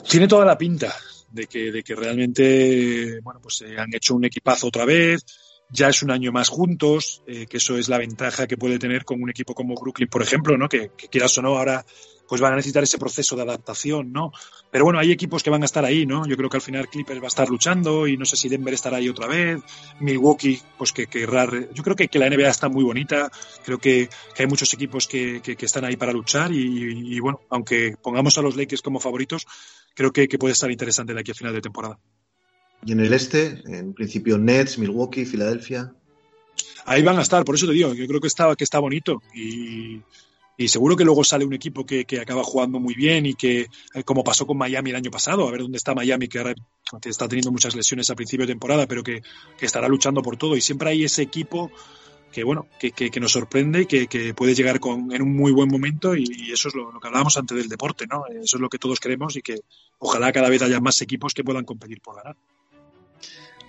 Tiene 0.08 0.28
toda 0.28 0.44
la 0.44 0.56
pinta 0.56 0.94
de 1.30 1.46
que, 1.46 1.72
de 1.72 1.82
que 1.82 1.94
realmente, 1.96 3.20
bueno, 3.20 3.40
pues 3.42 3.62
eh, 3.62 3.76
han 3.78 3.92
hecho 3.92 4.14
un 4.14 4.24
equipazo 4.24 4.68
otra 4.68 4.84
vez, 4.84 5.24
ya 5.70 5.88
es 5.88 6.02
un 6.02 6.12
año 6.12 6.30
más 6.30 6.48
juntos, 6.48 7.22
eh, 7.26 7.46
que 7.46 7.56
eso 7.56 7.76
es 7.76 7.88
la 7.88 7.98
ventaja 7.98 8.46
que 8.46 8.56
puede 8.56 8.78
tener 8.78 9.04
con 9.04 9.20
un 9.20 9.30
equipo 9.30 9.54
como 9.54 9.74
Brooklyn, 9.74 10.08
por 10.08 10.22
ejemplo, 10.22 10.56
¿no? 10.56 10.68
Que, 10.68 10.92
que 10.96 11.08
quieras 11.08 11.36
o 11.38 11.42
no, 11.42 11.56
ahora 11.56 11.84
pues 12.28 12.40
van 12.40 12.52
a 12.52 12.56
necesitar 12.56 12.82
ese 12.82 12.98
proceso 12.98 13.36
de 13.36 13.42
adaptación, 13.42 14.12
¿no? 14.12 14.32
Pero 14.70 14.84
bueno, 14.84 14.98
hay 14.98 15.12
equipos 15.12 15.42
que 15.42 15.50
van 15.50 15.62
a 15.62 15.66
estar 15.66 15.84
ahí, 15.84 16.06
¿no? 16.06 16.26
Yo 16.26 16.36
creo 16.36 16.48
que 16.48 16.56
al 16.56 16.62
final 16.62 16.88
Clippers 16.88 17.20
va 17.20 17.26
a 17.26 17.28
estar 17.28 17.48
luchando 17.48 18.06
y 18.06 18.16
no 18.16 18.24
sé 18.24 18.36
si 18.36 18.48
Denver 18.48 18.74
estará 18.74 18.96
ahí 18.96 19.08
otra 19.08 19.26
vez, 19.26 19.60
Milwaukee, 20.00 20.60
pues 20.78 20.92
que 20.92 21.06
querrá... 21.06 21.48
Yo 21.72 21.82
creo 21.82 21.96
que, 21.96 22.08
que, 22.08 22.18
la 22.18 22.28
NBA 22.28 22.48
está 22.48 22.68
muy 22.68 22.84
bonita, 22.84 23.30
creo 23.64 23.78
que, 23.78 24.08
que 24.34 24.42
hay 24.42 24.48
muchos 24.48 24.72
equipos 24.74 25.06
que, 25.06 25.40
que, 25.42 25.66
están 25.66 25.84
ahí 25.84 25.96
para 25.96 26.12
luchar 26.12 26.50
y, 26.52 27.18
bueno, 27.20 27.40
aunque 27.50 27.96
pongamos 28.02 28.36
a 28.38 28.42
los 28.42 28.56
Lakers 28.56 28.82
como 28.82 29.00
favoritos, 29.00 29.46
creo 29.94 30.12
que, 30.12 30.26
puede 30.38 30.52
estar 30.52 30.70
interesante 30.70 31.14
de 31.14 31.20
aquí 31.20 31.30
a 31.30 31.34
final 31.34 31.54
de 31.54 31.60
temporada. 31.60 31.98
Y 32.84 32.92
en 32.92 33.00
el 33.00 33.12
este, 33.12 33.62
en 33.66 33.94
principio 33.94 34.36
Nets, 34.36 34.78
Milwaukee, 34.78 35.24
Filadelfia. 35.24 35.94
Ahí 36.84 37.02
van 37.02 37.18
a 37.18 37.22
estar, 37.22 37.44
por 37.44 37.54
eso 37.54 37.66
te 37.66 37.72
digo, 37.72 37.94
yo 37.94 38.06
creo 38.06 38.20
que 38.20 38.26
está, 38.26 38.54
que 38.56 38.64
está 38.64 38.78
bonito 38.78 39.22
y 39.34 40.02
y 40.56 40.68
seguro 40.68 40.96
que 40.96 41.04
luego 41.04 41.24
sale 41.24 41.44
un 41.44 41.52
equipo 41.52 41.84
que, 41.84 42.06
acaba 42.20 42.44
jugando 42.44 42.78
muy 42.78 42.94
bien 42.94 43.26
y 43.26 43.34
que, 43.34 43.68
eh, 43.94 44.04
como 44.04 44.22
pasó 44.22 44.46
con 44.46 44.56
Miami 44.56 44.90
el 44.90 44.96
año 44.96 45.10
pasado, 45.10 45.48
a 45.48 45.50
ver 45.50 45.62
dónde 45.62 45.78
está 45.78 45.94
Miami, 45.94 46.28
que 46.28 46.38
ahora 46.38 46.54
está 47.04 47.26
teniendo 47.26 47.50
muchas 47.50 47.74
lesiones 47.74 48.08
a 48.10 48.14
principio 48.14 48.46
de 48.46 48.52
temporada, 48.52 48.86
pero 48.86 49.02
que, 49.02 49.22
estará 49.60 49.88
luchando 49.88 50.22
por 50.22 50.36
todo. 50.36 50.56
Y 50.56 50.60
siempre 50.60 50.90
hay 50.90 51.04
ese 51.04 51.22
equipo 51.22 51.72
que, 52.30 52.44
bueno, 52.44 52.66
que, 52.78 52.92
que 52.92 53.20
nos 53.20 53.32
sorprende 53.32 53.82
y 53.82 53.86
que, 53.86 54.34
puede 54.34 54.54
llegar 54.54 54.78
con, 54.78 55.12
en 55.12 55.22
un 55.22 55.34
muy 55.34 55.50
buen 55.50 55.68
momento 55.68 56.14
y, 56.14 56.52
eso 56.52 56.68
es 56.68 56.74
lo, 56.74 57.00
que 57.00 57.08
hablábamos 57.08 57.36
antes 57.36 57.56
del 57.56 57.68
deporte, 57.68 58.06
¿no? 58.06 58.26
Eso 58.26 58.56
es 58.56 58.60
lo 58.60 58.68
que 58.68 58.78
todos 58.78 59.00
queremos 59.00 59.34
y 59.36 59.42
que 59.42 59.60
ojalá 59.98 60.32
cada 60.32 60.48
vez 60.48 60.62
haya 60.62 60.80
más 60.80 61.00
equipos 61.02 61.34
que 61.34 61.42
puedan 61.42 61.64
competir 61.64 62.00
por 62.00 62.16
ganar. 62.16 62.36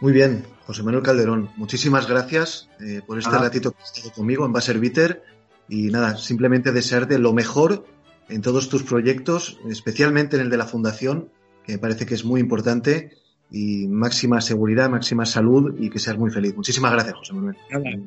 Muy 0.02 0.12
bien, 0.12 0.46
José 0.68 0.84
Manuel 0.84 1.04
Calderón, 1.04 1.50
muchísimas 1.56 2.06
gracias 2.06 2.70
eh, 2.82 3.02
por 3.08 3.18
este 3.18 3.32
ratito 3.32 3.72
que 3.72 3.82
has 3.82 3.96
estado 3.96 4.14
conmigo 4.14 4.46
en 4.46 4.52
Baser 4.52 4.78
Bitter 4.78 5.35
y 5.68 5.88
nada, 5.88 6.18
simplemente 6.18 6.72
desearte 6.72 7.18
lo 7.20 7.34
mejor 7.34 7.86
en 8.30 8.42
todos 8.42 8.70
tus 8.70 8.84
proyectos, 8.84 9.60
especialmente 9.70 10.36
en 10.36 10.44
el 10.44 10.50
de 10.50 10.58
la 10.58 10.66
Fundación, 10.66 11.30
que 11.64 11.74
me 11.74 11.80
parece 11.80 12.06
que 12.06 12.16
es 12.16 12.26
muy 12.26 12.40
importante, 12.40 13.12
y 13.52 13.88
máxima 13.88 14.42
seguridad, 14.42 14.90
máxima 14.90 15.26
salud 15.26 15.76
y 15.80 15.90
que 15.90 16.00
seas 16.00 16.18
muy 16.18 16.32
feliz. 16.32 16.56
Muchísimas 16.56 16.92
gracias, 16.92 17.16
José 17.16 17.34
Manuel. 17.34 17.58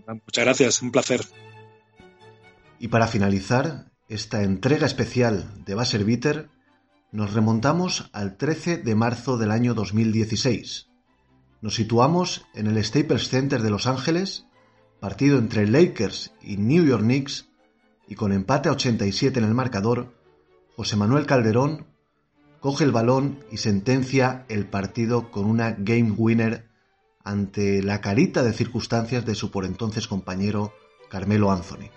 muchas 0.06 0.44
gracias, 0.44 0.82
un 0.82 0.90
placer. 0.90 1.20
Y 2.78 2.88
para 2.88 3.06
finalizar 3.06 3.90
esta 4.08 4.42
entrega 4.42 4.86
especial 4.86 5.64
de 5.64 5.74
Baser 5.74 6.04
Bitter, 6.04 6.48
nos 7.12 7.32
remontamos 7.32 8.10
al 8.12 8.36
13 8.36 8.78
de 8.78 8.94
marzo 8.94 9.38
del 9.38 9.50
año 9.50 9.74
2016. 9.74 10.88
Nos 11.60 11.74
situamos 11.74 12.46
en 12.54 12.66
el 12.66 12.82
Staples 12.84 13.28
Center 13.28 13.62
de 13.62 13.70
Los 13.70 13.86
Ángeles, 13.86 14.46
partido 15.00 15.38
entre 15.38 15.66
Lakers 15.66 16.32
y 16.42 16.56
New 16.56 16.84
York 16.84 17.02
Knicks, 17.02 17.47
y 18.08 18.14
con 18.14 18.32
empate 18.32 18.68
a 18.68 18.72
87 18.72 19.38
en 19.38 19.44
el 19.44 19.54
marcador, 19.54 20.14
José 20.76 20.96
Manuel 20.96 21.26
Calderón 21.26 21.86
coge 22.60 22.84
el 22.84 22.92
balón 22.92 23.44
y 23.50 23.58
sentencia 23.58 24.44
el 24.48 24.66
partido 24.66 25.30
con 25.30 25.44
una 25.44 25.72
game 25.78 26.12
winner 26.16 26.68
ante 27.24 27.82
la 27.82 28.00
carita 28.00 28.42
de 28.42 28.52
circunstancias 28.52 29.24
de 29.26 29.34
su 29.34 29.50
por 29.50 29.64
entonces 29.64 30.08
compañero 30.08 30.72
Carmelo 31.10 31.52
Anthony. 31.52 31.90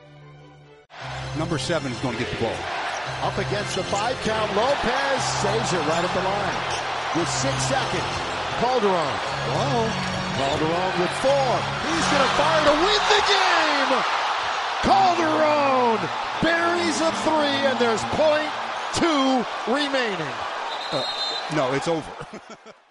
Number 1.38 1.58
seven 1.58 1.92
is 1.92 2.00
going 2.02 2.18
to 2.18 2.20
get 2.20 2.30
the 2.30 2.44
ball. 2.44 2.52
Up 3.24 3.38
against 3.38 3.76
the 3.76 3.84
five 3.84 4.16
count, 4.24 4.52
Lopez 4.56 5.24
saves 5.42 5.72
it 5.74 5.84
right 5.88 6.04
at 6.04 6.14
the 6.14 6.24
line. 6.24 6.60
With 7.16 7.30
six 7.30 7.56
seconds, 7.72 8.12
Calderon. 8.60 9.16
Whoa. 9.56 9.88
Calderon 10.36 10.92
with 11.00 11.14
four. 11.24 11.52
He's 11.88 12.08
going 12.12 12.24
to 12.24 12.34
fire 12.36 12.64
to 12.68 12.76
win 12.84 13.02
the 13.08 13.22
game. 13.32 13.92
Calderon 14.84 15.31
buries 16.42 17.02
a 17.02 17.12
three, 17.24 17.60
and 17.68 17.78
there's 17.80 18.04
point 18.16 18.50
two 18.94 19.46
remaining. 19.72 20.34
Uh, 20.92 21.04
no, 21.56 21.74
it's 21.74 21.88
over. 21.88 22.12